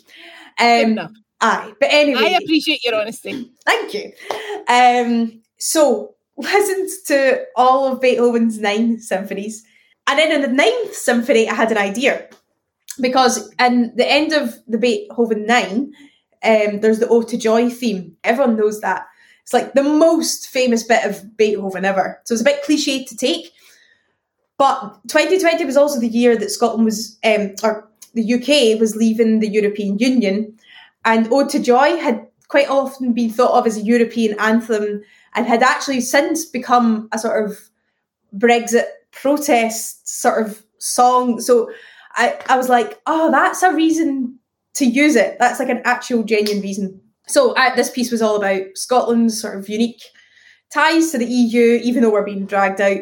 Um, 0.58 0.98
aye. 1.40 1.72
But 1.80 1.90
anyway. 1.92 2.20
I 2.22 2.38
appreciate 2.42 2.84
your 2.84 2.94
honesty. 2.94 3.50
Thank 3.64 3.94
you. 3.94 4.12
Um, 4.68 5.42
so 5.58 6.14
listened 6.36 6.90
to 7.06 7.44
all 7.56 7.90
of 7.90 8.00
Beethoven's 8.00 8.58
nine 8.58 8.98
symphonies. 8.98 9.64
And 10.06 10.18
then 10.18 10.32
in 10.32 10.42
the 10.42 10.48
ninth 10.48 10.94
symphony, 10.94 11.48
I 11.48 11.54
had 11.54 11.70
an 11.70 11.78
idea. 11.78 12.28
Because 13.00 13.52
in 13.58 13.92
the 13.96 14.10
end 14.10 14.32
of 14.32 14.56
the 14.66 14.78
Beethoven 14.78 15.46
nine, 15.46 15.92
um, 16.42 16.80
there's 16.80 16.98
the 16.98 17.08
Ode 17.08 17.28
to 17.28 17.36
Joy 17.36 17.68
theme. 17.70 18.16
Everyone 18.24 18.56
knows 18.56 18.80
that. 18.80 19.06
It's 19.46 19.52
like 19.52 19.74
the 19.74 19.84
most 19.84 20.48
famous 20.48 20.82
bit 20.82 21.04
of 21.04 21.36
Beethoven 21.36 21.84
ever. 21.84 22.20
So 22.24 22.34
it's 22.34 22.40
a 22.40 22.44
bit 22.44 22.64
cliche 22.64 23.04
to 23.04 23.16
take. 23.16 23.52
But 24.58 24.98
2020 25.06 25.64
was 25.64 25.76
also 25.76 26.00
the 26.00 26.08
year 26.08 26.36
that 26.36 26.50
Scotland 26.50 26.84
was, 26.84 27.16
um, 27.22 27.54
or 27.62 27.88
the 28.14 28.34
UK 28.34 28.80
was 28.80 28.96
leaving 28.96 29.38
the 29.38 29.48
European 29.48 30.00
Union. 30.00 30.58
And 31.04 31.32
Ode 31.32 31.48
to 31.50 31.60
Joy 31.60 31.96
had 31.96 32.26
quite 32.48 32.68
often 32.68 33.12
been 33.12 33.30
thought 33.30 33.56
of 33.56 33.68
as 33.68 33.76
a 33.76 33.82
European 33.82 34.36
anthem 34.40 35.04
and 35.36 35.46
had 35.46 35.62
actually 35.62 36.00
since 36.00 36.44
become 36.44 37.08
a 37.12 37.18
sort 37.18 37.48
of 37.48 37.70
Brexit 38.36 38.86
protest 39.12 40.08
sort 40.08 40.44
of 40.44 40.60
song. 40.78 41.40
So 41.40 41.70
I, 42.16 42.36
I 42.48 42.56
was 42.56 42.68
like, 42.68 43.00
oh, 43.06 43.30
that's 43.30 43.62
a 43.62 43.72
reason 43.72 44.40
to 44.74 44.86
use 44.86 45.14
it. 45.14 45.38
That's 45.38 45.60
like 45.60 45.68
an 45.68 45.82
actual 45.84 46.24
genuine 46.24 46.62
reason 46.62 47.00
so 47.28 47.52
uh, 47.54 47.74
this 47.74 47.90
piece 47.90 48.10
was 48.10 48.22
all 48.22 48.36
about 48.36 48.62
Scotland's 48.74 49.40
sort 49.40 49.58
of 49.58 49.68
unique 49.68 50.02
ties 50.72 51.10
to 51.10 51.18
the 51.18 51.26
EU, 51.26 51.80
even 51.82 52.02
though 52.02 52.12
we're 52.12 52.24
being 52.24 52.46
dragged 52.46 52.80
out, 52.80 53.00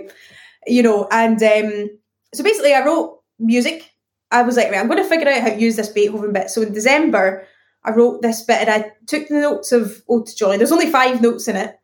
you 0.66 0.82
know. 0.82 1.08
And 1.10 1.42
um, 1.42 1.90
so 2.34 2.42
basically, 2.42 2.74
I 2.74 2.84
wrote 2.84 3.20
music. 3.38 3.90
I 4.30 4.42
was 4.42 4.56
like, 4.56 4.70
right, 4.70 4.80
I'm 4.80 4.88
going 4.88 5.02
to 5.02 5.08
figure 5.08 5.28
out 5.28 5.42
how 5.42 5.50
to 5.50 5.60
use 5.60 5.76
this 5.76 5.88
Beethoven 5.88 6.32
bit. 6.32 6.50
So 6.50 6.62
in 6.62 6.72
December, 6.72 7.46
I 7.84 7.90
wrote 7.90 8.22
this 8.22 8.42
bit 8.42 8.66
and 8.66 8.70
I 8.70 8.92
took 9.06 9.28
the 9.28 9.34
notes 9.34 9.70
of 9.70 10.02
Ode 10.08 10.26
to 10.26 10.34
Joy. 10.34 10.56
There's 10.56 10.72
only 10.72 10.90
five 10.90 11.20
notes 11.20 11.46
in 11.46 11.56
it, 11.56 11.76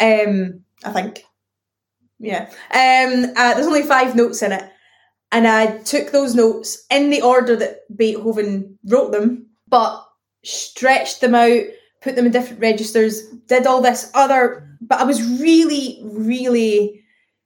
um, 0.00 0.60
I 0.84 0.92
think. 0.92 1.24
Yeah. 2.18 2.50
Um, 2.72 3.32
uh, 3.36 3.54
there's 3.54 3.66
only 3.66 3.84
five 3.84 4.16
notes 4.16 4.42
in 4.42 4.52
it. 4.52 4.64
And 5.30 5.46
I 5.46 5.78
took 5.78 6.10
those 6.10 6.34
notes 6.34 6.84
in 6.90 7.10
the 7.10 7.22
order 7.22 7.54
that 7.56 7.80
Beethoven 7.96 8.78
wrote 8.84 9.12
them, 9.12 9.46
but 9.68 10.07
stretched 10.48 11.20
them 11.20 11.34
out, 11.34 11.62
put 12.00 12.16
them 12.16 12.26
in 12.26 12.32
different 12.32 12.60
registers, 12.60 13.22
did 13.46 13.66
all 13.66 13.80
this 13.80 14.10
other, 14.14 14.68
but 14.80 15.00
I 15.00 15.04
was 15.04 15.22
really, 15.40 16.00
really 16.02 17.04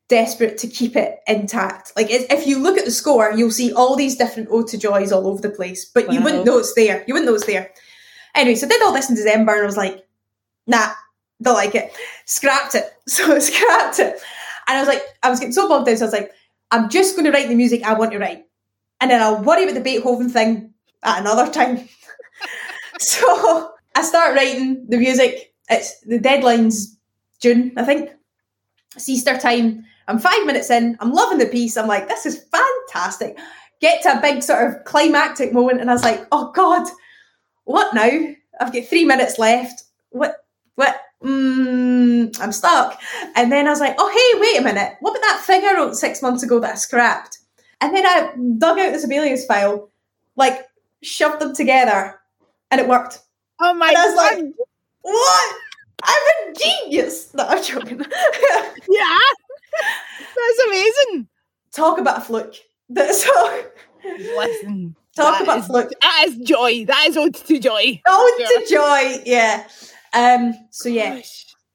desperate 0.09 0.59
to 0.59 0.69
keep 0.69 0.95
it 0.95 1.21
intact. 1.27 1.93
Like 1.97 2.09
if 2.11 2.47
you 2.47 2.59
look 2.59 2.79
at 2.79 2.85
the 2.85 2.91
score, 2.91 3.33
you'll 3.33 3.51
see 3.51 3.73
all 3.73 3.97
these 3.97 4.17
different 4.17 4.49
to 4.69 4.79
joys 4.79 5.11
all 5.11 5.27
over 5.27 5.41
the 5.41 5.51
place, 5.51 5.85
but 5.85 6.07
wow. 6.07 6.15
you 6.15 6.23
wouldn't 6.23 6.45
know 6.45 6.59
it's 6.59 6.75
there. 6.75 7.05
You 7.07 7.15
wouldn't 7.15 7.29
know 7.29 7.35
it's 7.35 7.47
there. 7.47 7.71
Anyway, 8.35 8.55
so 8.55 8.67
I 8.67 8.71
did 8.71 8.83
all 8.83 8.93
this 8.93 9.11
in 9.11 9.17
December, 9.17 9.53
and 9.53 9.63
I 9.63 9.67
was 9.67 9.77
like, 9.77 10.07
nah, 10.67 10.93
don't 11.41 11.55
like 11.55 11.75
it. 11.75 11.93
Scrapped 12.25 12.75
it. 12.75 12.85
So 13.09 13.35
I 13.35 13.41
scrapped 13.41 13.99
it, 13.99 14.21
and 14.69 14.79
I 14.79 14.81
was 14.81 14.87
like, 14.87 15.03
I 15.25 15.29
was 15.29 15.41
getting 15.41 15.53
so 15.53 15.69
bogged 15.69 15.87
down. 15.87 15.97
So 15.97 16.05
I 16.05 16.07
was 16.07 16.13
like, 16.13 16.31
I'm 16.71 16.89
just 16.89 17.17
going 17.17 17.25
to 17.25 17.33
write 17.33 17.49
the 17.49 17.57
music 17.57 17.83
I 17.83 17.95
want 17.95 18.13
to 18.13 18.19
write, 18.19 18.45
and 19.01 19.11
then 19.11 19.21
I'll 19.21 19.43
worry 19.43 19.65
about 19.65 19.75
the 19.75 19.81
Beethoven 19.81 20.29
thing 20.29 20.73
at 21.03 21.21
another 21.21 21.51
time. 21.51 21.89
so 23.09 23.73
I 23.97 24.03
start 24.03 24.37
writing 24.37 24.87
the 24.89 24.97
music. 24.97 25.53
It's 25.69 26.01
the 26.01 26.19
deadline's 26.19 26.97
June, 27.41 27.73
I 27.77 27.85
think. 27.85 28.11
It's 28.95 29.09
Easter 29.09 29.37
time. 29.39 29.85
I'm 30.07 30.19
five 30.19 30.47
minutes 30.47 30.71
in. 30.71 30.97
I'm 31.01 31.13
loving 31.13 31.39
the 31.39 31.47
piece. 31.47 31.77
I'm 31.77 31.89
like, 31.89 32.09
this 32.09 32.27
is 32.27 32.45
fantastic. 32.45 33.39
Get 33.81 34.03
to 34.03 34.19
a 34.19 34.21
big 34.21 34.43
sort 34.43 34.69
of 34.69 34.85
climactic 34.85 35.53
moment, 35.53 35.81
and 35.81 35.91
I 35.91 35.95
was 35.95 36.05
like, 36.05 36.27
oh 36.31 36.53
God, 36.53 36.87
what 37.65 37.95
now? 37.95 38.11
I've 38.61 38.73
got 38.73 38.85
three 38.85 39.05
minutes 39.05 39.39
left. 39.39 39.83
What? 40.11 40.37
What? 40.77 41.01
Mm, 41.25 42.39
I'm 42.41 42.53
stuck. 42.53 43.01
And 43.35 43.51
then 43.51 43.67
I 43.67 43.71
was 43.71 43.81
like, 43.81 43.97
oh, 43.99 44.09
hey, 44.09 44.41
wait 44.41 44.61
a 44.61 44.65
minute. 44.65 44.97
What 45.01 45.13
about 45.13 45.23
that 45.23 45.45
thing 45.45 45.65
I 45.65 45.75
wrote 45.75 45.97
six 45.97 46.23
months 46.23 46.43
ago 46.43 46.61
that 46.61 46.73
I 46.73 46.77
scrapped? 46.77 47.39
And 47.81 47.95
then 47.95 48.07
I 48.07 48.33
dug 48.59 48.79
out 48.79 48.93
the 48.93 48.99
Sibelius 48.99 49.45
file, 49.45 49.91
like 50.37 50.67
shoved 51.03 51.41
them 51.41 51.55
together, 51.55 52.21
and 52.73 52.81
it 52.81 52.89
worked. 52.89 53.21
Oh 53.61 53.73
my 53.75 53.89
and 53.89 53.97
I 53.97 54.07
was 54.07 54.15
God. 54.15 54.43
like, 54.43 54.55
what? 55.03 55.57
I'm 56.03 56.23
a 56.49 56.55
genius. 56.55 57.33
No, 57.35 57.47
I'm 57.47 57.63
joking. 57.63 57.99
yeah. 58.91 59.19
That's 60.37 60.59
amazing. 60.67 61.29
Talk 61.73 61.99
about 61.99 62.19
a 62.19 62.21
fluke. 62.23 62.57
That's 62.89 63.25
so, 63.25 63.63
Listen. 64.05 64.97
Talk 65.17 65.43
about 65.43 65.61
is, 65.61 65.67
fluke. 65.67 65.93
That 66.01 66.25
is 66.27 66.37
joy. 66.39 66.85
That 66.87 67.07
is 67.09 67.17
ode 67.17 67.35
to 67.35 67.59
joy. 67.59 68.03
Ode 68.07 68.39
to 68.39 68.67
joy. 68.69 69.23
Yeah. 69.25 69.67
Um. 70.13 70.55
So 70.71 70.89
yeah. 70.89 71.21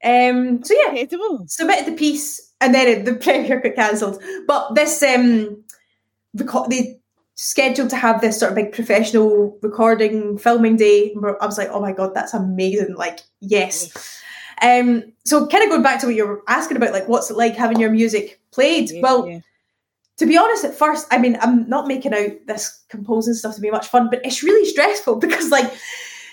Um. 0.04 0.62
So 0.62 0.74
yeah. 0.74 0.92
Incredible. 0.92 1.44
Submitted 1.48 1.86
the 1.86 1.96
piece, 1.96 2.52
and 2.60 2.74
then 2.74 3.04
the 3.04 3.14
premiere 3.14 3.60
got 3.60 3.74
cancelled. 3.74 4.22
But 4.46 4.74
this 4.74 5.02
um, 5.02 5.64
record 6.34 6.70
they 6.70 6.97
scheduled 7.38 7.90
to 7.90 7.96
have 7.96 8.20
this 8.20 8.38
sort 8.38 8.50
of 8.50 8.56
big 8.56 8.72
professional 8.72 9.56
recording 9.62 10.36
filming 10.38 10.76
day. 10.76 11.14
I 11.40 11.46
was 11.46 11.58
like 11.58 11.68
oh 11.70 11.80
my 11.80 11.92
god 11.92 12.14
that's 12.14 12.34
amazing. 12.34 12.94
Like 12.96 13.20
yes. 13.40 14.22
Um 14.62 15.12
so 15.24 15.46
kind 15.46 15.62
of 15.64 15.70
going 15.70 15.82
back 15.82 16.00
to 16.00 16.06
what 16.06 16.16
you 16.16 16.26
were 16.26 16.42
asking 16.48 16.76
about 16.76 16.92
like 16.92 17.08
what's 17.08 17.30
it 17.30 17.36
like 17.36 17.54
having 17.54 17.80
your 17.80 17.90
music 17.90 18.40
played? 18.50 18.90
Yeah, 18.90 19.00
well 19.02 19.28
yeah. 19.28 19.40
to 20.16 20.26
be 20.26 20.36
honest 20.36 20.64
at 20.64 20.74
first 20.74 21.06
i 21.12 21.18
mean 21.18 21.38
i'm 21.40 21.68
not 21.68 21.86
making 21.86 22.12
out 22.12 22.32
this 22.48 22.84
composing 22.88 23.34
stuff 23.34 23.54
to 23.54 23.60
be 23.60 23.70
much 23.70 23.86
fun 23.86 24.08
but 24.10 24.20
it's 24.24 24.42
really 24.42 24.68
stressful 24.68 25.14
because 25.24 25.50
like 25.50 25.72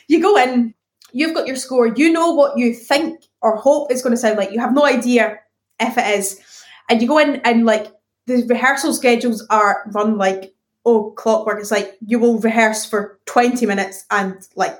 you 0.07 0.19
go 0.19 0.35
in 0.37 0.73
you've 1.13 1.35
got 1.35 1.45
your 1.45 1.55
score 1.55 1.85
you 1.85 2.11
know 2.11 2.33
what 2.33 2.57
you 2.57 2.73
think 2.73 3.25
or 3.45 3.55
hope 3.55 3.91
it's 3.91 4.01
going 4.01 4.11
to 4.11 4.17
sound 4.17 4.37
like. 4.37 4.51
You 4.51 4.59
have 4.59 4.73
no 4.73 4.85
idea 4.85 5.37
if 5.79 5.97
it 5.99 6.19
is. 6.19 6.41
And 6.89 6.99
you 6.99 7.07
go 7.07 7.19
in 7.19 7.35
and 7.45 7.63
like 7.63 7.93
the 8.25 8.43
rehearsal 8.47 8.91
schedules 8.91 9.45
are 9.51 9.83
run 9.93 10.17
like 10.17 10.51
oh 10.85 11.11
clockwork 11.11 11.59
it's 11.59 11.71
like 11.71 11.97
you 12.05 12.19
will 12.19 12.39
rehearse 12.39 12.85
for 12.85 13.19
20 13.25 13.65
minutes 13.65 14.05
and 14.11 14.47
like 14.55 14.79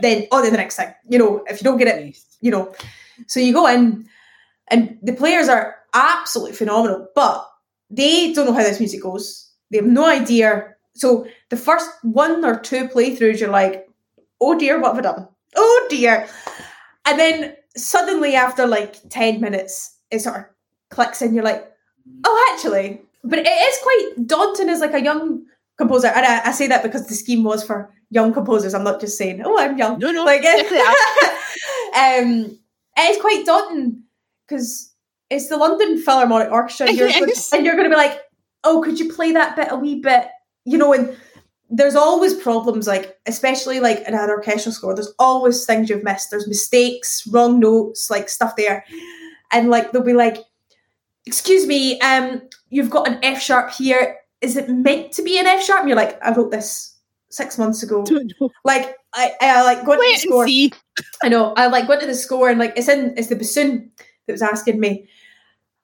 then 0.00 0.26
on 0.32 0.44
to 0.44 0.50
the 0.50 0.56
next 0.56 0.76
thing 0.76 0.92
you 1.08 1.18
know 1.18 1.44
if 1.48 1.60
you 1.60 1.64
don't 1.64 1.78
get 1.78 1.88
it 1.88 2.16
you 2.40 2.50
know 2.50 2.74
so 3.26 3.40
you 3.40 3.52
go 3.52 3.66
in 3.66 4.06
and 4.68 4.98
the 5.02 5.12
players 5.12 5.48
are 5.48 5.76
absolutely 5.94 6.54
phenomenal 6.54 7.06
but 7.14 7.48
they 7.90 8.32
don't 8.32 8.46
know 8.46 8.52
how 8.52 8.62
this 8.62 8.80
music 8.80 9.02
goes 9.02 9.50
they 9.70 9.78
have 9.78 9.86
no 9.86 10.06
idea 10.06 10.74
so 10.94 11.26
the 11.50 11.56
first 11.56 11.90
one 12.02 12.44
or 12.44 12.58
two 12.58 12.88
playthroughs 12.88 13.38
you're 13.38 13.50
like 13.50 13.86
oh 14.40 14.58
dear, 14.58 14.80
what 14.80 14.94
have 14.94 14.98
I 14.98 15.02
done? 15.02 15.28
Oh 15.54 15.86
dear. 15.90 16.28
And 17.06 17.18
then 17.18 17.56
suddenly, 17.76 18.34
after 18.34 18.66
like 18.66 18.96
10 19.08 19.40
minutes, 19.40 19.96
it 20.10 20.20
sort 20.20 20.36
of 20.36 20.44
clicks 20.90 21.22
in. 21.22 21.34
You're 21.34 21.44
like, 21.44 21.70
oh, 22.24 22.52
actually. 22.54 23.02
But 23.28 23.40
it 23.40 23.48
is 23.48 23.78
quite 23.82 24.26
daunting 24.26 24.68
as 24.68 24.80
like 24.80 24.94
a 24.94 25.02
young 25.02 25.44
composer. 25.78 26.08
And 26.08 26.24
I, 26.24 26.48
I 26.48 26.52
say 26.52 26.66
that 26.68 26.82
because 26.82 27.06
the 27.06 27.14
scheme 27.14 27.42
was 27.44 27.64
for 27.64 27.92
young 28.10 28.32
composers. 28.32 28.74
I'm 28.74 28.84
not 28.84 29.00
just 29.00 29.18
saying, 29.18 29.42
oh, 29.44 29.58
I'm 29.58 29.76
young. 29.76 29.98
No, 29.98 30.10
no. 30.12 30.24
Like, 30.24 30.44
um, 31.96 32.58
it's 32.96 33.20
quite 33.20 33.42
daunting 33.44 34.02
because 34.48 34.92
it's 35.30 35.48
the 35.48 35.56
London 35.56 35.98
Philharmonic 35.98 36.50
Orchestra, 36.52 36.86
and 36.88 36.96
you're, 36.96 37.08
Yes. 37.08 37.52
and 37.52 37.66
you're 37.66 37.74
going 37.74 37.90
to 37.90 37.94
be 37.94 38.00
like, 38.00 38.20
oh, 38.64 38.80
could 38.82 38.98
you 38.98 39.12
play 39.12 39.32
that 39.32 39.56
bit 39.56 39.68
a 39.70 39.76
wee 39.76 40.00
bit? 40.00 40.28
You 40.64 40.78
know, 40.78 40.92
and 40.92 41.16
there's 41.68 41.96
always 41.96 42.34
problems, 42.34 42.86
like 42.86 43.16
especially 43.26 43.80
like 43.80 43.98
in 44.06 44.14
an 44.14 44.30
orchestral 44.30 44.72
score. 44.72 44.94
There's 44.94 45.12
always 45.18 45.64
things 45.66 45.90
you've 45.90 46.04
missed. 46.04 46.30
There's 46.30 46.46
mistakes, 46.46 47.26
wrong 47.26 47.58
notes, 47.58 48.08
like 48.08 48.28
stuff 48.28 48.54
there, 48.56 48.84
and 49.52 49.68
like 49.68 49.90
they'll 49.92 50.02
be 50.02 50.12
like, 50.12 50.38
excuse 51.26 51.66
me, 51.66 52.00
um, 52.00 52.42
you've 52.70 52.90
got 52.90 53.08
an 53.08 53.18
F 53.22 53.42
sharp 53.42 53.72
here. 53.72 54.16
Is 54.40 54.56
it 54.56 54.68
meant 54.68 55.12
to 55.12 55.22
be 55.22 55.38
an 55.38 55.46
F 55.46 55.62
sharp? 55.62 55.80
And 55.80 55.88
you're 55.88 55.96
like, 55.96 56.22
I 56.24 56.32
wrote 56.34 56.50
this 56.50 56.96
six 57.30 57.58
months 57.58 57.82
ago. 57.82 58.04
Like 58.64 58.96
I, 59.14 59.32
I 59.40 59.62
like 59.62 59.84
go 59.84 59.94
to 59.94 59.98
the 59.98 60.18
score. 60.18 60.46
see. 60.46 60.72
I 61.22 61.28
know. 61.28 61.54
I 61.54 61.66
like 61.68 61.88
went 61.88 62.00
to 62.00 62.06
the 62.06 62.14
score 62.14 62.48
and 62.48 62.58
like 62.58 62.72
it's 62.76 62.88
in 62.88 63.14
it's 63.16 63.28
the 63.28 63.36
bassoon 63.36 63.90
that 64.26 64.32
was 64.32 64.42
asking 64.42 64.80
me. 64.80 65.08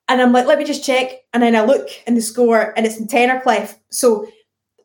And 0.09 0.21
I'm 0.21 0.33
like, 0.33 0.47
let 0.47 0.59
me 0.59 0.65
just 0.65 0.85
check. 0.85 1.13
And 1.33 1.43
then 1.43 1.57
I 1.57 1.65
look 1.65 1.89
in 2.07 2.15
the 2.15 2.21
score 2.21 2.75
and 2.77 2.85
it's 2.85 2.99
in 2.99 3.07
tenor 3.07 3.41
clef. 3.41 3.79
So 3.91 4.27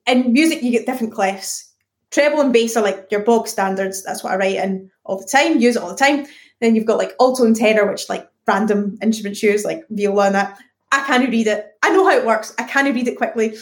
in 0.05 0.31
music 0.31 0.61
you 0.61 0.71
get 0.71 0.85
different 0.85 1.13
clefs. 1.13 1.63
Treble 2.11 2.39
and 2.39 2.53
bass 2.53 2.77
are 2.77 2.83
like 2.83 3.07
your 3.11 3.21
bog 3.21 3.47
standards. 3.47 4.03
That's 4.03 4.23
what 4.23 4.31
I 4.31 4.37
write 4.37 4.55
in 4.55 4.89
all 5.03 5.17
the 5.17 5.25
time, 5.25 5.59
use 5.59 5.75
it 5.75 5.81
all 5.81 5.89
the 5.89 5.95
time. 5.95 6.25
Then 6.61 6.75
you've 6.75 6.85
got 6.85 6.97
like 6.97 7.13
alto 7.19 7.45
and 7.45 7.55
tenor, 7.55 7.89
which 7.89 8.07
like 8.09 8.29
random 8.47 8.97
instrument 9.01 9.41
use, 9.41 9.65
like 9.65 9.83
viola 9.89 10.27
and 10.27 10.35
that. 10.35 10.59
I 10.91 11.03
can't 11.05 11.29
read 11.29 11.47
it. 11.47 11.67
I 11.83 11.89
know 11.89 12.05
how 12.05 12.15
it 12.17 12.25
works. 12.25 12.53
I 12.57 12.63
can't 12.63 12.93
read 12.93 13.07
it 13.07 13.17
quickly. 13.17 13.55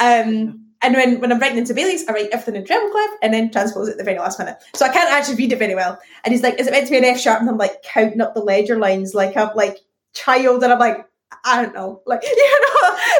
Um, 0.00 0.60
and 0.82 0.94
when, 0.94 1.20
when 1.20 1.32
I'm 1.32 1.38
writing 1.38 1.56
in 1.58 1.64
Sibelius, 1.66 2.06
I 2.08 2.12
write 2.12 2.30
everything 2.32 2.56
in 2.56 2.66
treble 2.66 2.90
clef 2.90 3.10
and 3.22 3.32
then 3.32 3.50
transpose 3.50 3.88
it 3.88 3.92
at 3.92 3.98
the 3.98 4.04
very 4.04 4.18
last 4.18 4.38
minute. 4.38 4.56
So 4.74 4.84
I 4.84 4.90
can't 4.92 5.10
actually 5.10 5.36
read 5.36 5.52
it 5.52 5.58
very 5.58 5.74
well. 5.74 5.98
And 6.24 6.32
he's 6.32 6.42
like, 6.42 6.58
is 6.60 6.66
it 6.66 6.72
meant 6.72 6.86
to 6.86 6.90
be 6.90 6.98
an 6.98 7.04
F 7.04 7.18
sharp? 7.20 7.40
And 7.40 7.48
I'm 7.48 7.56
like 7.56 7.82
counting 7.82 8.20
up 8.20 8.34
the 8.34 8.40
ledger 8.42 8.78
lines 8.78 9.14
like 9.14 9.36
I'm 9.36 9.50
like 9.54 9.78
child 10.12 10.62
and 10.62 10.72
I'm 10.72 10.78
like, 10.78 11.06
I 11.44 11.62
don't 11.62 11.74
know. 11.74 12.02
Like, 12.06 12.22
you 12.24 12.60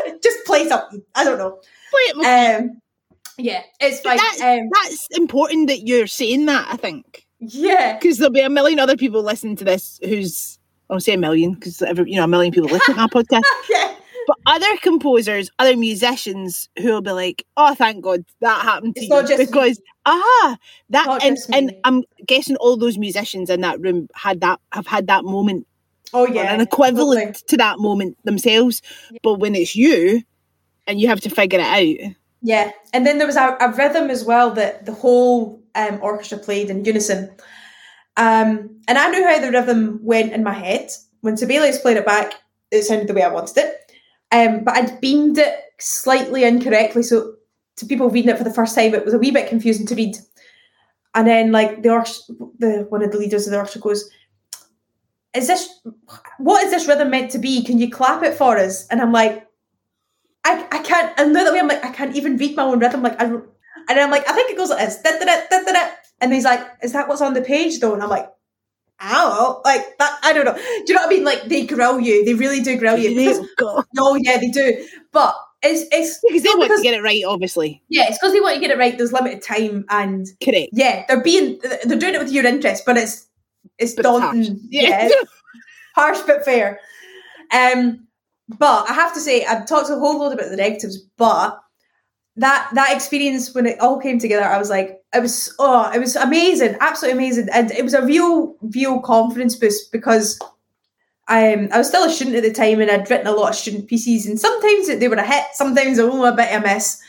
know, 0.07 0.19
just 0.23 0.45
play 0.45 0.69
something. 0.69 1.03
I 1.15 1.25
don't 1.25 1.39
know. 1.39 1.61
Wait, 1.93 2.27
Um 2.27 2.81
yeah, 3.39 3.63
it's 3.81 4.01
fine. 4.01 4.17
that's, 4.19 4.41
Um, 4.43 4.69
that's 4.83 5.09
important 5.17 5.69
that 5.69 5.81
you're 5.87 6.07
saying 6.07 6.47
that, 6.47 6.69
I 6.71 6.77
think. 6.77 7.27
yeah. 7.41 7.95
Because 7.95 8.19
there'll 8.19 8.33
be 8.33 8.41
a 8.41 8.51
million 8.51 8.79
other 8.79 8.97
people 8.97 9.23
listening 9.23 9.57
to 9.57 9.65
this 9.65 9.99
who's, 10.05 10.59
I'll 10.91 11.01
say 11.01 11.15
a 11.15 11.19
million, 11.19 11.55
because 11.55 11.81
you 11.81 12.17
know, 12.17 12.25
a 12.25 12.29
million 12.29 12.53
people 12.53 12.69
listen 12.71 12.95
to 12.95 13.01
my 13.01 13.07
podcast. 13.09 13.43
Yeah. 13.71 13.95
But 14.27 14.39
other 14.47 14.77
composers, 14.79 15.51
other 15.59 15.77
musicians 15.77 16.71
who 16.79 16.93
will 16.93 17.03
be 17.03 17.11
like, 17.11 17.45
"Oh, 17.59 17.75
thank 17.75 18.03
God 18.03 18.25
that 18.41 18.63
happened 18.63 18.95
to 18.95 19.01
It's 19.03 19.09
you," 19.11 19.15
not 19.15 19.27
just 19.29 19.39
me. 19.39 19.45
because 19.45 19.79
ah, 20.07 20.57
that 20.91 21.23
and, 21.23 21.37
and 21.53 21.75
I'm 21.85 22.05
guessing 22.27 22.57
all 22.57 22.79
those 22.79 22.97
musicians 22.97 23.51
in 23.51 23.61
that 23.61 23.81
room 23.83 24.09
had 24.15 24.41
that 24.41 24.61
have 24.73 24.87
had 24.87 25.09
that 25.09 25.25
moment 25.27 25.67
Oh 26.15 26.27
yeah. 26.27 26.55
an 26.55 26.63
equivalent 26.63 27.35
totally. 27.35 27.45
to 27.49 27.57
that 27.59 27.79
moment 27.81 28.17
themselves. 28.25 28.81
But 29.23 29.35
when 29.41 29.55
it's 29.55 29.77
you, 29.77 30.23
and 30.87 30.99
you 30.99 31.09
have 31.09 31.21
to 31.23 31.29
figure 31.29 31.59
it 31.61 31.63
out, 31.67 32.15
Yeah, 32.41 32.71
and 32.95 33.07
then 33.07 33.19
there 33.19 33.27
was 33.27 33.37
a, 33.37 33.59
a 33.61 33.73
rhythm 33.77 34.09
as 34.09 34.25
well 34.25 34.51
that 34.53 34.87
the 34.87 34.93
whole 34.93 35.61
um, 35.75 35.99
orchestra 36.01 36.39
played 36.39 36.71
in 36.71 36.83
unison. 36.87 37.31
Um, 38.17 38.81
and 38.87 38.99
I 38.99 39.11
knew 39.11 39.25
how 39.25 39.41
the 39.41 39.51
rhythm 39.51 40.01
went 40.03 40.33
in 40.33 40.45
my 40.45 40.53
head. 40.53 40.91
When 41.21 41.37
Sibelius 41.37 41.81
played 41.81 41.97
it 41.97 42.07
back, 42.07 42.35
it 42.71 42.83
sounded 42.83 43.09
the 43.09 43.15
way 43.15 43.23
I 43.23 43.33
wanted 43.33 43.57
it. 43.59 43.93
Um, 44.31 44.65
but 44.65 44.77
I'd 44.77 45.01
beamed 45.01 45.39
it 45.39 45.55
slightly 45.79 46.45
incorrectly, 46.45 47.03
so 47.03 47.35
to 47.77 47.87
people 47.87 48.11
reading 48.11 48.31
it 48.31 48.39
for 48.39 48.45
the 48.45 48.53
first 48.53 48.75
time, 48.75 48.95
it 48.95 49.05
was 49.05 49.15
a 49.15 49.19
wee 49.19 49.31
bit 49.31 49.49
confusing 49.49 49.87
to 49.87 49.95
read. 49.95 50.17
And 51.15 51.27
then, 51.27 51.53
like 51.53 51.83
the 51.83 51.91
the 52.59 52.87
one 52.89 53.03
of 53.03 53.13
the 53.13 53.19
leaders 53.19 53.47
of 53.47 53.53
the 53.53 53.59
orchestra 53.59 53.81
goes, 53.81 54.11
"Is 55.35 55.47
this 55.47 55.81
what 56.39 56.65
is 56.65 56.73
this 56.73 56.89
rhythm 56.89 57.11
meant 57.11 57.31
to 57.33 57.39
be? 57.39 57.63
Can 57.63 57.79
you 57.79 57.91
clap 57.91 58.25
it 58.25 58.35
for 58.35 58.59
us?" 58.59 58.89
And 58.89 59.01
I'm 59.01 59.13
like, 59.13 59.47
I, 60.45 60.67
I 60.71 60.79
can't. 60.81 61.19
And 61.19 61.33
now 61.33 61.45
that 61.45 61.53
way, 61.53 61.59
I'm 61.59 61.69
like, 61.69 61.85
I 61.85 61.91
can't 61.91 62.15
even 62.15 62.37
read 62.37 62.57
my 62.57 62.65
own 62.65 62.79
rhythm. 62.79 63.03
Like, 63.03 63.21
I, 63.21 63.25
and 63.25 63.45
I'm 63.89 64.11
like, 64.11 64.29
I 64.29 64.33
think 64.33 64.51
it 64.51 64.57
goes 64.57 64.71
like 64.71 64.87
this. 64.87 65.01
Da, 65.03 65.11
da, 65.19 65.73
da. 65.73 65.87
And 66.21 66.33
he's 66.33 66.45
like, 66.45 66.61
is 66.83 66.93
that 66.93 67.09
what's 67.09 67.21
on 67.23 67.35
the 67.35 67.43
page 67.43 67.81
though? 67.81 67.95
And 67.95 68.03
I'm 68.03 68.09
like, 68.09 68.29
ow. 69.01 69.61
Like 69.65 69.99
that. 69.99 70.19
I 70.23 70.33
don't 70.33 70.45
know. 70.45 70.55
Do 70.55 70.61
you 70.89 70.95
know 70.95 71.01
what 71.03 71.07
I 71.07 71.11
mean? 71.11 71.25
Like 71.25 71.45
they 71.45 71.67
grill 71.67 72.01
you. 72.01 72.25
They 72.25 72.35
really 72.35 72.61
do 72.61 72.77
grill 72.79 72.97
you. 72.99 73.11
Because, 73.15 73.41
because 73.57 73.85
no, 73.95 74.15
yeah, 74.17 74.39
they 74.39 74.49
do. 74.51 74.87
But 75.13 75.35
it's 75.63 75.85
it's 75.93 76.21
because 76.27 76.43
they 76.43 76.49
want 76.51 76.63
because- 76.63 76.81
to 76.81 76.85
get 76.85 76.95
it 76.95 77.03
right, 77.03 77.23
obviously. 77.27 77.83
yeah, 77.89 78.05
it's 78.09 78.19
because 78.19 78.33
they 78.33 78.41
want 78.41 78.55
to 78.55 78.61
get 78.61 78.71
it 78.71 78.79
right. 78.79 78.97
There's 78.97 79.13
limited 79.13 79.43
time, 79.43 79.85
and 79.89 80.27
Correct. 80.43 80.71
yeah, 80.73 81.05
they're 81.09 81.23
being 81.23 81.59
they're 81.85 81.99
doing 81.99 82.15
it 82.15 82.21
with 82.21 82.33
your 82.33 82.45
interest, 82.47 82.85
but 82.85 82.97
it's 82.99 83.27
it's 83.79 83.95
But 83.95 84.05
it's 84.07 84.21
harsh. 84.21 84.49
Yeah. 84.69 85.09
yeah, 85.09 85.15
harsh 85.95 86.19
but 86.27 86.45
fair. 86.45 86.81
Um, 87.53 88.07
but 88.49 88.91
I 88.91 88.93
have 88.93 89.15
to 89.15 89.21
say, 89.21 89.45
I've 89.47 89.67
talked 89.67 89.89
a 89.91 89.95
whole 89.95 90.19
load 90.19 90.35
about 90.35 90.51
the 90.51 90.57
negatives, 90.57 90.99
but 91.17 91.59
that 92.37 92.69
that 92.75 92.95
experience 92.95 93.55
when 93.55 93.65
it 93.67 93.81
all 93.81 93.99
came 94.01 94.19
together, 94.19 94.45
I 94.45 94.59
was 94.59 94.69
like, 94.69 95.01
it 95.15 95.21
was 95.21 95.55
oh, 95.59 95.91
it 95.93 95.99
was 95.99 96.17
amazing, 96.17 96.77
absolutely 96.81 97.19
amazing, 97.19 97.49
and 97.53 97.71
it 97.71 97.83
was 97.83 97.95
a 97.95 98.05
real, 98.05 98.57
real 98.61 99.01
confidence 99.01 99.57
boost 99.57 99.93
because. 99.93 100.39
Um, 101.27 101.69
I 101.73 101.79
was 101.79 101.89
still 101.89 102.05
a 102.05 102.11
student 102.11 102.37
at 102.37 102.43
the 102.43 102.53
time, 102.53 102.83
and 102.83 102.91
I'd 102.91 103.09
written 103.09 103.27
a 103.27 103.33
lot 103.33 103.49
of 103.49 103.55
student 103.55 103.89
pieces, 103.89 104.27
and 104.27 104.39
sometimes 104.39 104.89
they 104.89 105.09
were 105.09 105.17
a 105.17 105.27
hit, 105.27 105.45
sometimes 105.55 105.99
oh, 105.99 106.23
a 106.23 106.37
bit 106.37 106.53
of 106.53 106.63
a 106.63 106.67
miss. 106.67 107.01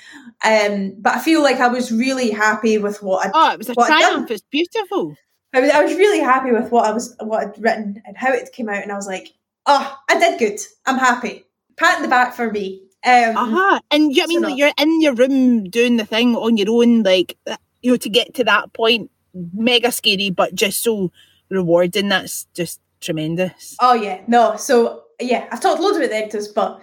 Um, 0.46 0.94
but 1.00 1.16
I 1.16 1.20
feel 1.20 1.44
like 1.44 1.58
I 1.58 1.68
was 1.68 1.92
really 1.92 2.32
happy 2.32 2.78
with 2.78 3.04
what 3.04 3.26
I'd 3.26 3.32
Oh, 3.34 3.52
it 3.52 3.58
was 3.58 3.68
a 3.68 3.76
triumph. 3.76 4.32
It's 4.32 4.46
beautiful. 4.50 5.18
I 5.54 5.60
was 5.60 5.70
I 5.70 5.84
was 5.84 5.96
really 5.96 6.22
happy 6.22 6.54
with 6.54 6.72
what 6.72 6.86
I 6.86 6.94
was 6.94 7.14
what 7.20 7.42
I'd 7.44 7.62
written 7.62 8.02
and 8.06 8.16
how 8.16 8.32
it 8.32 8.54
came 8.54 8.70
out, 8.70 8.84
and 8.84 8.92
I 8.92 8.96
was 8.96 9.08
like, 9.08 9.34
oh, 9.66 9.98
I 10.10 10.18
did 10.18 10.40
good. 10.40 10.60
I'm 10.86 10.98
happy. 10.98 11.46
Pat 11.76 11.98
in 11.98 12.04
the 12.04 12.08
back 12.08 12.36
for 12.36 12.52
me. 12.52 12.84
Um, 13.06 13.38
Uh-huh. 13.38 13.80
And 13.92 14.16
you, 14.16 14.24
I 14.24 14.28
mean, 14.28 14.42
so 14.42 14.48
like, 14.48 14.58
you're 14.58 14.72
in 14.78 15.02
your 15.02 15.14
room 15.14 15.70
doing 15.70 15.98
the 15.98 16.06
thing 16.06 16.36
on 16.36 16.58
your 16.58 16.70
own, 16.70 17.04
like, 17.04 17.38
you 17.86 17.92
know, 17.92 17.98
to 17.98 18.10
get 18.10 18.34
to 18.34 18.44
that 18.44 18.74
point, 18.74 19.12
mega 19.54 19.92
scary, 19.92 20.32
but 20.32 20.56
just 20.56 20.82
so 20.82 21.12
rewarding. 21.50 22.10
That's 22.10 22.48
just 22.56 22.82
tremendous. 23.00 23.76
Oh 23.80 23.94
yeah, 23.94 24.22
no. 24.26 24.56
So 24.56 25.04
yeah, 25.22 25.48
I've 25.52 25.62
talked 25.62 25.80
loads 25.80 25.98
about 25.98 26.10
the 26.10 26.16
editors, 26.16 26.48
but 26.48 26.82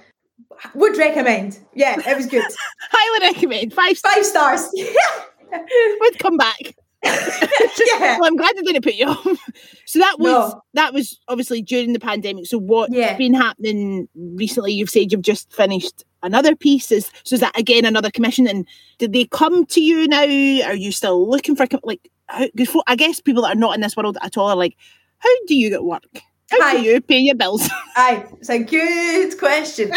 would 0.77 0.97
recommend. 0.97 1.59
Yeah, 1.75 1.97
it 1.99 2.17
was 2.17 2.27
good. 2.27 2.45
Highly 2.93 3.35
recommend. 3.35 3.75
Five 3.75 3.99
stars. 3.99 4.15
Five 4.15 4.27
stars. 4.27 4.71
Would 6.01 6.19
come 6.19 6.39
back. 6.39 6.77
yeah. 7.05 8.19
Well, 8.19 8.25
I'm 8.25 8.37
glad 8.37 8.57
they 8.57 8.63
didn't 8.63 8.83
put 8.83 8.95
you 8.95 9.07
off. 9.07 9.27
So 9.85 9.99
that 9.99 10.19
was 10.19 10.53
No. 10.53 10.63
that 10.75 10.95
was 10.95 11.19
obviously 11.29 11.61
during 11.61 11.93
the 11.93 11.99
pandemic. 12.01 12.47
So 12.47 12.57
what's 12.57 12.95
Yeah. 12.95 13.15
been 13.19 13.35
happening 13.35 14.09
recently? 14.15 14.73
You've 14.73 14.89
said 14.89 15.13
you've 15.13 15.21
just 15.21 15.53
finished 15.53 16.05
another 16.23 16.57
piece. 16.57 16.91
Is 16.91 17.11
so 17.25 17.35
is 17.35 17.41
that 17.41 17.59
again 17.59 17.85
another 17.85 18.11
commission? 18.11 18.47
And 18.47 18.67
did 18.99 19.13
they 19.13 19.27
come 19.27 19.67
to 19.67 19.81
you 19.83 20.09
now? 20.09 20.23
Are 20.23 20.75
you 20.75 20.93
still 20.93 21.29
looking 21.29 21.57
for 21.57 21.67
like? 21.83 22.09
How, 22.29 22.47
I 22.87 22.97
guess 22.97 23.21
people 23.21 23.43
that 23.43 23.55
are 23.57 23.59
not 23.59 23.75
in 23.75 23.83
this 23.83 23.97
world 23.97 24.17
at 24.23 24.39
all 24.39 24.49
are 24.49 24.57
like, 24.57 24.77
how 25.19 25.29
do 25.47 25.55
you 25.55 25.69
get 25.69 25.85
work? 25.85 26.05
How 26.51 26.59
Hi. 26.63 26.77
do 26.77 26.83
you 26.83 27.01
pay 27.03 27.19
your 27.19 27.35
bills? 27.35 27.69
Aye, 27.97 28.25
it's 28.41 28.49
a 28.49 28.63
good 28.63 29.39
question. 29.39 29.93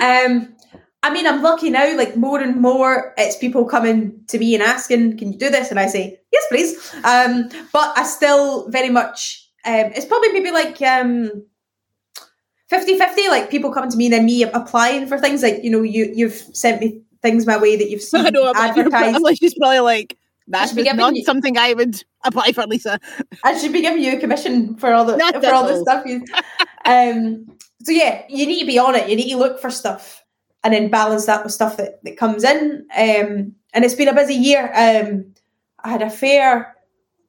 um, 0.00 0.54
I 1.02 1.12
mean, 1.12 1.26
I'm 1.26 1.42
lucky 1.42 1.70
now. 1.70 1.96
Like 1.96 2.16
more 2.16 2.40
and 2.40 2.60
more, 2.60 3.14
it's 3.16 3.36
people 3.36 3.64
coming 3.64 4.20
to 4.28 4.38
me 4.38 4.54
and 4.54 4.62
asking, 4.62 5.18
"Can 5.18 5.32
you 5.32 5.38
do 5.38 5.50
this?" 5.50 5.70
And 5.70 5.80
I 5.80 5.86
say, 5.86 6.20
"Yes, 6.36 6.44
please." 6.50 6.94
Um, 7.04 7.48
but 7.72 7.96
I 7.96 8.04
still 8.04 8.68
very 8.70 8.90
much. 8.90 9.48
Um, 9.64 9.92
it's 9.96 10.04
probably 10.06 10.32
maybe 10.32 10.52
like 10.52 10.80
um, 10.82 11.44
50-50, 12.70 13.28
Like 13.28 13.50
people 13.50 13.72
coming 13.72 13.90
to 13.90 13.96
me 13.96 14.06
and 14.06 14.12
then 14.12 14.24
me 14.24 14.42
applying 14.44 15.06
for 15.06 15.18
things. 15.18 15.42
Like 15.42 15.62
you 15.62 15.70
know, 15.70 15.82
you 15.82 16.10
you've 16.14 16.34
sent 16.34 16.80
me 16.80 17.00
things 17.22 17.46
my 17.46 17.56
way 17.56 17.76
that 17.76 17.90
you've 17.90 18.02
seen 18.02 18.26
I 18.26 18.30
know, 18.30 18.52
advertised. 18.54 18.90
probably, 19.12 19.36
she's 19.36 19.54
probably 19.54 19.80
like, 19.80 20.16
that's 20.48 20.74
not 20.74 21.16
you- 21.16 21.24
something 21.24 21.56
I 21.56 21.74
would 21.74 22.02
apply 22.24 22.52
for, 22.52 22.66
Lisa. 22.66 22.98
I 23.44 23.56
should 23.58 23.72
be 23.72 23.82
giving 23.82 24.02
you 24.02 24.16
a 24.16 24.20
commission 24.20 24.76
for 24.76 24.92
all 24.92 25.04
the 25.04 25.16
Not 25.24 25.34
for 25.42 25.52
all 25.52 25.66
the 25.66 25.80
stuff 25.80 26.06
you. 26.06 26.24
Um, 26.84 27.46
so 27.82 27.92
yeah, 27.92 28.22
you 28.28 28.46
need 28.46 28.60
to 28.60 28.66
be 28.66 28.78
on 28.78 28.94
it. 28.94 29.08
You 29.08 29.16
need 29.16 29.30
to 29.30 29.38
look 29.38 29.60
for 29.60 29.70
stuff 29.70 30.24
and 30.64 30.74
then 30.74 30.90
balance 30.90 31.26
that 31.26 31.44
with 31.44 31.52
stuff 31.52 31.76
that, 31.76 32.02
that 32.02 32.16
comes 32.16 32.42
in. 32.42 32.86
Um, 32.96 33.54
and 33.72 33.84
it's 33.84 33.94
been 33.94 34.08
a 34.08 34.14
busy 34.14 34.34
year. 34.34 34.72
Um, 34.74 35.34
I 35.86 35.90
had 35.90 36.02
a 36.02 36.10
fair 36.10 36.74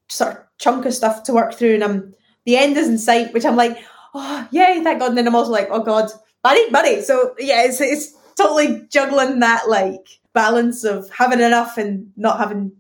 sort 0.09 0.31
of 0.33 0.37
chunk 0.57 0.85
of 0.85 0.93
stuff 0.93 1.23
to 1.23 1.33
work 1.33 1.53
through, 1.53 1.75
and 1.75 1.83
I'm 1.83 2.13
the 2.45 2.57
end 2.57 2.75
is 2.77 2.87
in 2.89 2.97
sight, 2.97 3.33
which 3.33 3.45
I'm 3.45 3.55
like, 3.55 3.77
oh 4.15 4.47
yay, 4.51 4.81
thank 4.83 4.99
God. 4.99 5.09
And 5.09 5.17
then 5.17 5.27
I'm 5.27 5.35
also 5.35 5.51
like, 5.51 5.67
oh 5.71 5.83
God, 5.83 6.09
money, 6.43 6.69
money. 6.71 7.01
So 7.01 7.35
yeah, 7.39 7.63
it's 7.63 7.79
it's 7.81 8.13
totally 8.35 8.87
juggling 8.91 9.39
that 9.39 9.69
like 9.69 10.05
balance 10.33 10.83
of 10.83 11.09
having 11.11 11.39
enough 11.39 11.77
and 11.77 12.11
not 12.15 12.39
having 12.39 12.71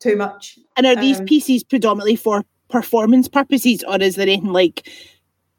too 0.00 0.16
much. 0.16 0.58
And 0.76 0.86
are 0.86 0.96
these 0.96 1.20
Um, 1.20 1.26
pieces 1.26 1.64
predominantly 1.64 2.16
for 2.16 2.44
performance 2.68 3.28
purposes, 3.28 3.82
or 3.88 4.00
is 4.02 4.16
there 4.16 4.26
anything 4.28 4.52
like 4.52 4.88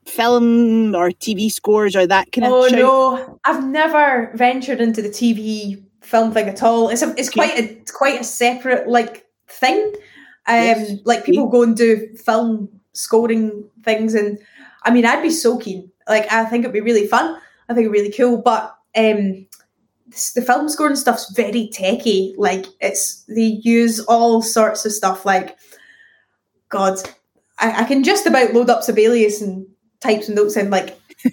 film 0.05 0.93
or 0.95 1.09
TV 1.09 1.51
scores 1.51 1.95
or 1.95 2.05
that 2.07 2.31
kind 2.31 2.45
Oh 2.45 2.65
of? 2.65 2.69
shout? 2.69 2.79
no, 2.79 3.39
I've 3.45 3.65
never 3.65 4.31
ventured 4.35 4.79
into 4.81 5.01
the 5.01 5.09
TV 5.09 5.81
film 6.01 6.31
thing 6.31 6.47
at 6.47 6.61
all. 6.61 6.89
It's 6.89 7.01
a, 7.01 7.15
it's 7.17 7.29
quite 7.29 7.57
a 7.57 7.63
it's 7.81 7.91
quite 7.91 8.21
a 8.21 8.23
separate 8.23 8.87
like 8.87 9.24
thing. 9.47 9.93
Um, 10.47 10.63
Yes. 10.63 10.91
like 11.05 11.25
people 11.25 11.47
go 11.47 11.63
and 11.63 11.75
do 11.75 12.07
film 12.15 12.69
scoring 12.93 13.67
things, 13.83 14.13
and 14.13 14.37
I 14.83 14.91
mean, 14.91 15.05
I'd 15.05 15.23
be 15.23 15.29
so 15.31 15.57
keen. 15.57 15.91
Like, 16.07 16.31
I 16.31 16.45
think 16.45 16.63
it'd 16.63 16.73
be 16.73 16.81
really 16.81 17.07
fun. 17.07 17.35
I 17.67 17.73
think 17.73 17.85
it'd 17.85 17.93
be 17.93 17.99
really 17.99 18.13
cool. 18.13 18.41
But 18.41 18.75
um, 18.95 19.47
this, 20.07 20.33
the 20.33 20.41
film 20.43 20.69
scoring 20.69 20.95
stuff's 20.95 21.31
very 21.31 21.67
techy. 21.73 22.35
Like, 22.37 22.67
it's 22.79 23.23
they 23.23 23.59
use 23.63 23.99
all 24.01 24.41
sorts 24.43 24.85
of 24.85 24.91
stuff. 24.91 25.25
Like, 25.25 25.57
God, 26.69 26.97
I, 27.57 27.81
I 27.81 27.83
can 27.85 28.03
just 28.03 28.27
about 28.27 28.53
load 28.53 28.69
up 28.69 28.83
Sibelius 28.83 29.41
and 29.41 29.65
type 29.99 30.21
some 30.23 30.35
notes 30.35 30.55
in. 30.57 30.69
Like, 30.69 30.99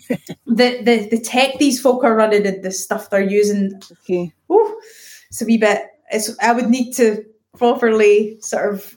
the, 0.46 0.80
the 0.82 1.08
the 1.10 1.20
tech 1.22 1.58
these 1.58 1.80
folk 1.80 2.02
are 2.02 2.14
running 2.16 2.46
and 2.46 2.62
the 2.62 2.70
stuff 2.70 3.10
they're 3.10 3.20
using 3.20 3.78
Okay. 4.04 4.32
Ooh, 4.50 4.80
it's 5.28 5.42
a 5.42 5.44
wee 5.44 5.58
bit. 5.58 5.82
It's 6.10 6.34
I 6.40 6.52
would 6.52 6.70
need 6.70 6.92
to 6.94 7.24
properly 7.56 8.38
sort 8.40 8.74
of 8.74 8.96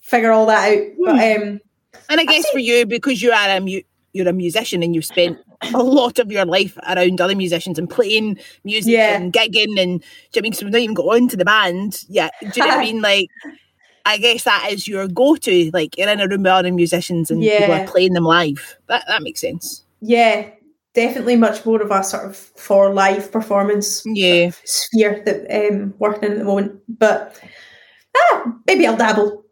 figure 0.00 0.32
all 0.32 0.46
that 0.46 0.72
out. 0.72 0.84
But 1.04 1.14
um, 1.36 1.60
And 2.08 2.20
I 2.20 2.24
guess 2.24 2.48
for 2.50 2.58
you, 2.58 2.86
because 2.86 3.22
you 3.22 3.32
are 3.32 3.48
a 3.56 3.60
mu- 3.60 3.80
you're 4.12 4.28
a 4.28 4.32
musician 4.32 4.82
and 4.82 4.94
you've 4.94 5.04
spent 5.04 5.38
a 5.74 5.82
lot 5.82 6.18
of 6.18 6.30
your 6.32 6.44
life 6.46 6.78
around 6.88 7.20
other 7.20 7.34
musicians 7.36 7.78
and 7.78 7.90
playing 7.90 8.38
music 8.64 8.92
Yeah. 8.92 9.16
and 9.16 9.32
gigging 9.32 9.78
and 9.80 10.00
do 10.00 10.06
you 10.34 10.36
know 10.36 10.38
I 10.38 10.40
mean? 10.42 10.52
So 10.52 10.64
we've 10.66 10.72
not 10.72 10.80
even 10.80 10.94
got 10.94 11.06
on 11.06 11.28
to 11.28 11.36
the 11.36 11.44
band 11.44 12.04
yet. 12.08 12.32
Do 12.40 12.46
you 12.56 12.62
know 12.62 12.68
what 12.68 12.78
I 12.78 12.82
mean? 12.84 13.02
Like, 13.02 13.28
I 14.06 14.16
guess 14.16 14.44
that 14.44 14.68
is 14.70 14.88
your 14.88 15.06
go-to. 15.08 15.70
Like 15.74 15.98
you're 15.98 16.08
in 16.08 16.20
a 16.20 16.26
room 16.28 16.42
with 16.44 16.52
other 16.52 16.72
musicians 16.72 17.30
and 17.30 17.42
people 17.42 17.72
are 17.74 17.86
playing 17.86 18.14
them 18.14 18.24
live. 18.24 18.76
That 18.86 19.04
that 19.08 19.22
makes 19.22 19.40
sense. 19.40 19.84
yeah, 20.00 20.48
definitely 20.94 21.36
much 21.36 21.66
more 21.66 21.82
of 21.82 21.90
a 21.90 22.02
sort 22.02 22.24
of 22.24 22.36
for 22.36 22.92
live 22.94 23.30
performance 23.30 24.02
Yeah. 24.06 24.52
sphere 24.64 25.22
that 25.26 25.68
um 25.68 25.92
working 25.98 26.24
in 26.24 26.32
at 26.32 26.38
the 26.38 26.44
moment. 26.44 26.80
But 26.88 27.38
ah, 28.18 28.52
maybe 28.66 28.86
I'll 28.86 28.96
dabble. 28.96 29.44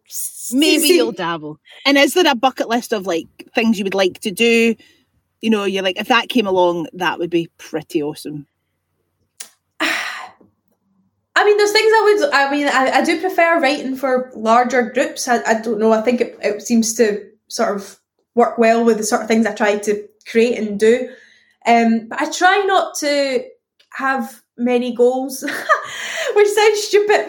Maybe 0.52 0.88
you'll 0.88 1.12
dabble. 1.12 1.58
And 1.84 1.98
is 1.98 2.14
there 2.14 2.30
a 2.30 2.34
bucket 2.34 2.68
list 2.68 2.92
of 2.92 3.06
like 3.06 3.26
things 3.54 3.78
you 3.78 3.84
would 3.84 3.94
like 3.94 4.20
to 4.20 4.30
do? 4.30 4.76
You 5.40 5.50
know, 5.50 5.64
you're 5.64 5.82
like, 5.82 5.98
if 5.98 6.08
that 6.08 6.28
came 6.28 6.46
along, 6.46 6.86
that 6.92 7.18
would 7.18 7.30
be 7.30 7.50
pretty 7.58 8.02
awesome. 8.02 8.46
I 9.80 11.44
mean, 11.44 11.56
there's 11.56 11.72
things 11.72 11.92
I 11.92 12.02
would. 12.02 12.32
I 12.32 12.50
mean, 12.50 12.68
I, 12.68 12.98
I 12.98 13.04
do 13.04 13.20
prefer 13.20 13.60
writing 13.60 13.96
for 13.96 14.30
larger 14.34 14.90
groups. 14.90 15.28
I, 15.28 15.42
I 15.42 15.60
don't 15.60 15.78
know. 15.78 15.92
I 15.92 16.02
think 16.02 16.20
it, 16.20 16.38
it 16.42 16.62
seems 16.62 16.94
to 16.94 17.28
sort 17.48 17.76
of 17.76 17.98
work 18.34 18.58
well 18.58 18.84
with 18.84 18.98
the 18.98 19.04
sort 19.04 19.22
of 19.22 19.28
things 19.28 19.46
I 19.46 19.54
try 19.54 19.78
to 19.78 20.08
create 20.30 20.58
and 20.58 20.78
do. 20.78 21.08
Um, 21.66 22.08
but 22.08 22.22
I 22.22 22.30
try 22.30 22.64
not 22.66 22.94
to 22.98 23.44
have 23.92 24.42
many 24.56 24.94
goals, 24.94 25.42
which 26.34 26.48
sounds 26.48 26.80
stupid. 26.82 27.26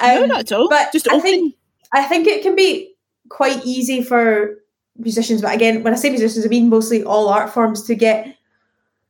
no, 0.00 0.22
Um, 0.22 0.28
not 0.28 0.40
at 0.40 0.52
all. 0.52 0.68
but 0.68 0.92
Just 0.92 1.10
I 1.10 1.20
think 1.20 1.54
I 1.92 2.04
think 2.04 2.26
it 2.26 2.42
can 2.42 2.54
be 2.54 2.94
quite 3.28 3.64
easy 3.64 4.02
for 4.02 4.58
musicians, 4.96 5.42
but 5.42 5.54
again, 5.54 5.82
when 5.82 5.92
I 5.92 5.96
say 5.96 6.10
musicians, 6.10 6.44
I 6.44 6.48
mean 6.48 6.68
mostly 6.68 7.02
all 7.04 7.28
art 7.28 7.50
forms 7.50 7.84
to 7.84 7.94
get 7.94 8.36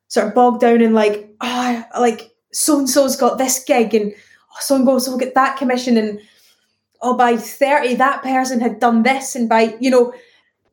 sort 0.08 0.26
of 0.26 0.34
bogged 0.34 0.60
down 0.60 0.80
in 0.80 0.94
like, 0.94 1.34
oh, 1.40 1.84
like 1.98 2.30
so 2.52 2.78
and 2.78 2.88
so's 2.88 3.16
got 3.16 3.38
this 3.38 3.62
gig, 3.64 3.94
and 3.94 4.12
oh, 4.14 4.56
so 4.60 4.76
and 4.76 5.02
so 5.02 5.10
will 5.10 5.18
get 5.18 5.34
that 5.34 5.56
commission, 5.56 5.96
and 5.96 6.20
oh, 7.02 7.16
by 7.16 7.36
thirty, 7.36 7.94
that 7.94 8.22
person 8.22 8.60
had 8.60 8.80
done 8.80 9.02
this, 9.02 9.34
and 9.34 9.48
by 9.48 9.76
you 9.80 9.90
know, 9.90 10.12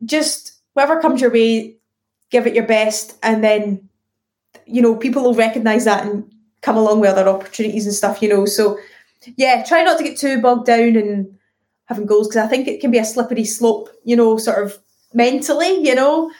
just 0.04 0.52
whatever 0.72 1.00
comes 1.00 1.20
your 1.20 1.30
way, 1.30 1.76
give 2.30 2.46
it 2.46 2.54
your 2.54 2.66
best, 2.66 3.16
and 3.22 3.42
then 3.44 3.88
you 4.66 4.82
know 4.82 4.96
people 4.96 5.22
will 5.22 5.34
recognize 5.34 5.84
that 5.84 6.06
and 6.06 6.30
come 6.62 6.76
along 6.76 7.00
with 7.00 7.10
other 7.10 7.28
opportunities 7.28 7.86
and 7.86 7.94
stuff, 7.94 8.22
you 8.22 8.28
know. 8.28 8.44
So 8.46 8.78
yeah, 9.36 9.62
try 9.64 9.82
not 9.82 9.98
to 9.98 10.04
get 10.04 10.18
too 10.18 10.40
bogged 10.40 10.66
down 10.66 10.96
and 10.96 11.36
having 11.86 12.06
goals 12.06 12.28
because 12.28 12.44
I 12.44 12.48
think 12.48 12.68
it 12.68 12.80
can 12.80 12.90
be 12.90 12.98
a 12.98 13.04
slippery 13.04 13.44
slope, 13.44 13.88
you 14.04 14.16
know, 14.16 14.36
sort 14.38 14.64
of 14.64 14.78
mentally, 15.14 15.82
you 15.86 15.94
know. 15.94 16.30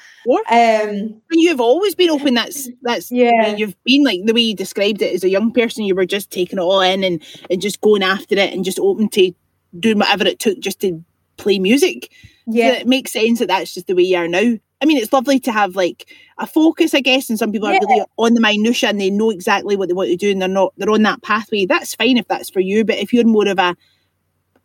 Um, 0.51 0.51
And 0.51 1.23
you've 1.31 1.61
always 1.61 1.95
been 1.95 2.11
open. 2.11 2.35
That's 2.35 2.69
that's 2.83 3.13
Yeah. 3.13 3.55
You've 3.55 3.77
been 3.85 4.03
like 4.03 4.21
the 4.25 4.35
way 4.35 4.41
you 4.41 4.57
described 4.57 5.03
it 5.03 5.15
as 5.15 5.23
a 5.23 5.29
young 5.29 5.53
person. 5.53 5.85
You 5.85 5.95
were 5.95 6.07
just 6.07 6.31
taking 6.31 6.59
it 6.59 6.63
all 6.63 6.81
in 6.81 7.05
and 7.05 7.23
and 7.49 7.63
just 7.63 7.81
going 7.81 8.03
after 8.03 8.35
it 8.37 8.53
and 8.53 8.65
just 8.65 8.81
open 8.81 9.09
to 9.11 9.33
doing 9.79 9.99
whatever 9.99 10.27
it 10.27 10.41
took 10.41 10.59
just 10.59 10.81
to 10.81 11.05
play 11.37 11.59
music. 11.59 12.11
So 12.47 12.53
yeah, 12.55 12.73
it 12.73 12.89
makes 12.89 13.13
sense 13.13 13.39
that 13.39 13.49
that's 13.49 13.75
just 13.75 13.87
the 13.87 13.95
way 13.95 14.03
you 14.03 14.17
are 14.17 14.29
now. 14.29 14.57
I 14.83 14.85
mean, 14.85 14.99
it's 14.99 15.13
lovely 15.13 15.39
to 15.41 15.53
have 15.53 15.75
like 15.75 16.07
a 16.39 16.47
focus, 16.47 16.95
I 16.95 17.01
guess, 17.01 17.31
and 17.31 17.39
some 17.39 17.51
people 17.53 17.69
Yeah. 17.71 17.77
are 17.79 17.87
really 17.89 18.05
on 18.19 18.35
the 18.35 18.41
minutia 18.41 18.89
and 18.91 19.01
they 19.01 19.11
know 19.11 19.31
exactly 19.31 19.75
what 19.77 19.89
they 19.89 19.95
want 19.95 20.11
to 20.11 20.17
do 20.17 20.31
and 20.31 20.41
they're 20.41 20.49
not 20.49 20.73
they're 20.77 20.91
on 20.91 21.03
that 21.03 21.23
pathway. 21.23 21.65
That's 21.67 21.95
fine 21.95 22.17
if 22.19 22.29
that's 22.29 22.51
for 22.51 22.61
you, 22.61 22.85
but 22.85 22.97
if 22.99 23.13
you're 23.13 23.25
more 23.25 23.49
of 23.49 23.59
a, 23.59 23.75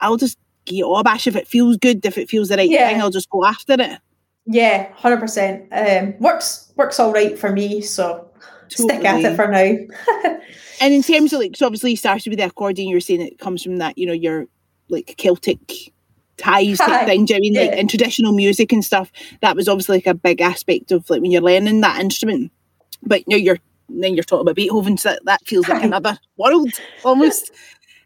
I'll 0.01 0.17
just 0.17 0.37
get 0.65 0.83
all 0.83 1.01
bash 1.03 1.27
if 1.27 1.35
it 1.35 1.47
feels 1.47 1.77
good, 1.77 2.05
if 2.05 2.17
it 2.17 2.29
feels 2.29 2.49
the 2.49 2.57
right 2.57 2.69
Yeah. 2.69 2.89
thing, 2.89 3.01
I'll 3.01 3.09
just 3.09 3.29
go 3.29 3.45
after 3.45 3.73
it. 3.73 3.99
yeah, 4.45 4.91
hundred 4.93 5.19
percent. 5.21 5.67
Um, 5.71 6.15
works 6.19 6.71
works 6.75 6.99
all 6.99 7.13
right 7.13 7.37
for 7.39 7.51
me, 7.51 7.79
so 7.81 8.29
stick 8.69 9.05
at 9.05 9.23
it 9.23 9.35
for 9.35 9.47
now. 9.47 9.75
And 10.81 10.95
in 10.95 11.03
terms 11.03 11.31
of 11.31 11.39
like, 11.39 11.55
so 11.55 11.67
obviously 11.67 11.91
you 11.91 11.95
started 11.97 12.27
with 12.31 12.39
the 12.39 12.45
accordion, 12.47 12.87
you 12.87 12.95
were 12.95 13.01
saying 13.01 13.21
it 13.21 13.37
comes 13.37 13.61
from 13.61 13.77
that, 13.77 13.99
you 13.99 14.07
know, 14.07 14.13
your 14.13 14.47
like 14.89 15.13
Celtic 15.17 15.59
ties 16.41 16.77
type 16.79 17.05
thing. 17.05 17.25
Do 17.25 17.33
you 17.33 17.39
know 17.39 17.39
I 17.39 17.41
mean? 17.41 17.53
Like 17.53 17.75
yeah. 17.75 17.81
in 17.81 17.87
traditional 17.87 18.33
music 18.33 18.71
and 18.71 18.83
stuff, 18.83 19.11
that 19.41 19.55
was 19.55 19.67
obviously 19.67 19.97
like 19.97 20.07
a 20.07 20.13
big 20.13 20.41
aspect 20.41 20.91
of 20.91 21.09
like 21.09 21.21
when 21.21 21.31
you're 21.31 21.41
learning 21.41 21.81
that 21.81 21.99
instrument. 21.99 22.51
But 23.03 23.23
now 23.27 23.37
you're 23.37 23.59
then 23.89 24.13
you're 24.13 24.23
talking 24.23 24.41
about 24.41 24.55
Beethoven, 24.55 24.97
so 24.97 25.09
that, 25.09 25.25
that 25.25 25.45
feels 25.45 25.67
like 25.67 25.83
another 25.83 26.17
world 26.37 26.71
almost. 27.03 27.51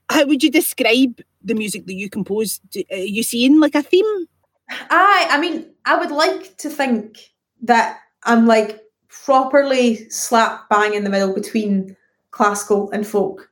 How 0.10 0.26
would 0.26 0.44
you 0.44 0.52
describe 0.52 1.22
the 1.44 1.56
music 1.56 1.86
that 1.86 1.94
you 1.94 2.10
compose? 2.10 2.60
Do, 2.70 2.84
are 2.92 2.98
you 2.98 3.24
seeing 3.24 3.60
like 3.60 3.76
a 3.76 3.82
theme? 3.82 4.28
I, 4.70 5.28
I 5.32 5.40
mean, 5.40 5.68
I 5.86 5.98
would 5.98 6.12
like 6.12 6.58
to 6.58 6.70
think 6.70 7.18
that 7.64 8.00
I'm 8.24 8.48
like 8.48 8.84
properly 9.10 10.10
slap 10.10 10.70
bang 10.70 10.94
in 10.94 11.04
the 11.04 11.10
middle 11.10 11.34
between 11.34 11.96
classical 12.32 12.92
and 12.92 13.06
folk. 13.06 13.50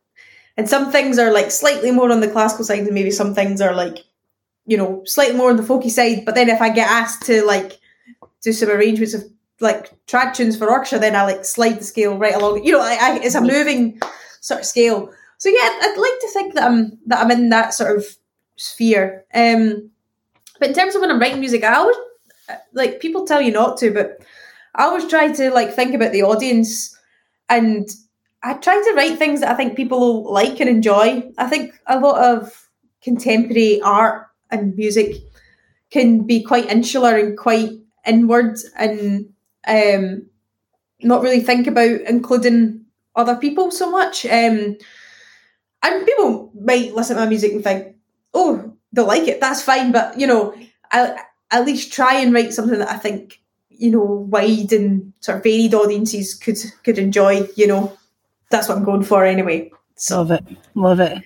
And 0.57 0.69
some 0.69 0.91
things 0.91 1.17
are 1.17 1.31
like 1.31 1.49
slightly 1.49 1.91
more 1.91 2.11
on 2.11 2.19
the 2.19 2.29
classical 2.29 2.65
side, 2.65 2.79
and 2.79 2.91
maybe 2.91 3.11
some 3.11 3.34
things 3.34 3.61
are 3.61 3.73
like, 3.73 3.99
you 4.66 4.78
know, 4.78 5.03
slightly 5.05 5.36
more 5.36 5.49
on 5.49 5.57
the 5.57 5.64
folky 5.64 5.89
side. 5.89 6.26
But 6.26 6.36
then 6.36 6.49
if 6.49 6.61
I 6.61 6.70
get 6.70 6.89
asked 6.89 7.26
to 7.28 7.45
like 7.45 7.80
do 8.41 8.53
some 8.53 8.70
arrangements 8.70 9.14
of 9.14 9.24
like 9.59 9.91
trad 10.07 10.34
tunes 10.34 10.57
for 10.57 10.70
orchestra, 10.70 10.99
then 10.99 11.16
I 11.16 11.24
like 11.24 11.45
slide 11.45 11.80
the 11.80 11.84
scale 11.84 12.18
right 12.18 12.36
along. 12.36 12.64
You 12.64 12.74
know, 12.74 12.82
I, 12.82 12.97
I, 12.99 13.20
it's 13.22 13.36
a 13.36 13.41
moving 13.41 13.99
sort 14.41 14.61
of 14.61 14.66
scale. 14.66 15.11
So 15.38 15.49
yeah, 15.49 15.80
I'd 15.82 15.97
like 15.97 16.20
to 16.22 16.30
think 16.34 16.53
that 16.53 16.64
I'm 16.64 16.97
that 17.07 17.20
I'm 17.20 17.32
in 17.32 17.49
that 17.49 17.74
sort 17.74 17.97
of 17.97 18.05
sphere. 18.55 19.26
Um, 19.34 19.89
but 20.59 20.70
in 20.70 20.76
terms 20.76 20.95
of 20.95 21.01
when 21.01 21.11
I'm 21.11 21.20
writing 21.20 21.39
music, 21.39 21.64
I 21.64 21.76
always 21.76 21.97
like 22.74 22.99
people 22.99 23.26
tell 23.26 23.41
you 23.41 23.51
not 23.51 23.78
to, 23.80 23.91
but 23.91 24.22
I 24.76 24.84
always 24.84 25.07
try 25.07 25.32
to 25.32 25.51
like 25.51 25.74
think 25.74 25.93
about 25.93 26.11
the 26.11 26.24
audience 26.24 26.97
and 27.49 27.88
I 28.43 28.53
try 28.55 28.76
to 28.76 28.93
write 28.95 29.18
things 29.18 29.39
that 29.39 29.51
I 29.51 29.55
think 29.55 29.76
people 29.76 29.99
will 29.99 30.34
like 30.34 30.59
and 30.59 30.70
enjoy. 30.70 31.32
I 31.38 31.47
think 31.47 31.80
a 31.88 31.99
lot 31.99 32.24
of 32.24 32.70
contemporary 33.01 33.82
art 33.82 34.22
and 34.54 34.76
music 34.78 35.18
can 35.91 36.26
be 36.26 36.43
quite 36.43 36.70
insular 36.70 37.18
and 37.18 37.38
quite 37.38 37.72
inward 38.06 38.58
and 38.78 39.34
um, 39.68 40.28
not 41.01 41.22
really 41.22 41.41
think 41.41 41.68
about 41.68 42.01
including 42.08 42.86
other 43.16 43.36
people 43.36 43.72
so 43.72 43.91
much. 43.91 44.26
Um, 44.26 44.78
and 45.84 46.06
people 46.06 46.51
might 46.60 46.93
listen 46.93 47.16
to 47.16 47.24
my 47.24 47.30
music 47.30 47.51
and 47.51 47.64
think, 47.64 47.95
oh, 48.34 48.74
they'll 48.91 49.06
like 49.06 49.28
it. 49.28 49.41
That's 49.41 49.62
fine. 49.62 49.91
But, 49.91 50.20
you 50.20 50.28
know, 50.28 50.56
I 50.91 51.20
at 51.51 51.66
least 51.66 51.93
try 51.93 52.16
and 52.16 52.34
write 52.34 52.54
something 52.54 52.80
that 52.80 52.89
I 52.89 52.97
think, 52.97 53.41
you 53.70 53.91
know, 53.91 54.04
wide 54.04 54.72
and 54.72 55.14
sort 55.20 55.38
of 55.38 55.43
varied 55.43 55.74
audiences 55.74 56.34
could 56.36 56.58
could 56.84 56.97
enjoy, 56.97 57.47
you 57.56 57.68
know. 57.68 57.97
That's 58.49 58.70
what 58.70 58.78
I'm 58.78 58.84
going 58.84 59.04
for 59.04 59.26
anyway. 59.26 59.72
Love 60.12 60.32
it, 60.32 60.43
love 60.76 60.99
it. 60.99 61.24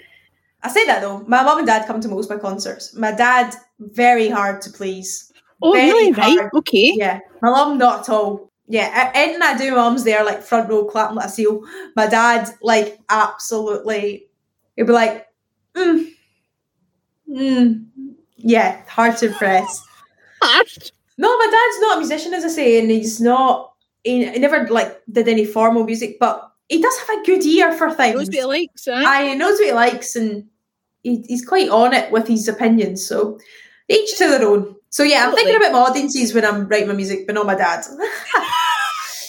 I 0.64 0.70
say 0.70 0.86
that 0.86 1.02
though. 1.02 1.20
My 1.28 1.44
mum 1.44 1.60
and 1.60 1.68
dad 1.68 1.88
come 1.88 2.02
to 2.02 2.08
most 2.08 2.30
of 2.30 2.38
my 2.38 2.42
concerts. 2.42 2.96
My 2.96 3.12
dad, 3.12 3.56
very 3.80 4.30
hard 4.30 4.62
to 4.64 4.72
please. 4.72 5.32
Oh, 5.62 5.74
Very 5.74 5.90
really? 5.90 6.12
Right? 6.12 6.50
Okay. 6.54 6.94
Yeah. 6.96 7.20
My 7.42 7.50
mum, 7.50 7.78
not 7.78 8.02
at 8.02 8.10
all. 8.10 8.52
Yeah. 8.68 9.12
Anything 9.16 9.42
I 9.42 9.58
do, 9.58 9.72
my 9.72 9.78
mum's 9.78 10.04
there, 10.04 10.24
like 10.24 10.42
front 10.42 10.70
row, 10.70 10.86
clapping 10.86 11.16
like 11.16 11.28
a 11.28 11.30
seal. 11.30 11.62
My 11.96 12.08
dad, 12.08 12.50
like, 12.62 13.00
absolutely, 13.10 14.28
he'd 14.76 14.88
be 14.88 14.92
like, 14.94 15.28
mm, 15.76 16.12
mm, 17.30 17.86
yeah, 18.36 18.82
hard 18.88 19.18
to 19.18 19.28
impress. 19.28 19.84
Harsh. 20.42 20.92
No, 21.18 21.36
my 21.38 21.46
dad's 21.46 21.82
not 21.82 21.98
a 21.98 22.00
musician, 22.00 22.34
as 22.34 22.46
I 22.46 22.50
say, 22.50 22.80
and 22.80 22.92
he's 22.92 23.20
not. 23.20 23.74
He, 24.04 24.30
he 24.30 24.40
never 24.40 24.68
like 24.68 25.02
did 25.12 25.28
any 25.28 25.46
formal 25.46 25.84
music, 25.84 26.18
but 26.20 26.52
he 26.70 26.82
does 26.82 26.98
have 27.00 27.10
a 27.20 27.26
good 27.26 27.44
ear 27.46 27.72
for 27.74 27.92
things. 27.92 28.16
Knows 28.16 28.28
what 28.28 28.36
he 28.36 28.44
likes, 28.46 28.88
right? 28.88 29.06
I 29.06 29.30
he 29.30 29.36
knows 29.36 29.58
what 29.60 29.68
he 29.68 29.74
likes, 29.74 30.16
and 30.16 30.48
he, 31.04 31.24
he's 31.28 31.46
quite 31.46 31.70
on 31.70 31.94
it 31.94 32.12
with 32.12 32.28
his 32.28 32.48
opinions. 32.48 33.06
So 33.06 33.40
each 33.88 34.18
to 34.18 34.28
their 34.28 34.48
own. 34.48 34.76
So 34.90 35.04
yeah, 35.04 35.26
I'm 35.28 35.36
thinking 35.36 35.56
about 35.56 35.72
my 35.74 35.80
audiences 35.80 36.34
when 36.34 36.46
I'm 36.46 36.68
writing 36.68 36.88
my 36.88 36.94
music, 36.94 37.26
but 37.28 37.36
not 37.36 37.46
my 37.46 37.56
dad. 37.56 37.86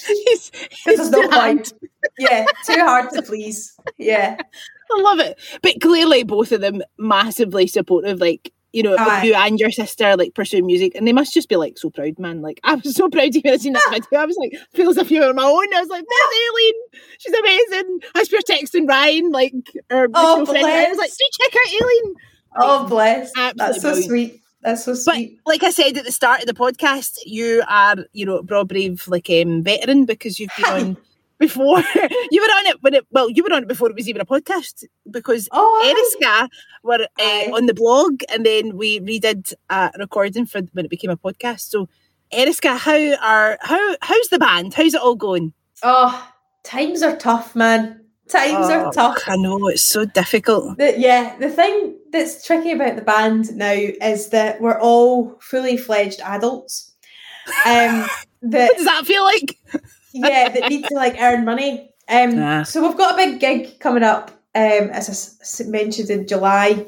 He's- 0.06 0.50
Because 0.86 1.10
there's 1.10 1.10
no 1.10 1.28
point. 1.28 1.72
Yeah, 2.18 2.46
too 2.64 2.80
hard 2.80 3.10
to 3.10 3.22
please. 3.22 3.76
Yeah. 3.98 4.36
I 4.90 5.00
love 5.02 5.18
it. 5.18 5.38
But 5.62 5.80
clearly, 5.82 6.22
both 6.22 6.50
of 6.52 6.60
them 6.62 6.82
massively 6.98 7.66
supportive. 7.66 8.18
Like 8.20 8.52
you 8.72 8.82
know, 8.82 8.96
Aye. 8.98 9.22
you 9.24 9.34
and 9.34 9.58
your 9.58 9.70
sister 9.70 10.16
like 10.16 10.34
pursue 10.34 10.62
music, 10.62 10.92
and 10.94 11.06
they 11.06 11.12
must 11.12 11.32
just 11.32 11.48
be 11.48 11.56
like 11.56 11.78
so 11.78 11.90
proud, 11.90 12.18
man. 12.18 12.42
Like 12.42 12.60
I 12.64 12.74
was 12.74 12.94
so 12.94 13.08
proud 13.08 13.32
to 13.32 13.40
hear 13.40 13.58
seen 13.58 13.72
that 13.72 13.86
video. 13.90 14.20
I 14.20 14.24
was 14.26 14.36
like, 14.36 14.52
feel 14.74 14.90
as 14.90 14.96
if 14.98 15.10
you 15.10 15.20
were 15.20 15.32
my 15.34 15.44
own. 15.44 15.74
I 15.74 15.80
was 15.80 15.88
like, 15.88 16.04
there's 16.08 16.32
Aileen. 16.50 16.74
She's 17.18 17.34
amazing. 17.34 17.98
I 18.14 18.18
was 18.18 18.28
texting 18.28 18.88
Ryan, 18.88 19.30
like 19.30 19.52
our 19.90 20.08
Oh, 20.14 20.44
friend. 20.46 20.66
I 20.66 20.88
was 20.88 20.98
like, 20.98 21.10
do 21.10 21.24
check 21.40 21.54
out 21.56 21.82
Aileen. 21.82 22.14
Oh 22.60 22.86
bless. 22.88 23.30
Absolutely 23.36 23.56
That's 23.56 23.76
so 23.82 23.88
brilliant. 23.90 24.08
sweet. 24.10 24.42
That's 24.62 24.84
so 24.84 24.94
sweet. 24.94 25.38
But 25.44 25.50
like 25.52 25.62
I 25.62 25.70
said 25.70 25.96
at 25.96 26.04
the 26.04 26.12
start 26.12 26.40
of 26.40 26.46
the 26.46 26.54
podcast, 26.54 27.18
you 27.24 27.62
are, 27.68 27.96
you 28.12 28.26
know, 28.26 28.42
Broad 28.42 28.68
Brave 28.68 29.06
like 29.06 29.30
um 29.30 29.62
veteran 29.62 30.04
because 30.04 30.38
you've 30.40 30.50
been 30.56 30.64
on 30.72 30.96
before. 31.38 31.78
you 32.30 32.40
were 32.42 32.54
on 32.58 32.66
it 32.66 32.82
when 32.82 32.94
it 32.94 33.06
well, 33.10 33.30
you 33.30 33.42
were 33.42 33.52
on 33.54 33.62
it 33.62 33.68
before 33.68 33.88
it 33.90 33.96
was 33.96 34.08
even 34.08 34.20
a 34.20 34.26
podcast 34.26 34.84
because 35.10 35.48
Oh. 35.52 35.82
Eriska 36.20 36.48
were 36.82 37.06
uh, 37.20 37.54
on 37.56 37.66
the 37.66 37.74
blog 37.74 38.22
and 38.28 38.44
then 38.44 38.76
we 38.76 39.00
redid 39.00 39.52
a 39.70 39.90
recording 39.98 40.46
for 40.46 40.60
when 40.72 40.84
it 40.84 40.90
became 40.90 41.10
a 41.10 41.16
podcast. 41.16 41.60
So 41.70 41.88
Eriska, 42.32 42.76
how 42.78 42.98
are 43.24 43.58
how 43.60 43.96
how's 44.02 44.28
the 44.28 44.38
band? 44.38 44.74
How's 44.74 44.94
it 44.94 45.00
all 45.00 45.14
going? 45.16 45.52
Oh, 45.82 46.30
times 46.64 47.02
are 47.02 47.16
tough, 47.16 47.54
man. 47.56 48.04
Times 48.28 48.66
Oh, 48.68 48.84
are 48.86 48.92
tough. 48.92 49.22
I 49.26 49.36
know 49.36 49.68
it's 49.68 49.80
so 49.82 50.04
difficult. 50.04 50.76
The, 50.76 50.98
yeah, 50.98 51.36
the 51.38 51.48
thing 51.48 51.96
that's 52.12 52.44
tricky 52.44 52.72
about 52.72 52.96
the 52.96 53.02
band 53.02 53.56
now 53.56 53.72
is 53.72 54.28
that 54.30 54.60
we're 54.60 54.78
all 54.78 55.38
fully 55.40 55.78
fledged 55.78 56.20
adults. 56.20 56.92
Um, 57.64 58.06
What 58.40 58.52
that 58.52 58.76
does 58.76 58.84
that 58.84 59.04
feel 59.06 59.24
like? 59.24 59.58
Yeah, 60.18 60.48
that 60.48 60.68
need 60.68 60.84
to 60.86 60.94
like 60.94 61.16
earn 61.20 61.44
money. 61.44 61.90
Um, 62.08 62.32
Yeah. 62.36 62.62
so 62.62 62.86
we've 62.86 62.96
got 62.96 63.14
a 63.14 63.16
big 63.16 63.40
gig 63.40 63.78
coming 63.80 64.02
up. 64.02 64.30
Um, 64.54 64.90
as 64.90 65.60
I 65.60 65.68
mentioned 65.68 66.10
in 66.10 66.26
July, 66.26 66.86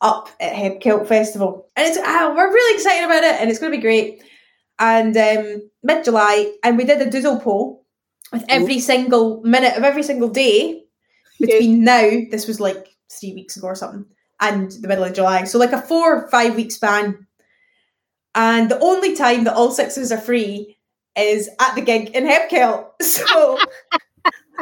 up 0.00 0.28
at 0.40 0.54
HebCelt 0.54 1.06
Festival, 1.06 1.68
and 1.76 1.86
it's 1.86 1.98
ah, 2.02 2.32
we're 2.34 2.52
really 2.52 2.74
excited 2.74 3.04
about 3.04 3.22
it, 3.24 3.40
and 3.40 3.50
it's 3.50 3.58
going 3.58 3.72
to 3.72 3.78
be 3.78 3.82
great. 3.82 4.22
And 4.78 5.16
um, 5.16 5.70
mid 5.82 6.04
July, 6.04 6.52
and 6.64 6.76
we 6.76 6.84
did 6.84 7.00
a 7.00 7.10
doodle 7.10 7.40
poll 7.40 7.84
with 8.32 8.44
every 8.48 8.80
single 8.80 9.42
minute 9.42 9.76
of 9.76 9.84
every 9.84 10.02
single 10.02 10.28
day 10.28 10.82
between 11.38 11.84
now. 11.84 12.10
This 12.30 12.48
was 12.48 12.58
like 12.58 12.88
three 13.12 13.34
weeks 13.34 13.56
ago 13.56 13.68
or 13.68 13.76
something, 13.76 14.06
and 14.40 14.72
the 14.72 14.88
middle 14.88 15.04
of 15.04 15.14
July. 15.14 15.44
So 15.44 15.58
like 15.58 15.72
a 15.72 15.80
four 15.80 16.24
or 16.24 16.30
five 16.30 16.56
week 16.56 16.72
span. 16.72 17.26
And 18.34 18.68
the 18.68 18.80
only 18.80 19.14
time 19.14 19.44
that 19.44 19.54
all 19.54 19.70
six 19.70 19.96
of 19.96 20.02
us 20.02 20.10
are 20.10 20.18
free 20.18 20.73
is 21.16 21.48
at 21.60 21.74
the 21.74 21.80
gig 21.82 22.10
in 22.14 22.24
HebCelt. 22.24 22.86
So 23.02 23.58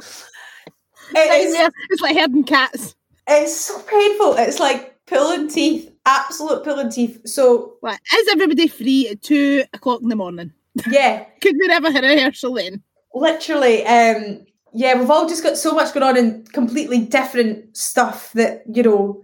it 1.15 1.47
is, 1.47 1.53
Nightmare. 1.53 1.71
It's 1.91 2.03
like 2.03 2.17
herding 2.17 2.45
cats. 2.45 2.95
it's 3.29 3.57
so 3.57 3.79
painful. 3.83 4.35
It's 4.37 4.59
like 4.59 4.97
pulling 5.07 5.49
teeth, 5.49 5.93
absolute 6.07 6.65
pulling 6.65 6.91
teeth. 6.91 7.21
So 7.27 7.75
is 7.85 8.29
everybody 8.31 8.67
free 8.69 9.09
at 9.09 9.23
two 9.23 9.65
o'clock 9.75 10.01
in 10.03 10.09
the 10.09 10.17
morning? 10.17 10.53
yeah, 10.91 11.25
Could 11.43 11.57
we 11.61 11.67
never 11.69 11.91
have 11.93 12.05
a 12.05 12.09
rehearsal 12.09 12.55
then? 12.55 12.83
literally, 13.15 13.85
um, 13.85 14.47
yeah, 14.73 14.99
we've 14.99 15.11
all 15.11 15.29
just 15.29 15.43
got 15.43 15.59
so 15.59 15.73
much 15.73 15.93
going 15.93 16.03
on 16.03 16.17
and 16.17 16.51
completely 16.55 16.99
different 16.99 17.77
stuff 17.77 18.33
that, 18.33 18.63
you 18.73 18.83
know, 18.83 19.23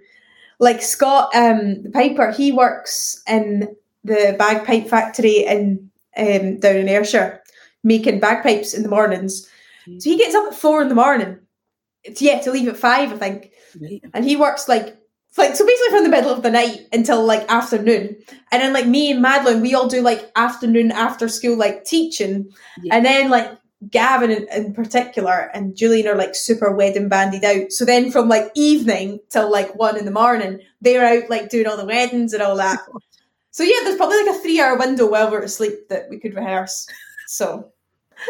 like 0.61 0.83
Scott, 0.83 1.35
um, 1.35 1.83
the 1.85 1.91
piper, 1.91 2.31
he 2.33 2.53
works 2.53 3.23
in 3.27 3.75
the 4.05 4.37
bagpipe 4.39 4.89
factory 4.89 5.45
in 5.47 5.88
um, 6.19 6.59
down 6.61 6.77
in 6.77 6.89
Ayrshire, 6.89 7.43
making 7.85 8.21
bagpipes 8.21 8.75
in 8.75 8.83
the 8.83 8.89
mornings. 8.89 9.49
So 9.99 10.11
he 10.11 10.19
gets 10.19 10.35
up 10.35 10.47
at 10.53 10.55
four 10.55 10.83
in 10.83 10.89
the 10.89 10.95
morning. 10.95 11.39
It's 12.05 12.21
yeah 12.21 12.41
to 12.41 12.51
leave 12.53 12.69
at 12.69 12.77
five, 12.77 13.13
I 13.13 13.17
think. 13.17 13.51
Right. 13.81 14.03
and 14.15 14.25
he 14.25 14.37
works 14.37 14.69
like 14.69 14.97
like 15.37 15.55
so 15.55 15.65
basically 15.65 15.91
from 15.91 16.05
the 16.05 16.11
middle 16.11 16.31
of 16.33 16.43
the 16.43 16.51
night 16.51 16.87
until 16.93 17.25
like 17.25 17.45
afternoon 17.51 18.17
and 18.51 18.63
then 18.63 18.73
like 18.73 18.87
me 18.87 19.11
and 19.13 19.21
madeline 19.23 19.61
we 19.61 19.75
all 19.75 19.87
do 19.89 20.01
like 20.01 20.33
afternoon 20.35 20.91
after 20.91 21.29
school 21.29 21.57
like 21.57 21.85
teaching 21.85 22.51
Yeah. 22.83 22.97
and 22.97 23.05
then 23.05 23.31
like 23.31 23.51
gavin 23.91 24.31
in, 24.31 24.49
in 24.53 24.73
particular 24.73 25.51
and 25.55 25.77
julian 25.77 26.09
are 26.09 26.17
like 26.17 26.35
super 26.35 26.73
wedding 26.75 27.09
bandied 27.11 27.45
out 27.45 27.71
so 27.71 27.85
then 27.85 28.11
from 28.11 28.29
like 28.29 28.51
evening 28.57 29.21
till 29.29 29.49
like 29.53 29.77
one 29.77 29.97
in 29.99 30.07
the 30.07 30.11
morning 30.11 30.61
they're 30.81 31.05
out 31.07 31.29
like 31.31 31.51
doing 31.51 31.67
all 31.69 31.77
the 31.77 31.85
weddings 31.85 32.33
and 32.33 32.43
all 32.43 32.57
that 32.57 32.81
so 33.59 33.65
yeah 33.65 33.81
there's 33.83 33.97
probably 33.97 34.23
like 34.25 34.37
a 34.37 34.39
three 34.39 34.61
hour 34.61 34.79
window 34.79 35.11
while 35.11 35.29
we're 35.31 35.43
asleep 35.43 35.89
that 35.89 36.09
we 36.09 36.17
could 36.17 36.35
rehearse 36.35 36.87
so 37.27 37.73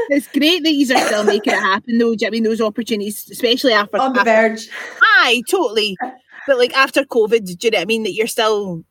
It's 0.08 0.28
great 0.28 0.62
that 0.64 0.72
you 0.72 0.84
are 0.94 1.06
still 1.06 1.24
making 1.24 1.52
it 1.52 1.60
happen, 1.60 1.98
though. 1.98 2.14
Do 2.14 2.24
you 2.24 2.26
know 2.26 2.26
I 2.28 2.30
mean 2.30 2.42
those 2.44 2.60
opportunities, 2.60 3.28
especially 3.30 3.72
after, 3.72 3.98
on 3.98 4.12
the 4.12 4.20
after 4.20 4.30
verge 4.30 4.68
Aye, 5.02 5.42
totally. 5.50 5.96
But 6.46 6.58
like 6.58 6.74
after 6.74 7.04
COVID, 7.04 7.44
do 7.44 7.56
you 7.60 7.70
know 7.70 7.78
what 7.78 7.82
I 7.82 7.84
mean? 7.84 8.02
That 8.04 8.12
you're 8.12 8.26
still 8.26 8.84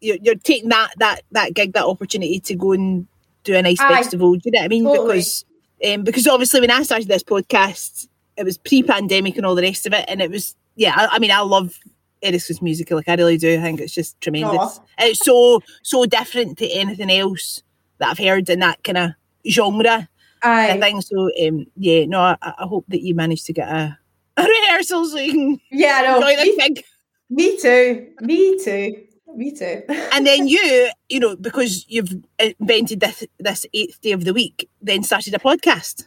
you're, 0.00 0.18
you're 0.20 0.34
taking 0.34 0.68
that 0.68 0.90
that 0.98 1.22
that 1.32 1.54
gig, 1.54 1.72
that 1.72 1.84
opportunity 1.84 2.40
to 2.40 2.54
go 2.54 2.72
and 2.72 3.06
do 3.44 3.54
a 3.54 3.62
nice 3.62 3.80
Aye, 3.80 3.94
festival. 3.94 4.34
Do 4.34 4.40
you 4.44 4.52
know 4.52 4.60
what 4.60 4.64
I 4.64 4.68
mean? 4.68 4.84
totally. 4.84 5.08
Because 5.08 5.44
um, 5.86 6.04
because 6.04 6.26
obviously 6.26 6.60
when 6.60 6.70
I 6.70 6.82
started 6.82 7.08
this 7.08 7.22
podcast, 7.22 8.08
it 8.36 8.44
was 8.44 8.58
pre-pandemic 8.58 9.36
and 9.36 9.46
all 9.46 9.54
the 9.54 9.62
rest 9.62 9.86
of 9.86 9.92
it, 9.92 10.04
and 10.08 10.20
it 10.20 10.30
was 10.30 10.54
yeah. 10.76 10.94
I, 10.96 11.16
I 11.16 11.18
mean, 11.18 11.30
I 11.30 11.40
love 11.40 11.78
Eriska's 12.22 12.62
music. 12.62 12.90
Like 12.90 13.08
I 13.08 13.14
really 13.14 13.38
do. 13.38 13.58
I 13.58 13.62
think 13.62 13.80
it's 13.80 13.94
just 13.94 14.20
tremendous. 14.20 14.78
Aw. 14.78 14.84
And 14.98 15.10
it's 15.10 15.24
so 15.24 15.60
so 15.82 16.04
different 16.06 16.58
to 16.58 16.68
anything 16.70 17.10
else 17.10 17.62
that 17.98 18.10
I've 18.10 18.18
heard 18.18 18.48
in 18.48 18.60
that 18.60 18.82
kind 18.84 18.98
of 18.98 19.10
genre. 19.48 20.08
I 20.42 20.78
think 20.80 21.02
so. 21.02 21.30
Um, 21.46 21.66
yeah, 21.76 22.04
no, 22.06 22.20
I, 22.20 22.36
I 22.42 22.66
hope 22.66 22.84
that 22.88 23.02
you 23.02 23.14
manage 23.14 23.44
to 23.44 23.52
get 23.52 23.68
a, 23.68 23.98
a 24.36 24.42
rehearsal 24.42 25.04
so 25.06 25.18
you 25.18 25.32
can 25.32 25.60
yeah 25.70 26.00
I 26.00 26.02
know 26.02 26.28
enjoy 26.28 26.42
the 26.42 26.56
me, 26.56 26.84
me 27.30 27.60
too 27.60 28.08
me 28.20 28.64
too 28.64 29.06
me 29.34 29.56
too 29.56 29.82
And 30.12 30.26
then 30.26 30.46
you, 30.46 30.90
you 31.08 31.20
know, 31.20 31.36
because 31.36 31.86
you've 31.88 32.12
invented 32.38 33.00
this 33.00 33.24
this 33.38 33.66
eighth 33.72 34.00
day 34.00 34.12
of 34.12 34.24
the 34.24 34.32
week, 34.32 34.68
then 34.80 35.02
started 35.02 35.34
a 35.34 35.38
podcast. 35.38 36.06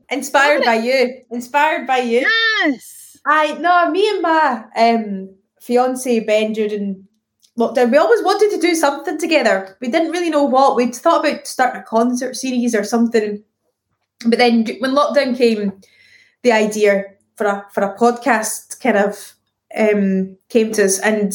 Inspired 0.10 0.64
by 0.64 0.76
you. 0.76 1.22
Inspired 1.30 1.86
by 1.86 1.98
you. 1.98 2.20
Yes. 2.20 3.03
I 3.26 3.54
no, 3.58 3.90
me 3.90 4.08
and 4.08 4.22
my 4.22 4.64
um 4.76 5.34
fiance 5.60 6.20
Ben 6.20 6.52
during 6.52 7.06
lockdown, 7.58 7.90
we 7.90 7.98
always 7.98 8.22
wanted 8.22 8.50
to 8.50 8.60
do 8.60 8.74
something 8.74 9.18
together. 9.18 9.76
We 9.80 9.88
didn't 9.88 10.12
really 10.12 10.30
know 10.30 10.44
what. 10.44 10.76
We'd 10.76 10.94
thought 10.94 11.26
about 11.26 11.46
starting 11.46 11.80
a 11.80 11.84
concert 11.84 12.36
series 12.36 12.74
or 12.74 12.84
something. 12.84 13.42
But 14.26 14.38
then 14.38 14.66
when 14.80 14.94
lockdown 14.94 15.36
came, 15.36 15.80
the 16.42 16.52
idea 16.52 17.04
for 17.36 17.46
a 17.46 17.66
for 17.72 17.82
a 17.82 17.96
podcast 17.96 18.80
kind 18.80 18.96
of 18.96 19.34
um 19.76 20.36
came 20.48 20.72
to 20.72 20.84
us 20.84 20.98
and 21.00 21.32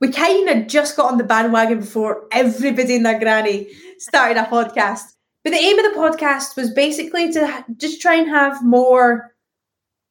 we 0.00 0.10
kind 0.10 0.48
of 0.48 0.66
just 0.66 0.96
got 0.96 1.10
on 1.12 1.18
the 1.18 1.24
bandwagon 1.24 1.80
before 1.80 2.26
everybody 2.32 2.96
in 2.96 3.04
their 3.04 3.18
granny 3.18 3.68
started 3.98 4.36
a 4.36 4.44
podcast. 4.44 5.14
But 5.42 5.50
the 5.50 5.58
aim 5.58 5.78
of 5.78 5.92
the 5.92 5.98
podcast 5.98 6.56
was 6.56 6.70
basically 6.70 7.32
to 7.32 7.64
just 7.76 8.00
try 8.00 8.14
and 8.14 8.28
have 8.28 8.64
more 8.64 9.34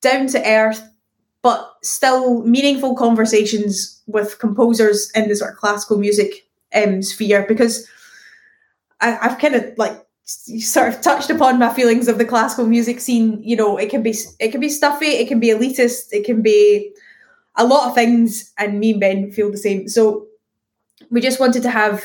down 0.02 0.28
to 0.28 0.48
earth, 0.48 0.88
but 1.44 1.76
still 1.84 2.42
meaningful 2.44 2.96
conversations 2.96 4.02
with 4.08 4.40
composers 4.40 5.12
in 5.14 5.30
the 5.30 5.36
sort 5.36 5.52
of 5.52 5.58
classical 5.58 6.00
music 6.00 6.48
um, 6.74 7.04
sphere. 7.04 7.46
Because 7.48 7.88
I, 9.02 9.18
I've 9.22 9.38
kind 9.38 9.54
of 9.54 9.78
like 9.78 10.04
sort 10.26 10.88
of 10.88 11.02
touched 11.02 11.30
upon 11.30 11.60
my 11.60 11.72
feelings 11.74 12.08
of 12.08 12.18
the 12.18 12.26
classical 12.26 12.66
music 12.66 13.00
scene. 13.00 13.44
You 13.44 13.58
know, 13.58 13.78
it 13.78 13.90
can 13.90 14.02
be 14.02 14.16
it 14.40 14.52
can 14.52 14.62
be 14.62 14.70
stuffy, 14.70 15.06
it 15.06 15.28
can 15.28 15.40
be 15.40 15.50
elitist, 15.50 16.08
it 16.12 16.26
can 16.26 16.42
be 16.42 16.92
a 17.56 17.66
lot 17.66 17.90
of 17.90 17.94
things, 17.94 18.52
and 18.58 18.80
me 18.80 18.92
and 18.92 19.00
Ben 19.00 19.32
feel 19.32 19.52
the 19.52 19.58
same. 19.58 19.88
So 19.88 20.26
we 21.12 21.22
just 21.22 21.40
wanted 21.40 21.62
to 21.64 21.70
have 21.70 22.04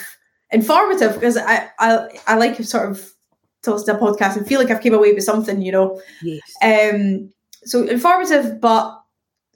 informative 0.51 1.15
because 1.15 1.37
I 1.37 1.69
I, 1.79 2.09
I 2.27 2.37
like 2.37 2.57
sort 2.65 2.91
of 2.91 3.15
to 3.63 3.73
listen 3.73 3.97
to 3.97 4.01
a 4.01 4.13
podcast 4.13 4.37
and 4.37 4.47
feel 4.47 4.61
like 4.61 4.71
I've 4.71 4.83
came 4.83 4.95
away 4.95 5.13
with 5.13 5.25
something, 5.25 5.63
you 5.63 5.73
know. 5.73 6.01
Yes. 6.23 6.43
Um, 6.63 7.33
so 7.65 7.87
informative 7.87 8.61
but 8.61 8.98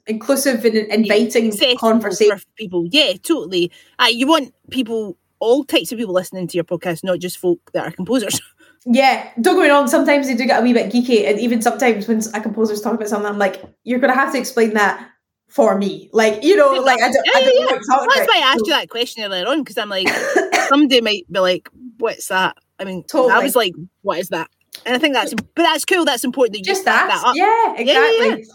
inclusive 0.07 0.63
and 0.65 0.75
inviting 0.75 1.51
conversation. 1.77 2.37
for 2.37 2.45
people. 2.57 2.87
Yeah, 2.91 3.13
totally. 3.13 3.71
Uh, 3.99 4.07
you 4.11 4.27
want 4.27 4.53
people, 4.69 5.17
all 5.39 5.63
types 5.63 5.91
of 5.91 5.97
people 5.97 6.13
listening 6.13 6.47
to 6.47 6.55
your 6.55 6.63
podcast, 6.63 7.03
not 7.03 7.19
just 7.19 7.37
folk 7.37 7.59
that 7.73 7.87
are 7.87 7.91
composers. 7.91 8.39
Yeah, 8.85 9.29
don't 9.39 9.55
get 9.55 9.63
me 9.63 9.69
wrong. 9.69 9.87
Sometimes 9.87 10.27
they 10.27 10.35
do 10.35 10.45
get 10.45 10.59
a 10.59 10.61
wee 10.61 10.73
bit 10.73 10.91
geeky, 10.91 11.25
and 11.25 11.39
even 11.39 11.61
sometimes 11.61 12.05
when 12.05 12.19
a 12.33 12.41
composer's 12.41 12.81
talking 12.81 12.97
about 12.97 13.07
something, 13.07 13.31
I'm 13.31 13.37
like, 13.37 13.63
"You're 13.85 13.99
going 13.99 14.11
to 14.13 14.19
have 14.19 14.33
to 14.33 14.37
explain 14.37 14.73
that 14.73 15.09
for 15.47 15.77
me." 15.77 16.09
Like, 16.11 16.43
you 16.43 16.57
know, 16.57 16.71
like 16.73 16.99
I 17.01 17.07
don't, 17.09 17.15
I 17.33 17.39
Yeah, 17.39 17.45
don't 17.45 17.59
yeah, 17.61 17.65
That's 17.75 17.87
about. 17.87 18.07
why 18.09 18.41
I 18.43 18.51
asked 18.53 18.67
you 18.67 18.73
that 18.73 18.89
question 18.89 19.23
earlier 19.23 19.47
on 19.47 19.59
because 19.63 19.77
I'm 19.77 19.87
like, 19.87 20.09
somebody 20.67 20.99
might 20.99 21.23
be 21.31 21.39
like, 21.39 21.69
"What's 21.99 22.27
that?" 22.27 22.57
I 22.77 22.83
mean, 22.83 23.05
I 23.13 23.39
was 23.41 23.55
like, 23.55 23.73
"What 24.01 24.19
is 24.19 24.27
that?" 24.29 24.49
And 24.85 24.93
I 24.93 24.99
think 24.99 25.13
that's, 25.13 25.33
but 25.33 25.63
that's 25.63 25.85
cool. 25.85 26.03
That's 26.03 26.25
important 26.25 26.51
that 26.55 26.59
you 26.59 26.65
Just 26.65 26.83
that, 26.83 27.07
that 27.07 27.23
up. 27.25 27.35
yeah, 27.37 27.75
Yeah, 27.79 27.93
yeah, 27.93 28.17
exactly. 28.33 28.45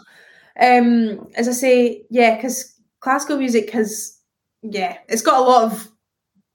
Um, 0.61 1.29
as 1.37 1.49
I 1.49 1.53
say, 1.53 2.05
yeah, 2.11 2.37
because 2.37 2.75
classical 3.01 3.39
music 3.39 3.71
has, 3.71 4.19
yeah, 4.63 4.99
it's 5.09 5.23
got 5.23 5.41
a 5.41 5.45
lot 5.45 5.73
of 5.73 5.89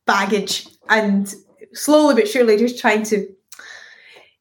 baggage 0.05 0.67
and 0.89 1.33
slowly 1.73 2.15
but 2.15 2.27
surely 2.27 2.57
just 2.57 2.79
trying 2.79 3.03
to, 3.03 3.27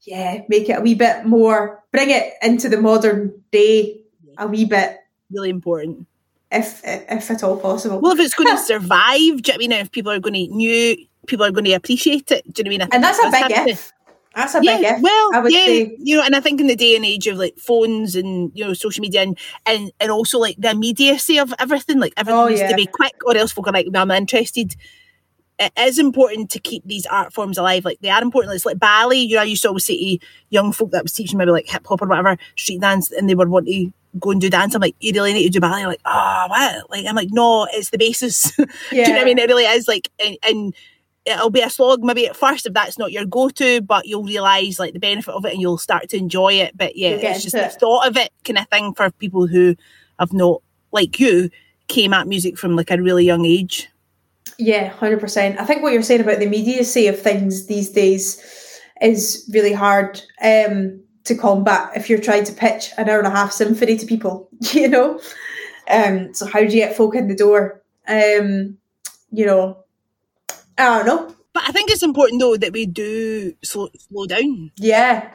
yeah, 0.03 0.43
make 0.49 0.69
it 0.69 0.79
a 0.79 0.81
wee 0.81 0.95
bit 0.95 1.25
more, 1.25 1.83
bring 1.93 2.11
it 2.11 2.33
into 2.43 2.69
the 2.69 2.81
modern 2.81 3.43
day 3.53 4.01
a 4.39 4.47
wee 4.47 4.65
bit. 4.65 4.99
Really 5.31 5.51
important. 5.51 6.07
If, 6.51 6.83
if 6.85 7.31
at 7.31 7.43
all 7.43 7.57
possible. 7.57 8.01
Well, 8.01 8.13
if 8.13 8.21
it's 8.21 8.35
going 8.35 8.55
to 8.57 8.63
survive, 8.63 9.17
do 9.17 9.23
you 9.25 9.31
know 9.31 9.39
what 9.39 9.55
I 9.55 9.59
mean? 9.59 9.73
If 9.73 9.93
people 9.93 10.13
are 10.13 10.21
going 10.21 10.35
to 10.35 10.55
new, 10.55 10.97
people 11.27 11.47
are 11.47 11.51
going 11.53 11.65
to 11.65 11.73
appreciate 11.73 12.31
it. 12.31 12.53
Do 12.53 12.61
you 12.61 12.65
know 12.65 12.69
what 12.69 12.83
I 12.83 12.85
mean? 12.87 12.93
I 12.93 12.95
and 12.97 13.05
that's 13.05 13.19
a 13.19 13.31
big 13.31 13.69
if. 13.69 13.93
That's 14.35 14.55
a 14.55 14.61
yeah, 14.63 14.77
big 14.77 14.87
if. 14.87 15.03
Well, 15.03 15.31
I 15.35 15.41
would 15.41 15.53
yeah, 15.53 15.67
say. 15.67 15.97
you 15.99 16.17
know, 16.17 16.23
and 16.23 16.35
I 16.35 16.41
think 16.41 16.61
in 16.61 16.67
the 16.67 16.77
day 16.77 16.97
and 16.97 17.05
age 17.05 17.27
of 17.27 17.37
like 17.39 17.59
phones 17.59 18.15
and 18.17 18.51
you 18.55 18.65
know 18.65 18.73
social 18.75 19.03
media 19.03 19.23
and 19.23 19.39
and, 19.67 19.93
and 20.01 20.11
also 20.11 20.39
like 20.39 20.57
the 20.59 20.71
immediacy 20.71 21.39
of 21.39 21.53
everything, 21.59 22.01
like 22.01 22.15
everything 22.17 22.39
Oh, 22.41 22.49
needs 22.49 22.61
yeah. 22.61 22.69
to 22.71 22.77
be 22.77 22.87
quick, 22.87 23.15
or 23.27 23.37
else 23.37 23.53
folk 23.53 23.67
are 23.69 23.73
like, 23.73 23.89
"No, 23.89 24.01
I'm 24.01 24.11
interested." 24.11 24.75
It 25.59 25.73
is 25.79 25.99
important 25.99 26.51
to 26.53 26.59
keep 26.59 26.83
these 26.85 27.07
art 27.07 27.33
forms 27.33 27.59
alive. 27.59 27.85
Like 27.85 28.01
they 28.01 28.09
are 28.11 28.23
important. 28.23 28.55
It's 28.55 28.67
like 28.67 28.79
ballet. 28.79 29.19
You 29.19 29.37
know, 29.37 29.43
I 29.43 29.45
used 29.45 29.63
to 29.63 29.69
always 29.69 29.85
say 29.85 29.97
to 29.97 30.27
young 30.51 30.73
folk 30.73 30.91
that 30.93 31.03
was 31.03 31.13
teaching 31.13 31.39
maybe 31.39 31.51
like 31.53 31.69
hip 31.69 31.87
hop 31.87 32.03
or 32.03 32.09
whatever, 32.09 32.37
street 32.57 32.81
dance, 32.81 33.13
and 33.13 33.29
they 33.29 33.35
would 33.35 33.49
want 33.49 33.67
to 33.67 33.93
go 34.19 34.31
and 34.31 34.41
do 34.41 34.51
dance. 34.51 34.75
I'm 34.75 34.81
like, 34.81 34.97
you 35.01 35.13
really 35.13 35.33
need 35.33 35.45
to 35.45 35.51
do 35.51 35.61
ballet. 35.61 35.87
Like, 35.87 36.01
oh, 36.05 36.47
what? 36.49 36.91
Like, 36.91 37.07
I'm 37.07 37.15
like, 37.15 37.29
no, 37.31 37.67
it's 37.73 37.91
the 37.91 37.99
basis. 37.99 38.55
do 38.57 38.67
you 38.91 39.03
know 39.05 39.13
what 39.13 39.21
I 39.23 39.25
mean? 39.25 39.39
It 39.39 39.49
really 39.49 39.65
is 39.65 39.87
like, 39.89 40.11
and, 40.19 40.37
and 40.43 40.75
it'll 41.25 41.51
be 41.51 41.61
a 41.61 41.71
slog 41.71 42.03
maybe 42.03 42.27
at 42.27 42.37
first 42.37 42.67
if 42.67 42.73
that's 42.73 42.99
not 42.99 43.13
your 43.13 43.25
go-to, 43.25 43.81
but 43.81 44.07
you'll 44.07 44.25
realise 44.25 44.79
like 44.79 44.93
the 44.93 44.99
benefit 44.99 45.35
of 45.35 45.45
it 45.45 45.53
and 45.53 45.61
you'll 45.61 45.79
start 45.79 46.09
to 46.11 46.17
enjoy 46.17 46.55
it. 46.55 46.77
But 46.77 46.97
yeah, 46.97 47.11
it's 47.11 47.43
just 47.43 47.55
into 47.55 47.69
the 47.69 47.75
thought 47.75 48.09
of 48.09 48.17
it 48.17 48.31
kind 48.45 48.59
of 48.59 48.69
thing 48.69 48.95
for 48.95 49.11
people 49.11 49.47
who 49.47 49.77
have 50.19 50.33
not, 50.33 50.63
like 50.91 51.19
you, 51.21 51.51
came 51.89 52.13
at 52.13 52.27
music 52.27 52.59
from 52.59 52.77
like 52.77 52.91
a 52.91 53.01
really 53.01 53.25
young 53.25 53.45
age. 53.45 53.89
Yeah, 54.59 54.89
hundred 54.89 55.21
percent. 55.21 55.59
I 55.59 55.65
think 55.65 55.83
what 55.83 55.93
you're 55.93 56.03
saying 56.03 56.21
about 56.21 56.39
the 56.39 56.47
immediacy 56.47 57.07
of 57.07 57.21
things 57.21 57.67
these 57.67 57.91
days 57.91 58.81
is 59.01 59.49
really 59.53 59.73
hard 59.73 60.21
um, 60.43 61.03
to 61.25 61.35
combat 61.35 61.91
if 61.97 62.09
you're 62.09 62.21
trying 62.21 62.45
to 62.45 62.53
pitch 62.53 62.91
an 62.99 63.09
hour 63.09 63.19
and 63.19 63.27
a 63.27 63.31
half 63.31 63.53
symphony 63.53 63.97
to 63.97 64.07
people. 64.07 64.49
You 64.73 64.89
know, 64.89 65.21
um, 65.91 66.33
so 66.35 66.47
how 66.47 66.61
do 66.61 66.67
you 66.67 66.71
get 66.71 66.97
folk 66.97 67.15
in 67.15 67.29
the 67.29 67.35
door? 67.35 67.83
Um, 68.07 68.79
you 69.31 69.45
know, 69.45 69.82
Ah, 70.79 71.01
I 71.01 71.03
don't 71.03 71.07
know. 71.29 71.37
But 71.53 71.65
I 71.69 71.73
think 71.73 71.91
it's 71.91 72.03
important 72.03 72.41
though 72.41 72.57
that 72.57 72.73
we 72.73 72.87
do 72.87 73.55
slow, 73.63 73.89
slow 73.99 74.27
down. 74.27 74.71
Yeah, 74.77 75.31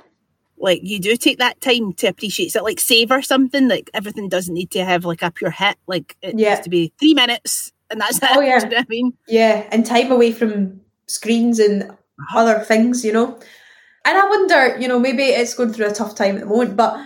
Like 0.57 0.79
you 0.83 0.99
do 0.99 1.15
take 1.15 1.37
that 1.37 1.61
time 1.61 1.93
to 1.93 2.07
appreciate 2.07 2.55
it, 2.55 2.63
like 2.63 2.79
savor 2.79 3.21
something. 3.21 3.67
Like 3.67 3.89
everything 3.93 4.27
doesn't 4.29 4.53
need 4.53 4.71
to 4.71 4.83
have 4.83 5.05
like 5.05 5.21
a 5.21 5.29
pure 5.31 5.51
hit. 5.51 5.77
Like 5.87 6.17
it 6.21 6.37
Yeah. 6.37 6.55
needs 6.55 6.61
to 6.61 6.69
be 6.71 6.91
three 6.99 7.13
minutes 7.13 7.71
and 7.91 8.01
that's 8.01 8.19
oh, 8.23 8.25
it. 8.25 8.37
Oh, 8.37 8.41
yeah. 8.41 8.59
You 8.63 8.69
know 8.69 8.77
I 8.77 8.85
mean? 8.89 9.13
yeah, 9.27 9.67
and 9.71 9.85
time 9.85 10.11
away 10.11 10.31
from 10.31 10.81
screens 11.07 11.59
and 11.59 11.83
uh-huh. 11.83 12.39
other 12.39 12.59
things. 12.59 13.05
You 13.05 13.13
know, 13.13 13.39
and 14.05 14.17
I 14.17 14.25
wonder, 14.27 14.77
you 14.79 14.87
know, 14.87 14.99
maybe 14.99 15.23
it's 15.23 15.53
going 15.53 15.71
through 15.73 15.87
a 15.87 15.93
tough 15.93 16.15
time 16.15 16.35
at 16.35 16.41
the 16.41 16.45
moment, 16.47 16.75
but 16.75 16.97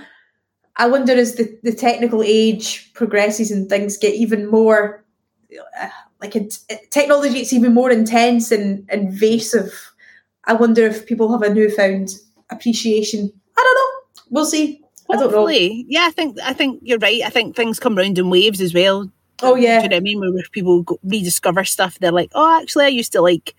I 0.77 0.87
wonder 0.87 1.13
as 1.13 1.35
the, 1.35 1.59
the 1.63 1.73
technical 1.73 2.23
age 2.23 2.93
progresses 2.93 3.51
and 3.51 3.67
things 3.69 3.97
get 3.97 4.13
even 4.15 4.49
more 4.49 5.03
uh, 5.79 5.89
like 6.21 6.35
it, 6.35 6.59
technology 6.91 7.33
gets 7.33 7.53
even 7.53 7.73
more 7.73 7.91
intense 7.91 8.51
and 8.51 8.87
invasive. 8.91 9.91
I 10.45 10.53
wonder 10.53 10.85
if 10.85 11.05
people 11.05 11.31
have 11.31 11.41
a 11.41 11.53
newfound 11.53 12.15
appreciation. 12.49 13.31
I 13.57 13.61
don't 13.61 13.75
know. 13.75 14.23
We'll 14.29 14.45
see. 14.45 14.81
I 15.09 15.17
don't 15.17 15.31
know. 15.31 15.47
Yeah, 15.49 16.05
I 16.07 16.11
think 16.11 16.37
I 16.41 16.53
think 16.53 16.79
you're 16.83 16.99
right. 16.99 17.21
I 17.23 17.29
think 17.29 17.55
things 17.55 17.79
come 17.79 17.95
round 17.95 18.17
in 18.17 18.29
waves 18.29 18.61
as 18.61 18.73
well. 18.73 19.11
Oh 19.43 19.55
yeah 19.55 19.79
Do 19.79 19.83
you 19.83 19.89
know 19.89 19.95
what 19.95 20.01
I 20.01 20.03
mean? 20.03 20.19
Where 20.19 20.43
people 20.51 20.83
go, 20.83 20.99
rediscover 21.03 21.63
stuff, 21.63 21.97
they're 21.99 22.11
like, 22.11 22.31
oh, 22.35 22.61
actually, 22.61 22.85
I 22.85 22.89
used 22.89 23.11
to 23.13 23.21
like 23.21 23.55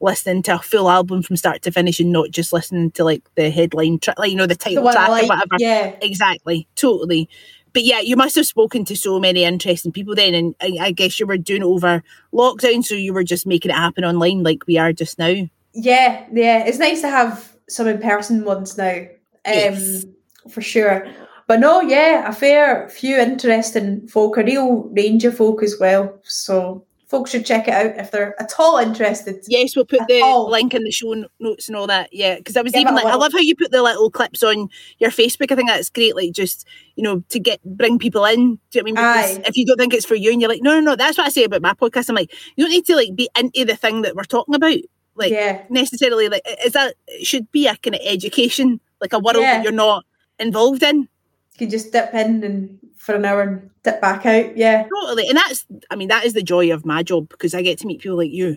listening 0.00 0.42
to 0.42 0.54
a 0.54 0.58
full 0.58 0.90
album 0.90 1.22
from 1.22 1.36
start 1.36 1.62
to 1.62 1.72
finish 1.72 1.98
and 1.98 2.12
not 2.12 2.30
just 2.30 2.52
listening 2.52 2.90
to 2.92 3.04
like 3.04 3.22
the 3.34 3.50
headline, 3.50 3.98
track 3.98 4.18
like 4.18 4.30
you 4.30 4.36
know, 4.36 4.46
the 4.46 4.54
the 4.54 4.58
title 4.58 4.86
I 4.88 4.92
track 4.92 5.08
like. 5.08 5.24
or 5.24 5.28
whatever. 5.28 5.56
Yeah, 5.58 5.96
Exactly, 6.02 6.68
totally. 6.76 7.28
But 7.74 7.82
yeah, 7.84 8.00
you 8.00 8.16
must 8.16 8.36
have 8.36 8.46
spoken 8.46 8.84
to 8.86 8.96
so 8.96 9.20
many 9.20 9.44
interesting 9.44 9.92
people 9.92 10.14
then, 10.14 10.32
and 10.32 10.54
I, 10.62 10.78
I 10.80 10.90
guess 10.92 11.20
you 11.20 11.26
were 11.26 11.36
doing 11.36 11.60
it 11.62 11.66
over 11.66 12.02
lockdown, 12.32 12.84
so 12.84 12.94
you 12.94 13.12
were 13.12 13.24
just 13.24 13.46
making 13.46 13.70
it 13.72 13.74
happen 13.76 14.04
online 14.04 14.42
like 14.42 14.66
we 14.66 14.78
are 14.78 14.92
just 14.92 15.18
now. 15.18 15.34
yeah, 15.74 16.24
yeah. 16.32 16.64
It's 16.64 16.78
nice 16.78 17.00
to 17.02 17.10
have 17.10 17.52
some 17.68 17.88
in 17.88 17.98
person 18.00 18.44
ones 18.44 18.78
now. 18.78 19.00
Um, 19.46 19.52
Yes. 19.54 20.06
for 20.48 20.62
sure. 20.62 21.06
But 21.46 21.60
no, 21.60 21.80
yeah, 21.82 22.26
a 22.28 22.32
fair 22.32 22.88
few 22.88 23.16
interesting 23.18 24.06
folk, 24.08 24.38
a 24.38 24.44
real 24.44 24.84
range 24.92 25.24
of 25.24 25.36
folk 25.36 25.62
as 25.62 25.76
well. 25.78 26.18
So 26.22 26.84
folks 27.14 27.30
should 27.30 27.46
check 27.46 27.68
it 27.68 27.74
out 27.74 27.96
if 27.96 28.10
they're 28.10 28.34
at 28.42 28.52
all 28.58 28.76
interested. 28.76 29.36
Yes, 29.46 29.76
we'll 29.76 29.84
put 29.84 30.00
the 30.08 30.20
all. 30.20 30.50
link 30.50 30.74
in 30.74 30.82
the 30.82 30.90
show 30.90 31.24
notes 31.38 31.68
and 31.68 31.76
all 31.76 31.86
that. 31.86 32.08
Yeah, 32.12 32.34
because 32.34 32.56
I 32.56 32.62
was 32.62 32.72
Give 32.72 32.80
even 32.80 32.96
like, 32.96 33.04
I 33.04 33.14
love 33.14 33.32
how 33.32 33.38
you 33.38 33.54
put 33.54 33.70
the 33.70 33.82
little 33.82 34.10
clips 34.10 34.42
on 34.42 34.68
your 34.98 35.10
Facebook. 35.10 35.52
I 35.52 35.54
think 35.54 35.68
that's 35.68 35.90
great. 35.90 36.16
Like, 36.16 36.32
just 36.32 36.66
you 36.96 37.04
know, 37.04 37.22
to 37.28 37.38
get 37.38 37.62
bring 37.64 38.00
people 38.00 38.24
in. 38.24 38.58
Do 38.72 38.78
you 38.80 38.82
know 38.82 38.92
what 38.92 38.98
I 38.98 39.26
mean? 39.26 39.36
Because 39.36 39.48
if 39.48 39.56
you 39.56 39.64
don't 39.64 39.78
think 39.78 39.94
it's 39.94 40.04
for 40.04 40.16
you, 40.16 40.32
and 40.32 40.40
you're 40.40 40.50
like, 40.50 40.62
no, 40.62 40.74
no, 40.74 40.80
no, 40.80 40.96
that's 40.96 41.16
what 41.16 41.28
I 41.28 41.30
say 41.30 41.44
about 41.44 41.62
my 41.62 41.74
podcast. 41.74 42.08
I'm 42.08 42.16
like, 42.16 42.32
you 42.56 42.64
don't 42.64 42.72
need 42.72 42.86
to 42.86 42.96
like 42.96 43.14
be 43.14 43.28
into 43.38 43.64
the 43.64 43.76
thing 43.76 44.02
that 44.02 44.16
we're 44.16 44.24
talking 44.24 44.56
about. 44.56 44.78
Like 45.14 45.30
yeah, 45.30 45.62
necessarily, 45.70 46.28
like 46.28 46.42
is 46.64 46.72
that 46.72 46.96
it 47.06 47.24
should 47.24 47.48
be 47.52 47.68
a 47.68 47.76
kind 47.76 47.94
of 47.94 48.00
education, 48.04 48.80
like 49.00 49.12
a 49.12 49.20
world 49.20 49.36
Yeah. 49.36 49.58
that 49.58 49.62
you're 49.62 49.72
not 49.72 50.04
involved 50.40 50.82
in. 50.82 51.08
You 51.54 51.58
can 51.58 51.70
just 51.70 51.92
dip 51.92 52.12
in 52.14 52.42
and 52.44 52.78
for 52.96 53.14
an 53.14 53.24
hour 53.24 53.42
and 53.42 53.70
dip 53.82 54.00
back 54.00 54.24
out. 54.26 54.56
Yeah, 54.56 54.86
Totally. 55.02 55.28
And 55.28 55.36
that's, 55.36 55.66
I 55.90 55.96
mean, 55.96 56.08
that 56.08 56.24
is 56.24 56.32
the 56.32 56.42
joy 56.42 56.72
of 56.72 56.86
my 56.86 57.02
job 57.02 57.28
because 57.28 57.54
I 57.54 57.62
get 57.62 57.78
to 57.80 57.86
meet 57.86 58.00
people 58.00 58.16
like 58.16 58.30
you, 58.32 58.56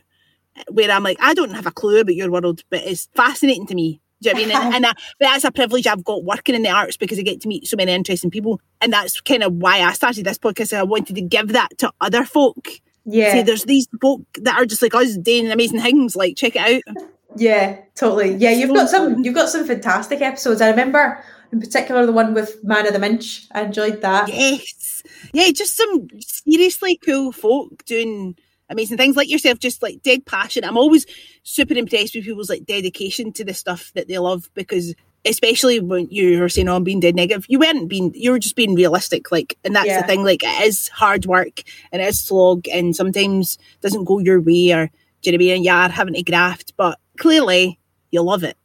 where 0.72 0.90
I'm 0.90 1.04
like, 1.04 1.18
I 1.20 1.34
don't 1.34 1.54
have 1.54 1.66
a 1.66 1.72
clue 1.72 2.00
about 2.00 2.16
your 2.16 2.32
world, 2.32 2.64
but 2.70 2.82
it's 2.84 3.10
fascinating 3.16 3.68
to 3.68 3.76
me. 3.76 4.02
Do 4.22 4.30
you 4.30 4.36
know 4.36 4.42
what 4.42 4.56
I 4.56 4.60
mean? 4.60 4.66
And, 4.66 4.76
and 4.76 4.86
I, 4.88 4.94
that's 5.20 5.44
a 5.44 5.52
privilege 5.52 5.86
I've 5.86 6.04
got 6.04 6.24
working 6.24 6.56
in 6.56 6.64
the 6.64 6.70
arts 6.72 6.98
because 6.98 7.20
I 7.20 7.22
get 7.22 7.42
to 7.42 7.48
meet 7.48 7.68
so 7.68 7.78
many 7.78 7.92
interesting 7.92 8.32
people. 8.32 8.60
And 8.82 8.92
that's 8.92 9.22
kind 9.22 9.44
of 9.44 9.54
why 9.54 9.82
I 9.82 9.94
started 9.94 10.26
this 10.26 10.40
podcast. 10.40 10.76
I 10.76 10.82
wanted 10.84 11.16
to 11.18 11.22
give 11.22 11.50
that 11.50 11.78
to 11.80 11.92
other 12.02 12.24
folk. 12.26 12.68
yeah, 13.06 13.32
Say 13.34 13.44
there's 13.44 13.66
these 13.66 13.88
folk 14.02 14.22
that 14.42 14.58
are 14.58 14.66
just 14.66 14.82
like 14.82 14.96
us 14.96 15.18
doing 15.18 15.52
amazing 15.52 15.82
things. 15.82 16.16
Like, 16.16 16.36
check 16.36 16.56
it 16.56 16.84
out. 16.88 16.98
yeah, 17.36 17.78
totally. 17.96 18.34
Yeah, 18.36 18.52
you've 18.52 18.70
So 18.70 18.76
got 18.76 18.90
some. 18.90 19.24
You've 19.24 19.36
got 19.36 19.50
some 19.50 19.68
fantastic 19.68 20.22
episodes. 20.22 20.62
I 20.62 20.70
remember 20.70 21.24
in 21.52 21.60
particular 21.60 22.06
the 22.06 22.12
one 22.12 22.34
with 22.34 22.64
Man 22.64 22.88
of 22.88 22.94
the 22.94 23.00
Minch. 23.00 23.48
I 23.52 23.62
enjoyed 23.62 24.02
that. 24.02 24.28
Yes. 24.30 25.04
Yeah, 25.34 25.50
just 25.52 25.76
some 25.76 26.08
seriously 26.20 26.98
cool 26.98 27.32
folk 27.32 27.84
doing 27.86 28.36
amazing 28.70 28.98
things 28.98 29.16
like 29.16 29.30
yourself, 29.30 29.60
just 29.60 29.82
like 29.82 30.04
dead 30.04 30.26
passion. 30.26 30.64
I'm 30.64 30.78
always 30.78 31.06
super 31.44 31.74
impressed 31.74 32.16
with 32.16 32.26
people's 32.26 32.50
like 32.50 32.66
dedication 32.66 33.32
to 33.34 33.44
the 33.46 33.54
stuff 33.54 33.92
that 33.96 34.08
they 34.08 34.18
love 34.18 34.50
because 34.54 34.94
especially 35.26 35.80
when 35.80 36.08
you 36.10 36.40
were 36.40 36.50
saying, 36.50 36.70
Oh, 36.70 36.76
I'm 36.76 36.84
being 36.84 37.00
dead 37.00 37.16
negative, 37.16 37.46
you 37.50 37.60
weren't 37.60 37.90
being 37.90 38.12
you 38.14 38.32
were 38.32 38.40
just 38.40 38.56
being 38.56 38.76
realistic. 38.76 39.32
Like 39.32 39.58
and 39.64 39.76
that's 39.76 39.88
Yeah. 39.88 40.02
the 40.02 40.08
thing, 40.08 40.24
like 40.24 40.44
it 40.44 40.68
is 40.68 40.90
hard 40.90 41.26
work 41.26 41.64
and 41.92 42.02
it 42.02 42.06
is 42.10 42.20
slog 42.20 42.68
and 42.68 42.96
sometimes 42.96 43.58
doesn't 43.82 44.06
go 44.06 44.20
your 44.20 44.42
way 44.42 44.72
or 44.74 44.88
do 45.22 45.32
you 45.32 45.32
know 45.32 45.36
what 45.36 45.36
I 45.36 45.38
mean? 45.38 45.56
And 45.56 45.66
you 45.66 45.72
are 45.72 45.90
having 45.90 46.14
to 46.14 46.24
graft, 46.24 46.74
but 46.78 47.00
clearly 47.18 47.80
you 48.12 48.22
love 48.22 48.44
it. 48.44 48.56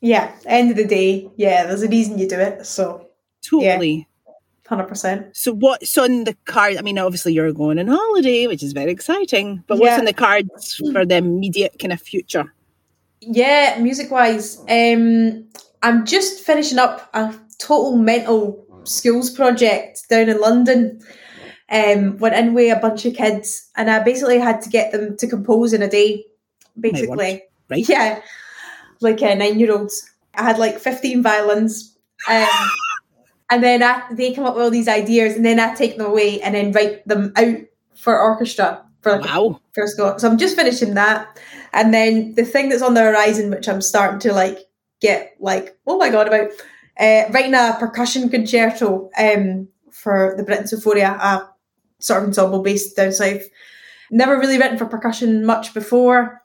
Yeah, 0.00 0.32
end 0.46 0.70
of 0.70 0.76
the 0.76 0.84
day, 0.86 1.28
yeah, 1.36 1.66
there's 1.66 1.82
a 1.82 1.88
reason 1.88 2.18
you 2.18 2.28
do 2.28 2.38
it. 2.38 2.64
So, 2.66 3.08
Totally. 3.42 4.06
hundred 4.68 4.86
percent. 4.86 5.34
So 5.36 5.52
what's 5.54 5.96
on 5.98 6.24
the 6.24 6.36
card? 6.44 6.76
I 6.76 6.82
mean, 6.82 6.98
obviously 6.98 7.32
you're 7.32 7.52
going 7.52 7.78
on 7.78 7.86
holiday, 7.88 8.46
which 8.46 8.62
is 8.62 8.72
very 8.72 8.92
exciting. 8.92 9.64
But 9.66 9.78
what's 9.78 9.92
Yeah. 9.92 9.98
on 9.98 10.04
the 10.04 10.12
cards 10.12 10.76
for 10.92 11.04
the 11.06 11.16
immediate 11.16 11.78
kind 11.80 11.92
of 11.92 12.00
future? 12.00 12.52
Yeah, 13.20 13.78
music 13.80 14.10
wise, 14.10 14.58
um, 14.68 15.44
I'm 15.82 16.04
just 16.06 16.40
finishing 16.44 16.78
up 16.78 17.08
a 17.14 17.34
total 17.58 17.96
mental 17.96 18.64
skills 18.84 19.30
project 19.30 20.08
down 20.08 20.28
in 20.28 20.40
London. 20.40 21.00
Um, 21.70 22.16
went 22.18 22.34
in 22.34 22.54
with 22.54 22.74
a 22.74 22.80
bunch 22.80 23.04
of 23.04 23.14
kids, 23.14 23.68
and 23.76 23.90
I 23.90 23.98
basically 24.02 24.38
had 24.38 24.62
to 24.62 24.70
get 24.70 24.90
them 24.92 25.16
to 25.18 25.26
compose 25.26 25.72
in 25.74 25.82
a 25.82 25.88
day. 25.88 26.24
Basically, 26.80 27.42
Right? 27.68 27.88
yeah, 27.88 28.20
like 29.00 29.22
uh, 29.22 29.34
nine 29.34 29.58
year 29.58 29.76
olds. 29.76 30.10
I 30.34 30.42
had 30.42 30.58
like 30.58 30.78
15 30.78 31.22
violins. 31.22 31.96
Um, 32.28 32.46
and 33.50 33.62
then 33.62 33.82
I, 33.82 34.04
they 34.12 34.34
come 34.34 34.44
up 34.44 34.54
with 34.54 34.64
all 34.64 34.70
these 34.70 34.88
ideas, 34.88 35.36
and 35.36 35.44
then 35.44 35.58
I 35.60 35.74
take 35.74 35.96
them 35.96 36.06
away 36.06 36.40
and 36.40 36.54
then 36.54 36.72
write 36.72 37.06
them 37.06 37.32
out 37.36 37.56
for 37.94 38.18
orchestra 38.18 38.84
for 39.02 39.12
like 39.12 39.30
a 39.30 39.42
Wow. 39.42 39.60
first 39.74 39.96
go. 39.96 40.16
So 40.18 40.28
I'm 40.28 40.38
just 40.38 40.56
finishing 40.56 40.94
that. 40.94 41.38
And 41.72 41.92
then 41.92 42.34
the 42.34 42.44
thing 42.44 42.68
that's 42.68 42.82
on 42.82 42.94
the 42.94 43.02
horizon, 43.02 43.50
which 43.50 43.68
I'm 43.68 43.82
starting 43.82 44.20
to 44.20 44.32
like 44.32 44.58
get 45.00 45.34
like, 45.40 45.78
oh 45.86 45.98
my 45.98 46.10
god, 46.10 46.28
about 46.28 46.50
uh, 46.98 47.30
writing 47.30 47.54
a 47.54 47.76
percussion 47.78 48.28
concerto 48.28 49.10
um, 49.18 49.68
for 49.92 50.34
the 50.36 50.42
Britten 50.42 50.66
Sinfonia, 50.66 51.16
a 51.18 51.48
sort 52.00 52.22
of 52.22 52.28
ensemble 52.28 52.62
based 52.62 52.96
down 52.96 53.12
south. 53.12 53.42
Never 54.10 54.38
really 54.38 54.58
written 54.58 54.78
for 54.78 54.86
percussion 54.86 55.44
much 55.44 55.74
before. 55.74 56.42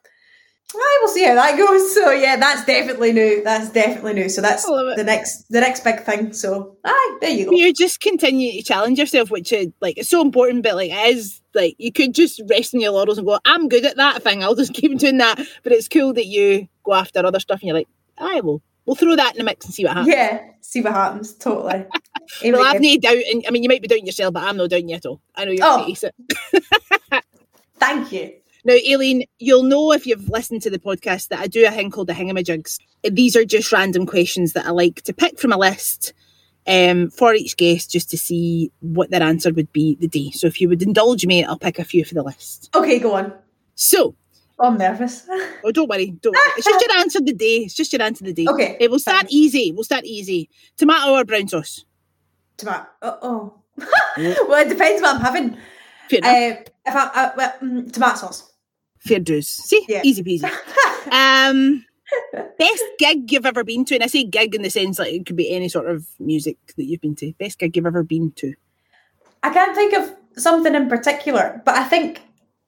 I 0.76 0.98
will 1.02 1.08
see 1.08 1.24
how 1.24 1.34
that 1.34 1.56
goes. 1.58 1.94
So 1.94 2.10
yeah, 2.10 2.36
that's 2.36 2.64
definitely 2.64 3.12
new. 3.12 3.42
That's 3.44 3.70
definitely 3.70 4.14
new. 4.14 4.28
So 4.28 4.40
that's 4.40 4.64
I 4.66 4.70
love 4.70 4.88
it. 4.88 4.96
the 4.96 5.04
next 5.04 5.48
the 5.50 5.60
next 5.60 5.84
big 5.84 6.00
thing. 6.00 6.32
So 6.32 6.76
aye, 6.84 7.18
there 7.20 7.30
you 7.30 7.46
go. 7.46 7.52
You 7.52 7.72
just 7.72 8.00
continue 8.00 8.52
to 8.52 8.62
challenge 8.62 8.98
yourself, 8.98 9.30
which 9.30 9.52
is 9.52 9.68
like 9.80 9.98
it's 9.98 10.08
so 10.08 10.20
important, 10.20 10.62
but 10.62 10.74
like 10.74 10.90
it 10.90 11.16
is 11.16 11.40
like 11.54 11.76
you 11.78 11.92
could 11.92 12.14
just 12.14 12.40
rest 12.50 12.74
in 12.74 12.80
your 12.80 12.90
laurels 12.92 13.18
and 13.18 13.26
go, 13.26 13.38
I'm 13.44 13.68
good 13.68 13.84
at 13.84 13.96
that 13.96 14.22
thing, 14.22 14.42
I'll 14.42 14.56
just 14.56 14.74
keep 14.74 14.98
doing 14.98 15.18
that. 15.18 15.38
But 15.62 15.72
it's 15.72 15.88
cool 15.88 16.12
that 16.14 16.26
you 16.26 16.66
go 16.82 16.94
after 16.94 17.24
other 17.24 17.40
stuff 17.40 17.60
and 17.60 17.68
you're 17.68 17.76
like, 17.76 17.88
I 18.18 18.40
will 18.40 18.60
we'll 18.86 18.96
throw 18.96 19.14
that 19.16 19.32
in 19.32 19.38
the 19.38 19.44
mix 19.44 19.64
and 19.66 19.74
see 19.74 19.84
what 19.84 19.94
happens. 19.94 20.12
Yeah, 20.14 20.42
see 20.60 20.80
what 20.80 20.92
happens. 20.92 21.34
Totally. 21.34 21.84
Well, 22.42 22.64
I've 22.64 22.80
no 22.80 22.96
doubt, 22.96 23.18
and 23.30 23.44
I 23.46 23.50
mean, 23.50 23.62
you 23.62 23.68
might 23.68 23.82
be 23.82 23.86
doubting 23.88 24.06
yourself, 24.06 24.32
but 24.32 24.44
I'm 24.44 24.56
not 24.56 24.70
doubting 24.70 24.88
you 24.88 24.96
at 24.96 25.04
all. 25.04 25.20
I 25.36 25.44
know 25.44 25.50
you're 25.50 25.60
Oh. 25.62 25.86
ace 25.86 26.04
it. 26.04 26.14
Thank 27.78 28.12
you. 28.12 28.32
Now, 28.64 28.74
Aileen, 28.74 29.24
you'll 29.38 29.62
know 29.62 29.92
if 29.92 30.06
you've 30.06 30.28
listened 30.30 30.62
to 30.62 30.70
the 30.70 30.78
podcast 30.78 31.28
that 31.28 31.40
I 31.40 31.46
do 31.46 31.66
a 31.66 31.70
thing 31.70 31.90
called 31.90 32.06
the 32.06 32.14
Hingamajigs. 32.14 32.78
These 33.02 33.36
are 33.36 33.44
just 33.44 33.70
random 33.72 34.06
questions 34.06 34.54
that 34.54 34.66
I 34.66 34.70
like 34.70 35.02
to 35.02 35.12
pick 35.12 35.38
from 35.38 35.52
a 35.52 35.58
list 35.58 36.14
um, 36.66 37.10
for 37.10 37.34
each 37.34 37.58
guest 37.58 37.90
just 37.90 38.08
to 38.10 38.16
see 38.16 38.72
what 38.80 39.10
their 39.10 39.22
answer 39.22 39.52
would 39.52 39.70
be 39.72 39.96
the 39.96 40.08
day. 40.08 40.30
So 40.30 40.46
if 40.46 40.62
you 40.62 40.70
would 40.70 40.82
indulge 40.82 41.26
me, 41.26 41.44
I'll 41.44 41.58
pick 41.58 41.78
a 41.78 41.84
few 41.84 42.06
for 42.06 42.14
the 42.14 42.22
list. 42.22 42.70
Okay, 42.74 42.98
go 42.98 43.14
on. 43.14 43.34
So, 43.74 44.14
Oh, 44.56 44.68
I'm 44.68 44.78
nervous. 44.78 45.26
oh, 45.64 45.72
don't 45.72 45.90
worry, 45.90 46.12
don't 46.22 46.32
worry. 46.32 46.52
It's 46.56 46.66
just 46.66 46.86
your 46.86 46.96
answer 46.98 47.20
the 47.20 47.32
day. 47.32 47.56
It's 47.64 47.74
just 47.74 47.92
your 47.92 48.02
answer 48.02 48.24
the 48.24 48.32
day. 48.32 48.46
Okay, 48.48 48.76
It 48.78 48.88
will 48.90 49.00
start 49.00 49.26
easy. 49.28 49.72
We'll 49.72 49.82
start 49.84 50.04
easy. 50.04 50.48
Tomato 50.76 51.12
or 51.12 51.24
brown 51.24 51.48
sauce? 51.48 51.84
Tomato. 52.56 52.86
Uh 53.02 53.16
oh. 53.20 53.54
well, 54.16 54.64
it 54.64 54.68
depends 54.68 55.02
what 55.02 55.16
I'm 55.16 55.20
having. 55.20 55.54
Uh, 55.54 56.62
if 56.86 56.94
I, 56.94 57.10
uh, 57.14 57.32
well, 57.36 57.54
mm, 57.60 57.92
tomato 57.92 58.14
sauce. 58.14 58.52
Fair 59.04 59.20
dues. 59.20 59.48
See? 59.48 59.84
yeah. 59.88 60.02
Easy 60.04 60.22
peasy. 60.22 60.50
Um, 61.12 61.84
best 62.58 62.84
gig 62.98 63.30
you've 63.30 63.44
ever 63.44 63.62
been 63.62 63.84
to, 63.84 63.94
and 63.94 64.02
I 64.02 64.06
say 64.06 64.24
gig 64.24 64.54
in 64.54 64.62
the 64.62 64.70
sense 64.70 64.98
like 64.98 65.12
it 65.12 65.26
could 65.26 65.36
be 65.36 65.54
any 65.54 65.68
sort 65.68 65.86
of 65.86 66.06
music 66.18 66.56
that 66.76 66.84
you've 66.84 67.02
been 67.02 67.14
to. 67.16 67.32
Best 67.34 67.58
gig 67.58 67.76
you've 67.76 67.86
ever 67.86 68.02
been 68.02 68.32
to. 68.36 68.54
I 69.42 69.52
can't 69.52 69.76
think 69.76 69.92
of 69.92 70.14
something 70.36 70.74
in 70.74 70.88
particular, 70.88 71.60
but 71.66 71.76
I 71.76 71.84
think 71.84 72.22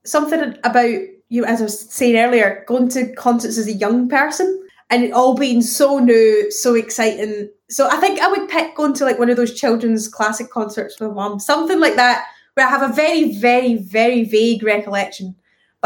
something 0.04 0.58
about 0.62 0.98
you, 1.28 1.44
as 1.46 1.60
I 1.60 1.64
was 1.64 1.80
saying 1.80 2.16
earlier, 2.16 2.64
going 2.68 2.88
to 2.90 3.12
concerts 3.14 3.56
as 3.56 3.68
a 3.68 3.72
young 3.72 4.08
person 4.08 4.62
and 4.90 5.04
it 5.04 5.12
all 5.12 5.34
being 5.34 5.62
so 5.62 5.98
new, 5.98 6.50
so 6.50 6.74
exciting. 6.74 7.50
So 7.68 7.88
I 7.88 7.96
think 7.96 8.20
I 8.20 8.28
would 8.28 8.48
pick 8.48 8.76
going 8.76 8.94
to 8.94 9.04
like 9.04 9.18
one 9.18 9.30
of 9.30 9.36
those 9.36 9.58
children's 9.58 10.08
classic 10.08 10.50
concerts 10.50 11.00
with 11.00 11.12
mum, 11.12 11.40
something 11.40 11.80
like 11.80 11.96
that, 11.96 12.24
where 12.54 12.66
I 12.66 12.70
have 12.70 12.88
a 12.88 12.94
very, 12.94 13.34
very, 13.34 13.74
very 13.74 14.24
vague 14.24 14.62
recollection, 14.62 15.34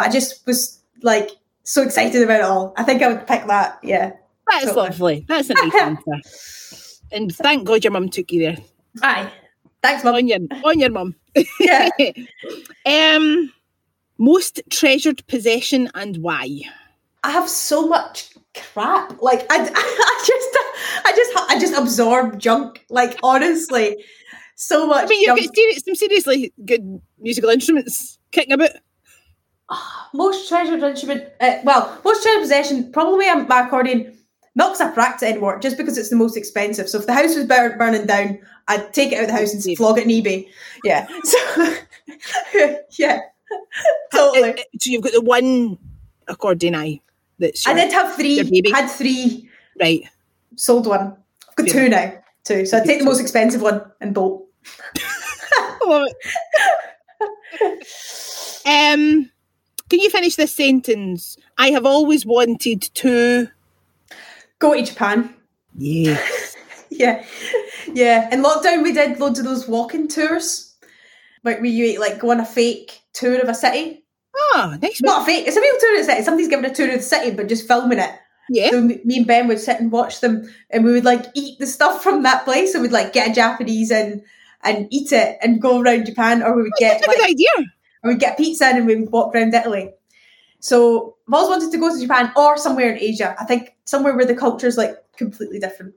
but 0.01 0.09
I 0.09 0.11
just 0.11 0.46
was 0.46 0.80
like 1.03 1.30
so 1.62 1.82
excited 1.82 2.22
about 2.22 2.40
it 2.40 2.46
all. 2.46 2.72
I 2.78 2.84
think 2.84 3.03
I 3.03 3.09
would 3.09 3.26
pick 3.26 3.46
that. 3.48 3.78
Yeah. 3.82 4.12
That's 4.51 4.64
Totally. 4.64 4.86
lovely. 4.88 5.26
That's 5.28 5.51
a 5.51 5.55
nice 5.55 5.74
answer. 5.80 7.07
And 7.12 7.36
thank 7.36 7.66
God 7.66 7.84
your 7.84 7.92
mum 7.92 8.09
took 8.09 8.32
you 8.32 8.40
there. 8.40 8.57
Aye. 9.03 9.30
Thanks, 9.82 10.03
mum. 10.03 10.14
On 10.14 10.26
your 10.26 10.38
on 10.64 10.78
your 10.78 10.90
mum. 10.90 11.14
Yeah. 11.61 11.90
um 12.86 13.53
most 14.16 14.62
treasured 14.70 15.26
possession 15.26 15.90
and 15.94 16.16
why? 16.18 16.61
I 17.22 17.30
have 17.32 17.48
so 17.48 17.86
much 17.86 18.32
crap. 18.55 19.20
Like 19.20 19.44
I, 19.51 19.57
I 19.74 20.24
just, 20.26 20.59
I 21.05 21.12
just, 21.14 21.51
I 21.51 21.61
just 21.61 21.74
absorb 21.74 22.38
junk. 22.38 22.86
Like 22.88 23.18
honestly, 23.22 24.03
so 24.55 24.86
much. 24.86 25.05
I 25.05 25.09
mean 25.09 25.20
you've 25.20 25.36
junk. 25.36 25.46
got 25.46 25.57
serious, 25.57 25.82
some 25.84 25.94
seriously 25.94 26.53
good 26.64 27.03
musical 27.18 27.51
instruments 27.51 28.18
kicking 28.32 28.55
about. 28.55 28.70
Most 30.12 30.49
treasured 30.49 30.83
instrument. 30.83 31.25
Uh, 31.41 31.59
well, 31.64 32.01
most 32.05 32.23
treasured 32.23 32.43
possession. 32.43 32.93
Probably 32.93 33.27
my 33.35 33.66
accordion. 33.66 34.16
Not 34.57 34.73
because 34.73 34.81
I 34.81 34.91
practice 34.91 35.23
it 35.29 35.33
anymore, 35.33 35.61
just 35.61 35.77
because 35.77 35.97
it's 35.97 36.11
the 36.11 36.16
most 36.16 36.37
expensive. 36.37 36.89
So 36.89 36.99
if 36.99 37.07
the 37.07 37.14
house 37.14 37.37
was 37.37 37.47
bur- 37.47 37.77
burning 37.79 38.07
down, 38.07 38.39
I'd 38.66 38.93
take 38.93 39.12
it 39.12 39.16
out 39.16 39.23
of 39.23 39.27
the 39.29 39.35
house 39.35 39.55
and 39.55 39.77
flog 39.77 39.99
it 39.99 40.03
on 40.05 40.09
eBay. 40.11 40.49
Yeah. 40.85 41.07
So 41.25 41.39
yeah, 42.99 43.21
totally. 44.12 44.51
Uh, 44.51 44.53
uh, 44.55 44.62
So 44.81 44.91
you've 44.91 45.03
got 45.03 45.12
the 45.12 45.21
one 45.21 45.79
accordion 46.27 46.75
eye 46.75 47.01
that's 47.39 47.66
I 47.66 47.75
did 47.75 47.93
have 47.93 48.16
three. 48.16 48.39
Had 48.73 48.89
three. 48.89 49.49
right. 49.81 50.03
Sold 50.57 50.87
one. 50.89 51.16
I've 51.49 51.55
got 51.57 51.66
Yeah. 51.68 51.73
two 51.73 51.89
now. 51.89 52.12
Two. 52.45 52.66
So 52.66 52.79
I 52.79 52.85
take 52.85 52.99
the 52.99 53.05
most 53.05 53.21
expensive 53.21 53.62
one 53.62 53.83
and 54.01 54.12
bolt. 54.12 54.49
Love 55.87 56.09
it. 57.62 57.87
um, 58.66 59.31
can 59.91 60.01
you 60.01 60.09
finish 60.09 60.36
this 60.36 60.55
sentence? 60.55 61.36
I 61.59 61.70
have 61.70 61.84
always 61.84 62.24
wanted 62.24 62.82
to. 62.82 63.49
Go 64.59 64.74
to 64.74 64.82
Japan. 64.82 65.34
Yeah. 65.76 66.24
Yeah, 66.93 67.24
yeah. 67.95 68.28
In 68.34 68.43
lockdown, 68.43 68.82
we 68.82 68.93
did 68.93 69.20
loads 69.20 69.38
of 69.38 69.45
those 69.45 69.66
walking 69.68 70.09
tours, 70.09 70.74
like 71.45 71.59
where 71.59 71.66
you 71.66 71.99
like 72.01 72.18
go 72.18 72.32
on 72.32 72.41
a 72.41 72.45
fake 72.45 73.01
tour 73.14 73.41
of 73.41 73.49
a 73.49 73.55
city. 73.55 74.05
Oh, 74.36 74.76
nice. 74.82 75.01
Not 75.01 75.22
a 75.22 75.24
fake; 75.24 75.47
it's 75.47 75.57
a 75.57 75.61
real 75.61 75.78
tour 75.78 76.01
of 76.01 76.07
the 76.07 76.12
city. 76.12 76.24
Somebody's 76.24 76.49
giving 76.49 76.68
a 76.68 76.74
tour 76.74 76.88
of 76.88 76.97
the 76.97 77.03
city, 77.03 77.30
but 77.30 77.49
just 77.49 77.68
filming 77.68 78.01
it. 78.01 78.11
Yeah. 78.51 78.70
So 78.70 78.82
me 78.82 79.16
and 79.16 79.26
Ben 79.26 79.47
would 79.47 79.61
sit 79.61 79.80
and 79.80 79.93
watch 79.93 80.20
them, 80.20 80.53
and 80.68 80.84
we 80.84 80.93
would 80.93 81.05
like 81.05 81.26
eat 81.34 81.61
the 81.61 81.66
stuff 81.66 82.03
from 82.03 82.24
that 82.24 82.45
place. 82.45 82.72
So 82.72 82.82
we'd 82.82 82.93
like 82.93 83.12
get 83.12 83.30
a 83.30 83.32
Japanese 83.32 83.93
and 83.93 84.22
and 84.62 84.88
eat 84.91 85.12
it 85.12 85.38
and 85.41 85.62
go 85.62 85.80
around 85.80 86.07
Japan, 86.07 86.43
or 86.43 86.55
we 86.55 86.64
would 86.64 86.72
get 86.78 87.01
That's 87.01 87.14
a 87.14 87.16
good 87.16 87.30
idea. 87.30 87.72
Or 88.03 88.11
we'd 88.11 88.20
get 88.20 88.36
pizza 88.36 88.66
and 88.66 88.86
we 88.86 88.96
would 88.96 89.11
walk 89.11 89.34
around 89.34 89.55
Italy. 89.55 89.92
So 90.61 91.16
I've 91.28 91.34
always 91.34 91.51
wanted 91.59 91.72
to 91.72 91.78
go 91.78 91.94
to 91.94 92.01
Japan 92.01 92.32
or 92.36 92.57
somewhere 92.59 92.90
in 92.92 92.98
Asia. 92.98 93.34
I 93.40 93.44
think 93.44 93.74
somewhere 93.84 94.14
where 94.16 94.26
the 94.26 94.34
culture 94.34 94.66
is 94.66 94.76
like 94.76 94.96
completely 95.16 95.59
different. 95.59 95.94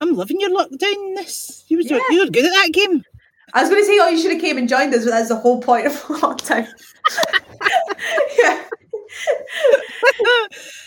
I'm 0.00 0.14
loving 0.16 0.40
your 0.40 0.50
lockdown. 0.50 1.14
This 1.16 1.64
you 1.68 1.78
were 1.78 1.82
Yeah. 1.82 1.98
you 2.10 2.20
were 2.24 2.30
good 2.30 2.44
at 2.44 2.52
that 2.52 2.70
game. 2.72 3.04
I 3.52 3.60
was 3.60 3.70
going 3.70 3.82
to 3.82 3.86
say, 3.86 3.98
oh, 4.00 4.08
you 4.08 4.18
should 4.20 4.32
have 4.32 4.40
came 4.40 4.58
and 4.58 4.68
joined 4.68 4.92
us, 4.94 5.04
but 5.04 5.10
that's 5.10 5.28
the 5.28 5.36
whole 5.36 5.60
point 5.60 5.86
of 5.86 5.92
lockdown. 6.02 6.66
yeah. 8.42 8.62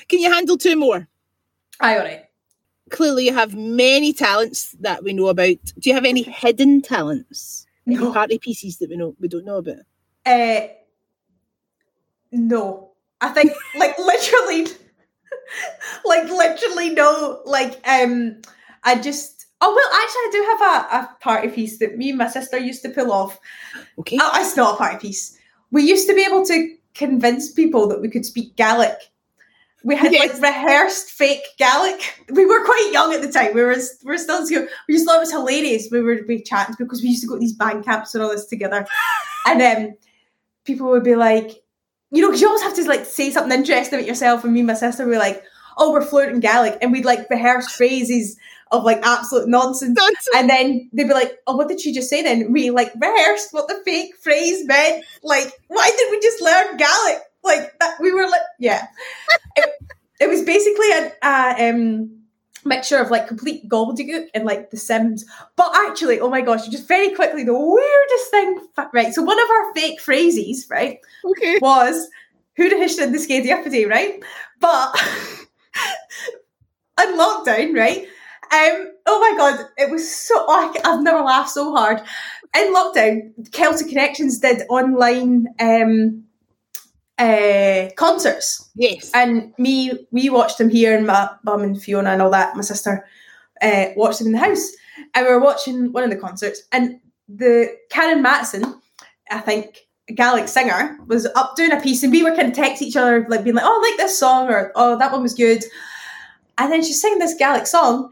Can 0.09 0.19
you 0.19 0.31
handle 0.31 0.57
two 0.57 0.75
more? 0.75 1.07
Aye, 1.79 1.97
all 1.97 2.03
right. 2.03 2.23
Clearly, 2.89 3.25
you 3.25 3.33
have 3.33 3.55
many 3.55 4.13
talents 4.13 4.71
that 4.79 5.03
we 5.03 5.13
know 5.13 5.27
about. 5.27 5.57
Do 5.79 5.89
you 5.89 5.93
have 5.93 6.05
any 6.05 6.23
hidden 6.23 6.81
talents? 6.81 7.65
Any 7.85 7.97
party 7.97 8.37
pieces 8.37 8.77
that 8.77 8.89
we 8.89 8.97
know 8.97 9.15
we 9.19 9.27
don't 9.27 9.45
know 9.45 9.57
about? 9.57 9.79
Uh, 10.27 10.67
no. 12.31 12.91
I 13.21 13.29
think, 13.29 13.51
like, 13.77 13.97
literally, 13.99 14.67
like, 16.05 16.25
literally, 16.29 16.89
no. 16.91 17.41
Like, 17.45 17.79
um, 17.87 18.41
I 18.83 18.95
just, 18.99 19.47
oh, 19.61 19.73
well, 19.73 20.01
actually, 20.01 20.21
I 20.27 20.29
do 20.31 20.45
have 20.51 20.61
a, 20.61 21.05
a 21.05 21.17
party 21.21 21.47
piece 21.47 21.79
that 21.79 21.97
me 21.97 22.09
and 22.09 22.17
my 22.17 22.27
sister 22.27 22.57
used 22.57 22.83
to 22.83 22.89
pull 22.89 23.11
off. 23.11 23.39
Okay. 23.99 24.17
Oh, 24.21 24.31
it's 24.35 24.55
not 24.55 24.75
a 24.75 24.77
party 24.77 25.07
piece. 25.07 25.37
We 25.71 25.83
used 25.83 26.07
to 26.07 26.13
be 26.15 26.21
able 26.23 26.45
to 26.45 26.75
convince 26.93 27.51
people 27.51 27.87
that 27.87 28.01
we 28.01 28.09
could 28.09 28.25
speak 28.25 28.55
Gaelic. 28.55 28.97
We 29.83 29.95
had 29.95 30.11
Yes. 30.11 30.33
like 30.33 30.41
rehearsed 30.41 31.11
fake 31.11 31.43
Gaelic. 31.57 32.25
We 32.31 32.45
were 32.45 32.65
quite 32.65 32.89
young 32.91 33.13
at 33.13 33.21
the 33.21 33.31
time. 33.31 33.53
We 33.53 33.61
were 33.61 33.75
we 34.03 34.11
were 34.11 34.17
still 34.17 34.39
in 34.41 34.47
school. 34.47 34.67
We 34.87 34.95
just 34.95 35.05
thought 35.05 35.17
it 35.17 35.19
was 35.21 35.31
hilarious. 35.31 35.87
We 35.91 36.01
were 36.01 36.19
we 36.27 36.41
chatting 36.41 36.75
because 36.77 37.01
we 37.01 37.09
used 37.09 37.21
to 37.21 37.27
go 37.27 37.35
to 37.35 37.39
these 37.39 37.53
band 37.53 37.85
camps 37.85 38.13
and 38.13 38.23
all 38.23 38.31
this 38.31 38.47
together. 38.47 38.85
and 39.45 39.61
um, 39.61 39.95
people 40.67 40.89
would 40.89 41.03
be 41.03 41.15
like, 41.15 41.63
you 42.11 42.21
know, 42.21 42.27
because 42.27 42.41
you 42.41 42.47
always 42.47 42.61
have 42.61 42.75
to 42.75 42.87
like 42.87 43.05
say 43.05 43.31
something 43.31 43.57
interesting 43.57 43.97
about 43.97 44.07
yourself. 44.07 44.43
And 44.43 44.53
me 44.53 44.59
and 44.59 44.67
my 44.67 44.75
sister 44.75 45.07
were 45.07 45.17
like, 45.17 45.43
oh, 45.77 45.91
we're 45.91 46.01
fluent 46.01 46.33
in 46.33 46.39
Gaelic, 46.39 46.77
and 46.81 46.91
we'd 46.91 47.05
like 47.05 47.29
rehearse 47.29 47.71
phrases 47.71 48.37
of 48.71 48.83
like 48.83 48.99
absolute 49.03 49.47
nonsense. 49.47 49.97
Nonsense. 49.97 50.27
And 50.35 50.49
then 50.49 50.89
they'd 50.93 51.07
be 51.07 51.13
like, 51.13 51.37
"Oh, 51.47 51.55
what 51.55 51.69
did 51.69 51.79
she 51.79 51.93
just 51.93 52.09
say?" 52.09 52.21
Then 52.21 52.51
we 52.51 52.69
like 52.69 52.91
rehearsed 52.99 53.49
what 53.53 53.67
the 53.67 53.81
fake 53.85 54.15
phrase 54.21 54.65
meant. 54.65 55.05
Like, 55.23 55.51
why 55.67 55.89
did 55.89 56.11
we 56.11 56.19
just 56.19 56.41
learn 56.41 56.77
Gaelic? 56.77 57.21
Like 57.43 57.79
that, 57.79 57.99
we 58.01 58.11
were 58.11 58.27
like, 58.27 58.41
yeah. 58.59 58.87
it, 59.55 59.69
it 60.19 60.29
was 60.29 60.41
basically 60.43 60.91
a, 60.91 61.11
a 61.23 61.69
um, 61.69 62.23
mixture 62.67 62.97
of 62.97 63.09
like 63.11 63.27
complete 63.27 63.67
gobbledygook 63.69 64.27
and 64.33 64.45
like 64.45 64.69
The 64.69 64.77
Sims. 64.77 65.25
But 65.55 65.71
actually, 65.87 66.19
oh 66.19 66.29
my 66.29 66.41
gosh, 66.41 66.67
just 66.67 66.87
very 66.87 67.13
quickly, 67.15 67.43
the 67.43 67.57
weirdest 67.57 68.31
thing. 68.31 68.59
Right, 68.93 69.13
so 69.13 69.21
one 69.23 69.39
of 69.39 69.49
our 69.49 69.73
fake 69.73 69.99
phrases, 70.01 70.67
right, 70.69 70.99
Okay. 71.25 71.59
was 71.59 72.07
"Who 72.57 72.69
the 72.69 72.77
hish 72.77 72.95
did 72.95 73.13
the 73.13 73.17
skady 73.17 73.51
uppity?" 73.51 73.85
Right, 73.85 74.21
but 74.59 74.93
in 77.03 77.17
lockdown, 77.17 77.75
right? 77.75 78.07
Um, 78.49 78.93
oh 79.05 79.19
my 79.19 79.37
god, 79.37 79.65
it 79.77 79.91
was 79.91 80.09
so 80.09 80.45
oh, 80.47 80.73
I- 80.73 80.89
I've 80.93 81.03
never 81.03 81.19
laughed 81.21 81.49
so 81.49 81.75
hard. 81.75 81.99
In 82.55 82.73
lockdown, 82.73 83.51
Celtic 83.51 83.89
Connections 83.89 84.39
did 84.39 84.61
online 84.69 85.47
um 85.59 86.23
uh 87.19 87.89
concerts. 87.95 88.69
Yes. 88.75 89.11
And 89.13 89.53
me 89.57 89.91
we 90.11 90.29
watched 90.29 90.57
them 90.57 90.69
here 90.69 90.95
and 90.95 91.07
my 91.07 91.29
mum 91.43 91.63
and 91.63 91.81
Fiona 91.81 92.11
and 92.11 92.21
all 92.21 92.31
that, 92.31 92.55
my 92.55 92.61
sister, 92.61 93.05
uh, 93.61 93.87
watched 93.95 94.19
them 94.19 94.27
in 94.27 94.33
the 94.33 94.39
house. 94.39 94.67
And 95.15 95.25
we 95.25 95.31
were 95.31 95.39
watching 95.39 95.91
one 95.91 96.03
of 96.03 96.09
the 96.09 96.15
concerts 96.15 96.63
and 96.71 96.99
the 97.27 97.75
Karen 97.89 98.21
Matheson, 98.21 98.79
I 99.31 99.39
think, 99.39 99.79
Gaelic 100.15 100.47
singer, 100.47 100.97
was 101.07 101.25
up 101.35 101.55
doing 101.57 101.73
a 101.73 101.81
piece, 101.81 102.01
and 102.01 102.11
we 102.13 102.23
were 102.23 102.33
kind 102.35 102.47
of 102.47 102.53
text 102.53 102.81
each 102.81 102.95
other, 102.95 103.25
like 103.29 103.43
being 103.43 103.55
like, 103.55 103.65
"Oh, 103.65 103.81
I 103.83 103.89
like 103.89 103.97
this 103.97 104.17
song," 104.17 104.47
or 104.49 104.71
"Oh, 104.75 104.97
that 104.97 105.11
one 105.11 105.21
was 105.21 105.33
good." 105.33 105.63
And 106.57 106.71
then 106.71 106.81
she's 106.81 107.01
singing 107.01 107.19
this 107.19 107.33
Gaelic 107.33 107.67
song, 107.67 108.09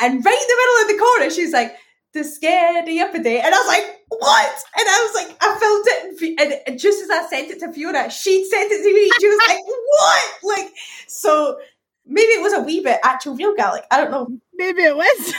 and 0.00 0.24
right 0.24 0.42
in 0.42 0.48
the 0.48 0.56
middle 0.60 0.82
of 0.82 0.88
the 0.88 1.04
chorus, 1.04 1.36
she's 1.36 1.52
like, 1.52 1.76
"The 2.14 2.24
scary 2.24 2.98
up 3.00 3.14
a 3.14 3.18
day," 3.18 3.40
and 3.40 3.54
I 3.54 3.58
was 3.58 3.68
like, 3.68 4.00
"What?" 4.18 4.64
And 4.78 4.88
I 4.88 5.02
was 5.02 5.14
like, 5.14 5.36
I 5.40 5.58
felt 5.58 5.84
it, 5.86 6.66
and, 6.66 6.78
just 6.78 7.02
as 7.02 7.10
I 7.10 7.26
sent 7.26 7.50
it 7.50 7.60
to 7.60 7.72
Fiona, 7.72 8.10
she'd 8.10 8.46
sent 8.46 8.70
it 8.72 8.82
to 8.82 8.94
me. 8.94 9.10
She 9.20 9.28
was 9.28 9.40
like, 9.48 9.58
"What?" 9.64 10.58
Like, 10.58 10.72
so 11.06 11.58
maybe 12.06 12.32
it 12.32 12.42
was 12.42 12.52
a 12.52 12.60
wee 12.60 12.80
bit 12.80 13.00
actual 13.02 13.36
real 13.36 13.54
Gaelic. 13.54 13.84
I 13.90 13.98
don't 13.98 14.10
know. 14.10 14.28
Maybe 14.54 14.82
it 14.82 14.96
was. 14.96 15.34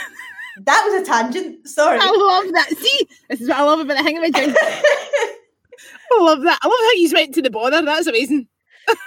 That 0.64 0.84
was 0.86 1.02
a 1.02 1.04
tangent. 1.04 1.68
Sorry. 1.68 1.98
I 2.00 2.06
love 2.06 2.52
that. 2.52 2.70
See, 2.78 3.08
this 3.28 3.42
is 3.42 3.48
what 3.48 3.58
I 3.58 3.62
love 3.62 3.80
about 3.80 3.98
the 3.98 4.02
hang 4.02 4.16
of 4.16 4.24
I 6.12 6.22
love 6.22 6.42
that. 6.42 6.58
I 6.62 6.66
love 6.66 6.78
how 6.80 6.92
you 6.92 7.10
went 7.12 7.34
to 7.34 7.42
the 7.42 7.50
border. 7.50 7.82
That's 7.82 8.06
amazing. 8.06 8.48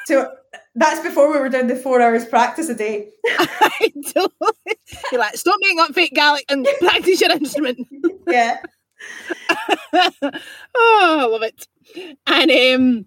so 0.05 0.31
that's 0.75 0.99
before 1.01 1.31
we 1.31 1.39
were 1.39 1.49
doing 1.49 1.67
the 1.67 1.75
four 1.75 2.01
hours 2.01 2.25
practice 2.25 2.69
a 2.69 2.75
day. 2.75 3.09
I 3.27 3.91
totally. 4.13 4.77
You're 5.11 5.21
like, 5.21 5.37
stop 5.37 5.57
making 5.61 5.79
up 5.79 5.93
fake 5.93 6.13
Gaelic 6.13 6.45
and 6.49 6.67
practice 6.79 7.21
your 7.21 7.31
instrument. 7.31 7.79
yeah. 8.27 8.57
oh, 9.93 10.31
I 10.75 11.25
love 11.25 11.43
it. 11.43 11.67
And 12.27 12.51
um, 12.51 13.05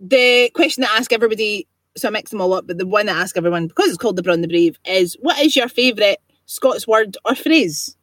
the 0.00 0.50
question 0.54 0.82
that 0.82 0.92
I 0.92 0.98
ask 0.98 1.12
everybody, 1.12 1.66
so 1.96 2.08
I 2.08 2.10
mix 2.10 2.30
them 2.30 2.40
all 2.40 2.52
up, 2.54 2.66
but 2.66 2.78
the 2.78 2.86
one 2.86 3.06
that 3.06 3.16
I 3.16 3.20
ask 3.20 3.36
everyone, 3.36 3.68
because 3.68 3.88
it's 3.88 3.98
called 3.98 4.16
the 4.16 4.22
Braw 4.22 4.34
and 4.34 4.44
the 4.44 4.48
Brave, 4.48 4.78
is 4.86 5.16
what 5.20 5.38
is 5.40 5.56
your 5.56 5.68
favourite 5.68 6.18
Scots 6.46 6.86
word 6.86 7.16
or 7.24 7.34
phrase? 7.34 7.96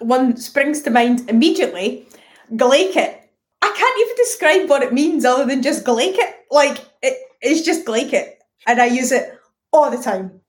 One 0.00 0.36
springs 0.36 0.82
to 0.82 0.90
mind 0.90 1.28
immediately. 1.30 2.06
Glaikit. 2.52 3.16
I 3.60 3.72
can't 3.76 4.00
even 4.00 4.16
describe 4.16 4.68
what 4.68 4.82
it 4.82 4.92
means 4.92 5.24
other 5.24 5.44
than 5.44 5.62
just. 5.62 5.86
Like 5.86 6.78
it, 7.02 7.18
it's 7.40 7.62
just 7.62 7.86
Glaikit, 7.86 8.32
and 8.66 8.80
I 8.80 8.86
use 8.86 9.12
it 9.12 9.38
all 9.72 9.90
the 9.90 10.02
time, 10.02 10.40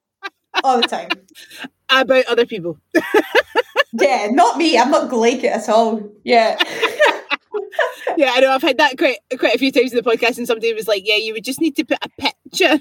all 0.64 0.80
the 0.80 0.88
time. 0.88 1.08
About 1.90 2.26
other 2.26 2.46
people. 2.46 2.78
yeah, 3.92 4.28
not 4.30 4.56
me. 4.56 4.78
I'm 4.78 4.90
not 4.90 5.10
Glaikit 5.10 5.44
at 5.44 5.68
all. 5.68 6.10
Yeah. 6.24 6.56
yeah, 8.16 8.32
I 8.34 8.40
know. 8.40 8.50
I've 8.50 8.62
had 8.62 8.78
that 8.78 8.98
quite 8.98 9.18
quite 9.38 9.54
a 9.54 9.58
few 9.58 9.72
times 9.72 9.92
in 9.92 10.02
the 10.02 10.08
podcast, 10.08 10.38
and 10.38 10.46
somebody 10.46 10.72
was 10.74 10.88
like, 10.88 11.02
"Yeah, 11.06 11.16
you 11.16 11.32
would 11.34 11.44
just 11.44 11.60
need 11.60 11.76
to 11.76 11.84
put 11.84 11.98
a 12.02 12.08
picture 12.20 12.78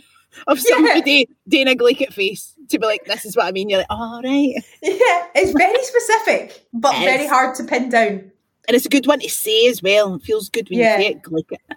of 0.48 0.60
somebody 0.60 1.28
yeah. 1.28 1.36
doing 1.48 1.68
a 1.68 1.76
Glaikit 1.76 2.14
face 2.14 2.56
to 2.70 2.80
be 2.80 2.86
like, 2.86 3.06
this 3.06 3.26
is 3.26 3.36
what 3.36 3.46
I 3.46 3.52
mean. 3.52 3.70
You're 3.70 3.80
like, 3.80 3.88
all 3.90 4.22
right. 4.24 4.56
Yeah, 4.82 5.26
it's 5.36 5.52
very 5.52 5.84
specific, 5.84 6.68
but 6.74 6.98
very 7.00 7.28
hard 7.28 7.56
to 7.56 7.64
pin 7.64 7.90
down. 7.90 8.32
And 8.68 8.76
it's 8.76 8.86
a 8.86 8.90
good 8.90 9.08
one 9.08 9.20
to 9.20 9.30
say 9.30 9.68
as 9.68 9.82
well. 9.82 10.16
It 10.16 10.24
feels 10.24 10.50
good 10.50 10.70
when 10.70 10.80
yeah. 10.80 10.98
you 10.98 11.04
say 11.04 11.10
it, 11.12 11.24
Glaikit. 11.24 11.76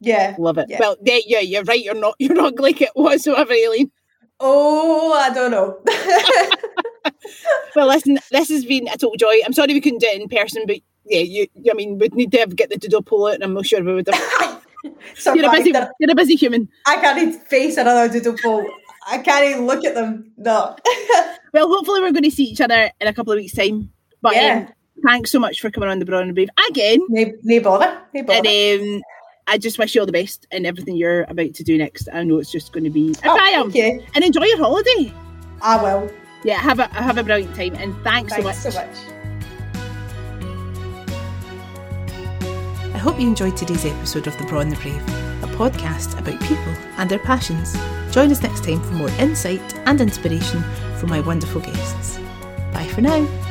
Yeah. 0.00 0.36
Love 0.38 0.58
it. 0.58 0.66
Yeah. 0.68 0.78
Well, 0.78 0.96
yeah, 1.02 1.18
yeah, 1.26 1.40
you're 1.40 1.64
right. 1.64 1.82
You're 1.82 1.94
not 1.94 2.14
you're 2.18 2.34
not 2.34 2.54
Glaikit 2.54 2.88
whatsoever, 2.94 3.52
Aileen. 3.52 3.90
Oh, 4.40 5.12
I 5.14 5.34
don't 5.34 5.50
know. 5.50 5.80
well, 7.76 7.88
listen, 7.88 8.18
this 8.30 8.48
has 8.48 8.64
been 8.64 8.88
a 8.88 8.96
total 8.96 9.16
joy. 9.16 9.40
I'm 9.44 9.52
sorry 9.52 9.74
we 9.74 9.80
couldn't 9.80 10.00
do 10.00 10.08
it 10.08 10.20
in 10.20 10.28
person, 10.28 10.64
but 10.66 10.78
yeah, 11.04 11.20
you, 11.20 11.46
I 11.70 11.74
mean, 11.74 11.98
we'd 11.98 12.14
need 12.14 12.32
to 12.32 12.38
have, 12.38 12.54
get 12.54 12.70
the 12.70 12.76
doodle 12.76 13.02
pull 13.02 13.26
out, 13.26 13.34
and 13.34 13.44
I'm 13.44 13.54
not 13.54 13.66
sure 13.66 13.82
we 13.82 13.94
would 13.94 14.08
have. 14.12 14.66
so 15.16 15.34
you're, 15.34 15.48
a 15.48 15.52
busy, 15.52 15.70
you're 15.70 16.10
a 16.10 16.14
busy 16.14 16.34
human. 16.34 16.68
I 16.86 16.96
can't 16.96 17.42
face 17.48 17.76
another 17.76 18.12
doodle 18.12 18.36
pull. 18.40 18.66
I 19.06 19.18
can't 19.18 19.44
even 19.46 19.66
look 19.66 19.84
at 19.84 19.94
them. 19.94 20.32
No. 20.36 20.76
well, 21.52 21.68
hopefully 21.68 22.00
we're 22.00 22.12
going 22.12 22.24
to 22.24 22.30
see 22.30 22.44
each 22.44 22.60
other 22.60 22.90
in 23.00 23.08
a 23.08 23.14
couple 23.14 23.32
of 23.32 23.38
weeks' 23.38 23.54
time. 23.54 23.90
But 24.20 24.34
yeah. 24.34 24.66
Um, 24.66 24.74
thanks 25.06 25.30
so 25.30 25.38
much 25.38 25.60
for 25.60 25.70
coming 25.70 25.88
on 25.88 25.98
the 25.98 26.04
Braw 26.04 26.18
and 26.18 26.34
Brave 26.34 26.50
again. 26.68 27.00
No, 27.08 27.32
no 27.42 27.60
bother. 27.60 28.00
No 28.12 28.22
bother. 28.22 28.48
And 28.48 28.96
um, 28.96 29.02
I 29.46 29.56
just 29.56 29.78
wish 29.78 29.94
you 29.94 30.02
all 30.02 30.06
the 30.06 30.12
best 30.12 30.46
in 30.50 30.66
everything 30.66 30.96
you're 30.96 31.22
about 31.22 31.54
to 31.54 31.64
do 31.64 31.78
next. 31.78 32.08
I 32.12 32.22
know 32.24 32.38
it's 32.38 32.52
just 32.52 32.72
going 32.72 32.84
to 32.84 32.90
be 32.90 33.14
a 33.24 33.30
oh, 33.30 33.36
triumph. 33.36 33.74
And 34.14 34.24
enjoy 34.24 34.44
your 34.44 34.58
holiday. 34.58 35.12
I 35.62 35.82
will. 35.82 36.10
Yeah, 36.44 36.58
have 36.58 36.78
a 36.78 36.86
have 36.88 37.18
a 37.18 37.22
brilliant 37.22 37.54
time 37.54 37.74
and 37.74 37.94
thanks, 38.04 38.32
thanks 38.32 38.62
so 38.62 38.70
much. 38.70 38.74
so 38.74 38.80
much. 38.80 39.18
I 42.94 42.98
hope 43.00 43.20
you 43.20 43.28
enjoyed 43.28 43.56
today's 43.56 43.84
episode 43.84 44.26
of 44.26 44.36
The 44.38 44.44
Braw 44.44 44.60
and 44.60 44.72
the 44.72 44.76
Brave, 44.76 45.02
a 45.42 45.46
podcast 45.56 46.18
about 46.18 46.40
people 46.42 46.74
and 46.96 47.08
their 47.08 47.20
passions. 47.20 47.76
Join 48.12 48.30
us 48.32 48.42
next 48.42 48.64
time 48.64 48.82
for 48.82 48.92
more 48.92 49.10
insight 49.20 49.74
and 49.86 50.00
inspiration 50.00 50.62
from 50.98 51.10
my 51.10 51.20
wonderful 51.20 51.60
guests. 51.60 52.18
Bye 52.72 52.88
for 52.92 53.00
now. 53.00 53.47